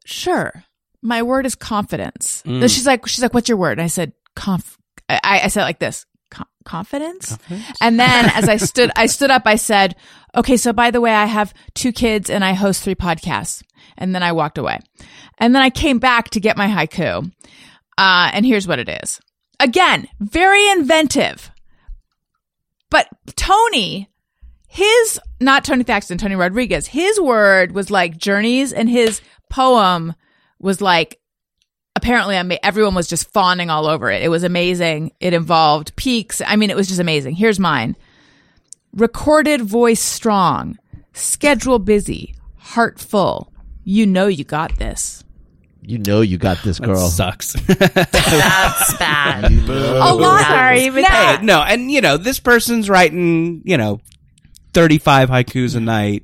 [0.05, 0.63] sure,
[1.03, 2.43] My word is confidence.
[2.45, 2.61] Mm.
[2.63, 3.73] She's like, she's like, what's your word?
[3.73, 4.77] And I said, conf.
[5.09, 7.37] I, I said it like this, "Co- confidence.
[7.81, 9.43] And then as I stood, I stood up.
[9.45, 9.95] I said,
[10.35, 13.61] okay, so by the way, I have two kids and I host three podcasts.
[13.97, 14.79] And then I walked away.
[15.37, 17.31] And then I came back to get my haiku.
[17.97, 19.19] Uh, and here's what it is.
[19.59, 21.51] Again, very inventive.
[22.89, 24.09] But Tony,
[24.67, 30.15] his, not Tony Thaxton, Tony Rodriguez, his word was like journeys and his poem
[30.59, 31.20] was like
[31.95, 34.21] apparently I ama- everyone was just fawning all over it.
[34.21, 35.11] It was amazing.
[35.19, 36.41] It involved peaks.
[36.45, 37.35] I mean, it was just amazing.
[37.35, 37.95] Here's mine.
[38.93, 40.77] Recorded voice strong,
[41.13, 43.51] schedule busy, heart full.
[43.83, 45.23] You know you got this.
[45.83, 47.07] You know you got this That girl.
[47.07, 47.53] sucks.
[47.67, 49.45] That's bad.
[49.51, 50.41] A lot.
[50.45, 53.99] Sorry, but Hey, no, and you know, this person's writing, you know,
[54.73, 56.23] 35 haikus a night.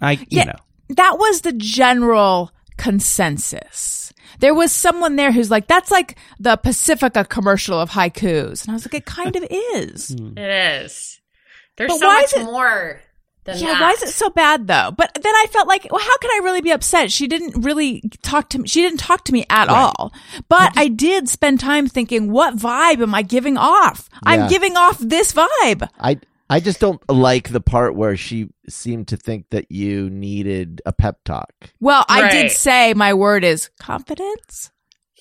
[0.00, 0.44] I, you Yeah.
[0.44, 0.54] know.
[0.90, 4.05] that was the general consensus.
[4.40, 8.62] There was someone there who's like, that's like the Pacifica commercial of haikus.
[8.62, 10.08] And I was like, it kind of is.
[10.18, 10.36] Hmm.
[10.38, 11.20] It is.
[11.76, 13.00] There's But so why much is it- more
[13.44, 13.80] than Yeah, that.
[13.80, 14.90] why is it so bad though?
[14.96, 17.12] But then I felt like, well, how can I really be upset?
[17.12, 18.66] She didn't really talk to me.
[18.68, 20.12] She didn't talk to me at all.
[20.48, 24.08] But I did spend time thinking, what vibe am I giving off?
[24.14, 24.18] Yeah.
[24.24, 25.88] I'm giving off this vibe.
[26.00, 30.80] I I just don't like the part where she seemed to think that you needed
[30.86, 31.52] a pep talk.
[31.80, 34.70] Well, I did say my word is confidence.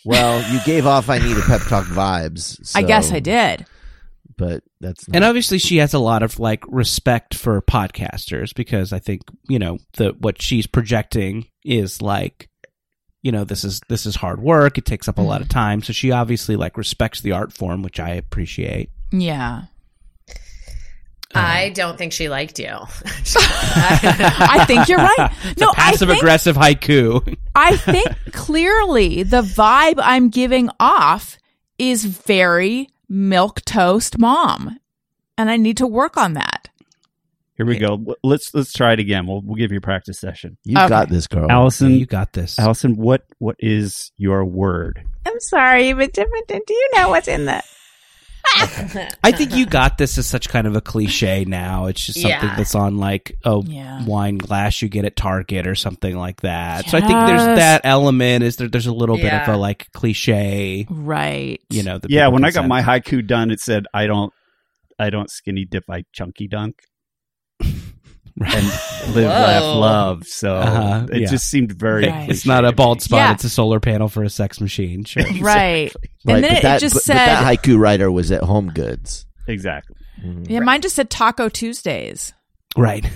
[0.06, 2.72] Well, you gave off I need a pep talk vibes.
[2.76, 3.66] I guess I did.
[4.38, 8.92] But that's not And obviously she has a lot of like respect for podcasters because
[8.92, 12.50] I think, you know, the what she's projecting is like
[13.26, 14.78] you know, this is this is hard work.
[14.78, 15.52] It takes up a lot of mm.
[15.52, 15.82] time.
[15.82, 18.92] So she obviously like respects the art form, which I appreciate.
[19.12, 19.64] Yeah.
[21.36, 21.74] I uh-huh.
[21.74, 22.68] don't think she liked you.
[22.72, 25.32] I think you're right.
[25.60, 27.38] no, I Passive think, aggressive haiku.
[27.56, 31.38] I think clearly the vibe I'm giving off
[31.78, 34.80] is very milk toast mom.
[35.38, 36.70] And I need to work on that.
[37.58, 38.16] Here we go.
[38.22, 39.28] Let's let's try it again.
[39.28, 40.58] We'll we'll give you a practice session.
[40.66, 40.90] you Okay.
[40.90, 41.50] got this girl.
[41.50, 42.60] Allison, you got this.
[42.60, 45.02] Allison, what what is your word?
[45.26, 46.26] I'm sorry, but do
[46.70, 47.64] you know what's in the
[49.24, 51.86] I think you got this as such kind of a cliche now.
[51.88, 52.56] It's just something Yeah.
[52.56, 54.04] that's on like a Yeah.
[54.06, 56.88] wine glass you get at Target or something like that.
[56.90, 57.58] So I think there's Yes.
[57.58, 58.44] that element.
[58.44, 58.68] Is there?
[58.68, 61.60] There's a little bit of a like cliche, right?
[61.70, 61.98] you know.
[61.98, 62.70] That Yeah, people when I got sense.
[62.70, 64.32] my haiku done, it said I don't
[64.98, 66.82] I don't skinny dip, I chunky dunk
[68.44, 68.66] and
[69.16, 70.28] live, laugh, love.
[70.28, 71.28] So Uh-huh, it yeah.
[71.30, 72.08] just seemed very.
[72.08, 72.30] Right.
[72.30, 73.18] it's not a bald spot.
[73.18, 73.32] Yeah.
[73.34, 75.04] It's a solar panel for a sex machine.
[75.06, 75.24] Sure.
[75.42, 75.94] Right.
[76.26, 78.42] Right, and then but it, that, just but, said, but that haiku writer was at
[78.44, 79.26] Home Goods.
[79.48, 79.96] exactly.
[80.48, 82.34] yeah, mine just said Taco Tuesdays.
[82.78, 83.06] right.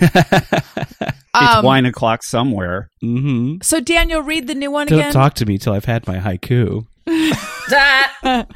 [1.32, 2.90] It's Um, wine o'clock somewhere.
[3.00, 5.12] hmm So Daniel, read the new one Don't again.
[5.12, 6.86] talk to me till I've had my haiku.
[7.06, 8.48] That-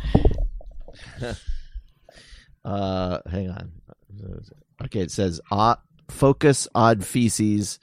[2.65, 3.73] Uh, hang on.
[4.87, 5.79] Okay, it says odd,
[6.09, 7.79] focus odd feces.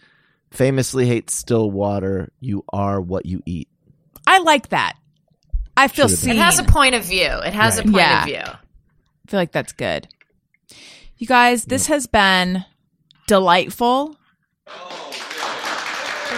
[0.51, 2.31] Famously hates still water.
[2.39, 3.69] You are what you eat.
[4.27, 4.97] I like that.
[5.77, 6.31] I feel Should've seen.
[6.31, 7.25] it has a point of view.
[7.25, 8.19] It has a point Yeah.
[8.21, 8.37] of view.
[8.37, 8.57] I
[9.29, 10.07] feel like that's good.
[11.17, 12.65] You guys, this has been
[13.27, 14.15] delightful.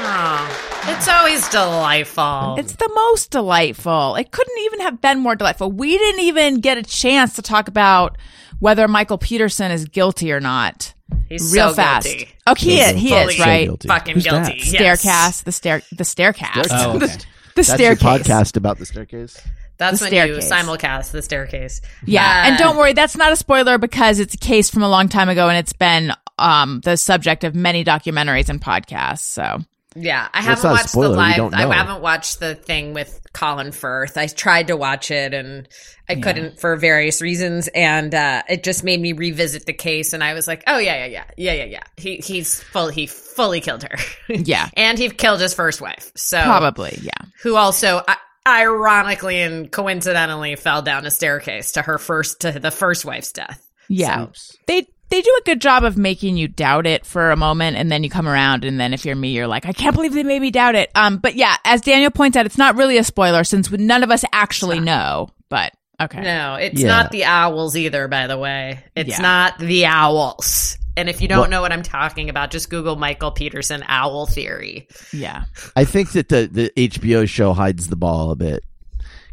[0.05, 2.55] Oh, it's always delightful.
[2.57, 4.15] It's the most delightful.
[4.15, 5.71] It couldn't even have been more delightful.
[5.71, 8.17] We didn't even get a chance to talk about
[8.59, 10.93] whether Michael Peterson is guilty or not.
[11.29, 12.07] He's Real so fast.
[12.07, 12.29] guilty.
[12.47, 12.95] Oh, he is.
[12.99, 13.65] He Fully is right.
[13.65, 13.87] guilty.
[13.87, 14.59] Fucking Who's guilty.
[14.59, 14.65] that?
[14.65, 15.03] yes.
[15.03, 15.43] Staircast.
[15.45, 15.81] The stair.
[15.91, 16.67] The staircast.
[16.71, 17.07] Oh, okay.
[17.07, 17.25] the
[17.55, 18.03] That's your staircase.
[18.27, 19.39] podcast about the staircase.
[19.77, 20.49] That's The when staircase.
[20.49, 21.81] you simulcast the staircase.
[22.05, 24.89] Yeah, Uh, and don't worry, that's not a spoiler because it's a case from a
[24.89, 29.19] long time ago, and it's been um the subject of many documentaries and podcasts.
[29.19, 29.59] So
[29.95, 31.53] Yeah, I haven't watched spoiler, the live.
[31.53, 34.17] I haven't watched the thing with Colin Firth.
[34.17, 35.67] I tried to watch it and
[36.09, 40.13] I couldn't for various reasons, and uh, it just made me revisit the case.
[40.13, 41.83] And I was like, "Oh yeah, yeah, yeah, yeah, yeah, yeah.
[41.97, 42.89] He he's full.
[42.89, 43.97] He fully killed her.
[44.29, 44.69] Yeah.
[44.75, 46.11] and he killed his first wife.
[46.15, 47.27] So probably, yeah.
[47.41, 48.01] who also
[48.47, 53.65] ironically and coincidentally fell down a staircase to her first to the first wife's death.
[53.87, 54.27] Yeah.
[54.67, 57.91] They they do a good job of making you doubt it for a moment and
[57.91, 60.23] then you come around and then if you're me you're like I can't believe they
[60.23, 60.89] made me doubt it.
[60.95, 64.09] Um but yeah, as Daniel points out it's not really a spoiler since none of
[64.11, 65.71] us actually know, but
[66.01, 66.21] okay.
[66.21, 66.87] No, it's Yeah.
[66.87, 68.83] not the owls either, by the way.
[68.95, 69.21] It's Yeah.
[69.21, 70.77] not the owls.
[70.97, 74.25] And if you don't What- know what I'm talking about, just Google Michael Peterson owl
[74.25, 74.87] theory.
[75.11, 75.43] Yeah.
[75.75, 78.63] I think that the the HBO show hides the ball a bit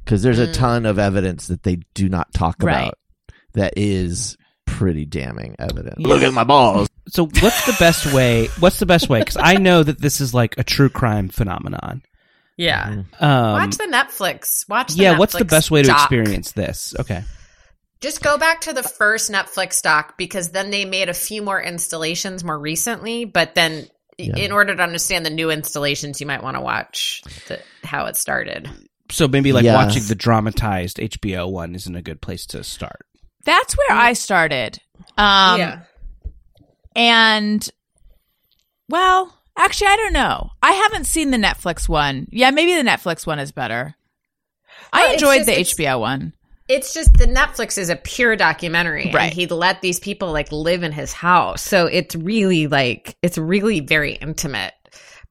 [0.05, 2.67] because there's a ton of evidence that they do not talk Mm.
[2.67, 2.81] Right.
[2.83, 2.95] about
[3.55, 4.37] that is
[4.81, 5.97] pretty damning evidence.
[5.99, 6.09] Yeah.
[6.09, 6.89] Look at my balls.
[7.09, 8.47] So what's the best way?
[8.61, 9.19] What's the best way?
[9.19, 12.03] Because I know that this is like a true crime phenomenon.
[12.57, 13.03] Yeah.
[13.21, 14.67] Um, Watch the Netflix.
[14.71, 15.99] Watch the yeah, what's the best way to doc.
[16.11, 16.95] experience this?
[16.99, 17.23] Okay.
[18.01, 21.61] Just go back to the first Netflix doc because then they made a few more
[21.61, 23.27] installations more recently.
[23.27, 23.87] But then,
[24.17, 24.37] Yeah.
[24.37, 28.17] in order to understand the new installations, you might want to watch the, how it
[28.17, 28.71] started.
[29.11, 29.75] So maybe like Yes.
[29.75, 33.05] watching the dramatized HBO one isn't a good place to start.
[33.51, 34.79] That's where I started.
[35.19, 35.81] Um, yeah.
[36.95, 37.69] And,
[38.89, 40.51] well, actually, I don't know.
[40.63, 42.29] I haven't seen the Netflix one.
[42.31, 43.95] Yeah, maybe the Netflix one is better.
[44.93, 46.33] I Well, it's enjoyed just- the HBO one.
[46.69, 49.33] It's just the Netflix is a pure documentary, Right.
[49.33, 53.81] He let these people like live in his house, so it's really like it's really
[53.81, 54.73] very intimate.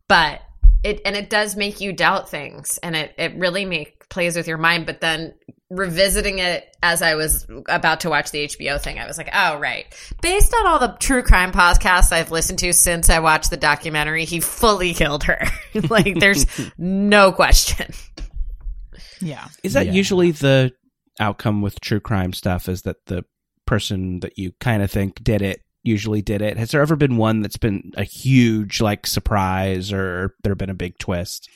[0.09, 0.41] But
[0.83, 4.48] it and it does make you doubt things, and it it really make plays with
[4.48, 4.86] your mind.
[4.86, 5.34] But then
[5.69, 9.57] revisiting it as I was about to watch the HBO thing, I was like, oh
[9.60, 9.86] right.
[10.22, 14.26] Based on all the true crime podcasts I've listened to since I watched the documentary,
[14.26, 15.45] he fully killed her.
[15.90, 16.45] like there's
[16.77, 17.91] no question.
[19.22, 19.48] Yeah.
[19.64, 19.91] Is that Yeah.
[19.94, 20.72] usually the
[21.19, 22.68] outcome with true crime stuff?
[22.69, 23.23] Is that the
[23.65, 26.57] person that you kind of think did it usually did it?
[26.57, 30.73] Has there ever been one that's been a huge like surprise or there been a
[30.73, 31.48] big twist?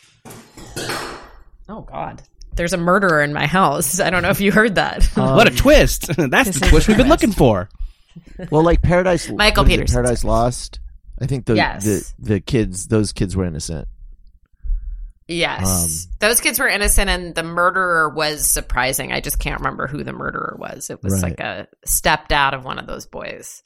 [1.69, 2.21] Oh God.
[2.55, 3.99] There's a murderer in my house.
[4.01, 5.03] I don't know if you heard that.
[5.15, 6.07] what a twist!
[6.17, 7.21] That's the twist we've been twist.
[7.23, 7.69] looking for.
[8.51, 9.91] Well, like Paradise, Lost Michael Peters.
[9.91, 10.79] Paradise Lost.
[11.21, 11.83] I think the, Yes.
[12.19, 13.87] the the kids, those kids were innocent.
[15.27, 16.05] yes.
[16.07, 19.11] Um, Those kids were innocent and the murderer was surprising.
[19.11, 20.89] I just can't remember who the murderer was.
[20.89, 21.23] It was Right.
[21.23, 23.63] like a stepdad of one of those boys.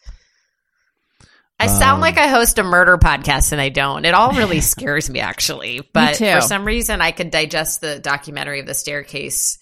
[1.59, 4.05] I sound Um, like I host a murder podcast and I don't.
[4.05, 5.81] It all really scares me actually.
[5.93, 6.31] But too.
[6.33, 9.57] for some reason I could digest the documentary of the staircase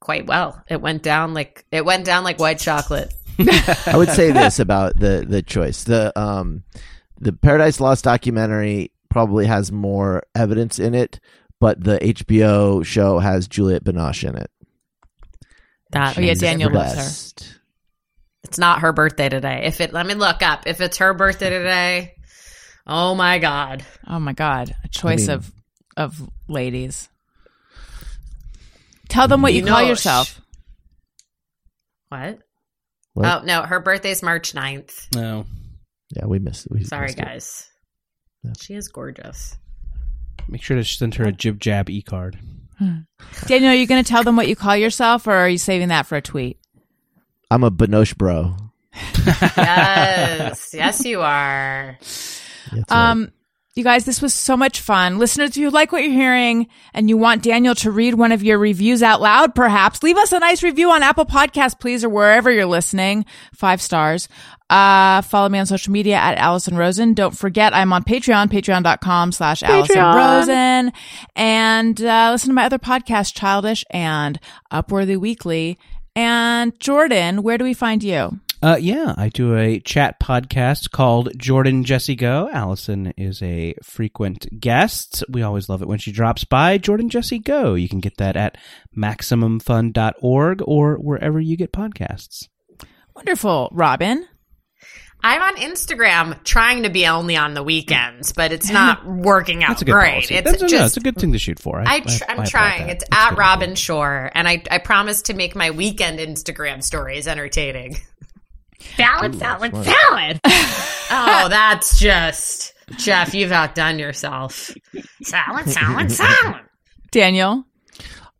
[0.00, 0.62] quite well.
[0.68, 3.12] It went down like it went down like white chocolate.
[3.86, 5.84] I would say this about the the choice.
[5.84, 6.62] The um
[7.20, 11.20] the Paradise Lost documentary probably has more evidence in it,
[11.60, 14.50] but the HBO show has Juliette Binoche in it.
[15.90, 17.57] That Oh, yeah, Daniel loves her.
[18.42, 18.50] Best.
[18.50, 19.62] It's not her birthday today.
[19.64, 20.64] If it, let me look up.
[20.66, 22.14] If it's her birthday today,
[22.86, 23.84] oh my god.
[24.06, 24.74] Oh my God.
[24.84, 25.52] A choice mean- of
[25.96, 27.08] of ladies.
[29.08, 30.40] Tell them what you You call know, yourself.
[32.10, 32.38] What?
[33.14, 33.26] What?
[33.42, 35.14] Oh no, her birthday's March 9th.
[35.14, 35.46] No.
[36.14, 36.72] Yeah, we missed it.
[36.72, 37.24] We Sorry, missed it.
[37.24, 37.68] guys.
[38.44, 38.52] Yeah.
[38.60, 39.56] She is gorgeous.
[40.48, 42.38] Make sure to send her a JibJab e card.
[42.78, 42.98] Hmm.
[43.46, 45.88] Daniel, are you going to tell them what you call yourself or are you saving
[45.88, 46.58] that for a tweet?
[47.50, 48.54] I'm a Binoche bro.
[49.26, 51.98] Yes, yes, you are.
[52.72, 52.92] Right.
[52.92, 53.32] Um,
[53.74, 55.18] you guys, this was so much fun.
[55.18, 58.42] Listeners, if you like what you're hearing and you want Daniel to read one of
[58.42, 62.08] your reviews out loud, perhaps leave us a nice review on Apple Podcasts, please, or
[62.08, 63.24] wherever you're listening.
[63.54, 64.28] Five stars.
[64.68, 67.14] Uh, follow me on social media at Allison Rosen.
[67.14, 70.92] Don't forget, I'm on Patreon, patreon.com slash Allison Rosen.
[71.36, 74.40] And, uh, listen to my other podcasts, Childish and
[74.72, 75.78] Upworthy Weekly.
[76.18, 78.40] And Jordan, where do we find you?
[78.60, 82.50] Uh, yeah, I do a chat podcast called Jordan Jesse Go.
[82.52, 85.22] Allison is a frequent guest.
[85.28, 86.76] We always love it when she drops by.
[86.78, 87.74] Jordan Jesse Go.
[87.74, 88.58] You can get that at
[88.96, 92.48] MaximumFun.org or wherever you get podcasts.
[93.14, 93.68] Wonderful.
[93.70, 94.26] Robin.
[95.22, 99.70] I'm on Instagram trying to be only on the weekends, but it's not working out
[99.70, 100.12] That's a good great.
[100.12, 100.34] policy.
[100.36, 101.80] It's That's, no, just it's a good thing to shoot for.
[101.80, 102.86] I, I tr- I- I'm I trying.
[102.86, 102.92] that.
[102.96, 103.38] It's That's at good.
[103.38, 107.96] Robin Shore, and I I promise to make my weekend Instagram stories entertaining.
[108.96, 110.40] Salad, salad, salad.
[110.44, 113.34] oh, that's just Jeff.
[113.34, 114.70] You've outdone yourself.
[115.22, 116.60] Salad, salad, salad.
[117.10, 117.64] Daniel.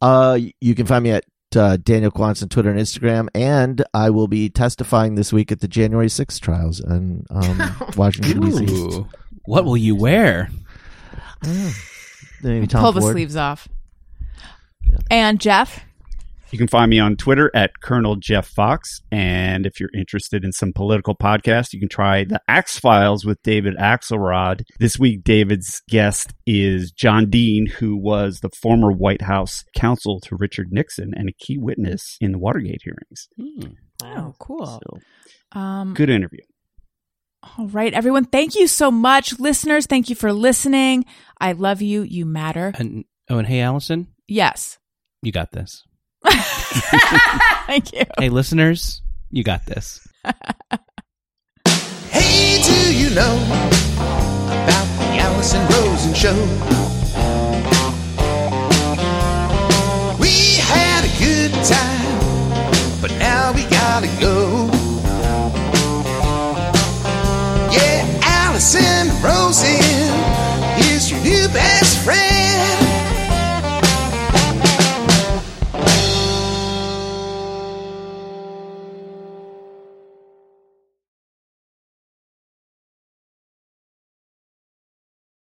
[0.00, 1.24] Uh, you can find me at
[1.56, 5.60] uh, Daniel Quantz on Twitter and Instagram, and I will be testifying this week at
[5.60, 9.04] the January 6th trials in um, Washington D.C.
[9.44, 10.50] What will you wear?
[12.42, 13.68] Maybe Tom Pull the sleeves off.
[15.10, 15.84] And Jeff.
[16.50, 19.00] You can find me on Twitter at Colonel Jeff Fox.
[19.12, 23.42] And if you're interested in some political podcast, you can try the Axe Files with
[23.42, 24.62] David Axelrod.
[24.78, 30.36] This week, David's guest is John Dean, who was the former White House counsel to
[30.36, 33.28] Richard Nixon and a key witness in the Watergate hearings.
[34.02, 34.66] Oh, cool.
[34.82, 36.40] So, Um, good interview.
[37.58, 38.24] all right, everyone.
[38.24, 39.38] Thank you so much.
[39.38, 41.04] Listeners, thank you for listening.
[41.40, 42.02] I love you.
[42.02, 42.72] You matter.
[42.74, 44.78] And oh, and hey, Allison, Yes.
[45.22, 45.84] you got this.
[47.66, 48.04] Thank you.
[48.18, 50.06] Hey, listeners, you got this.
[52.10, 53.36] Hey, do you know
[54.46, 56.34] about the Allison Rosen show?
[60.18, 64.70] We had a good time, but now we gotta go.
[67.70, 69.08] Yeah, Allison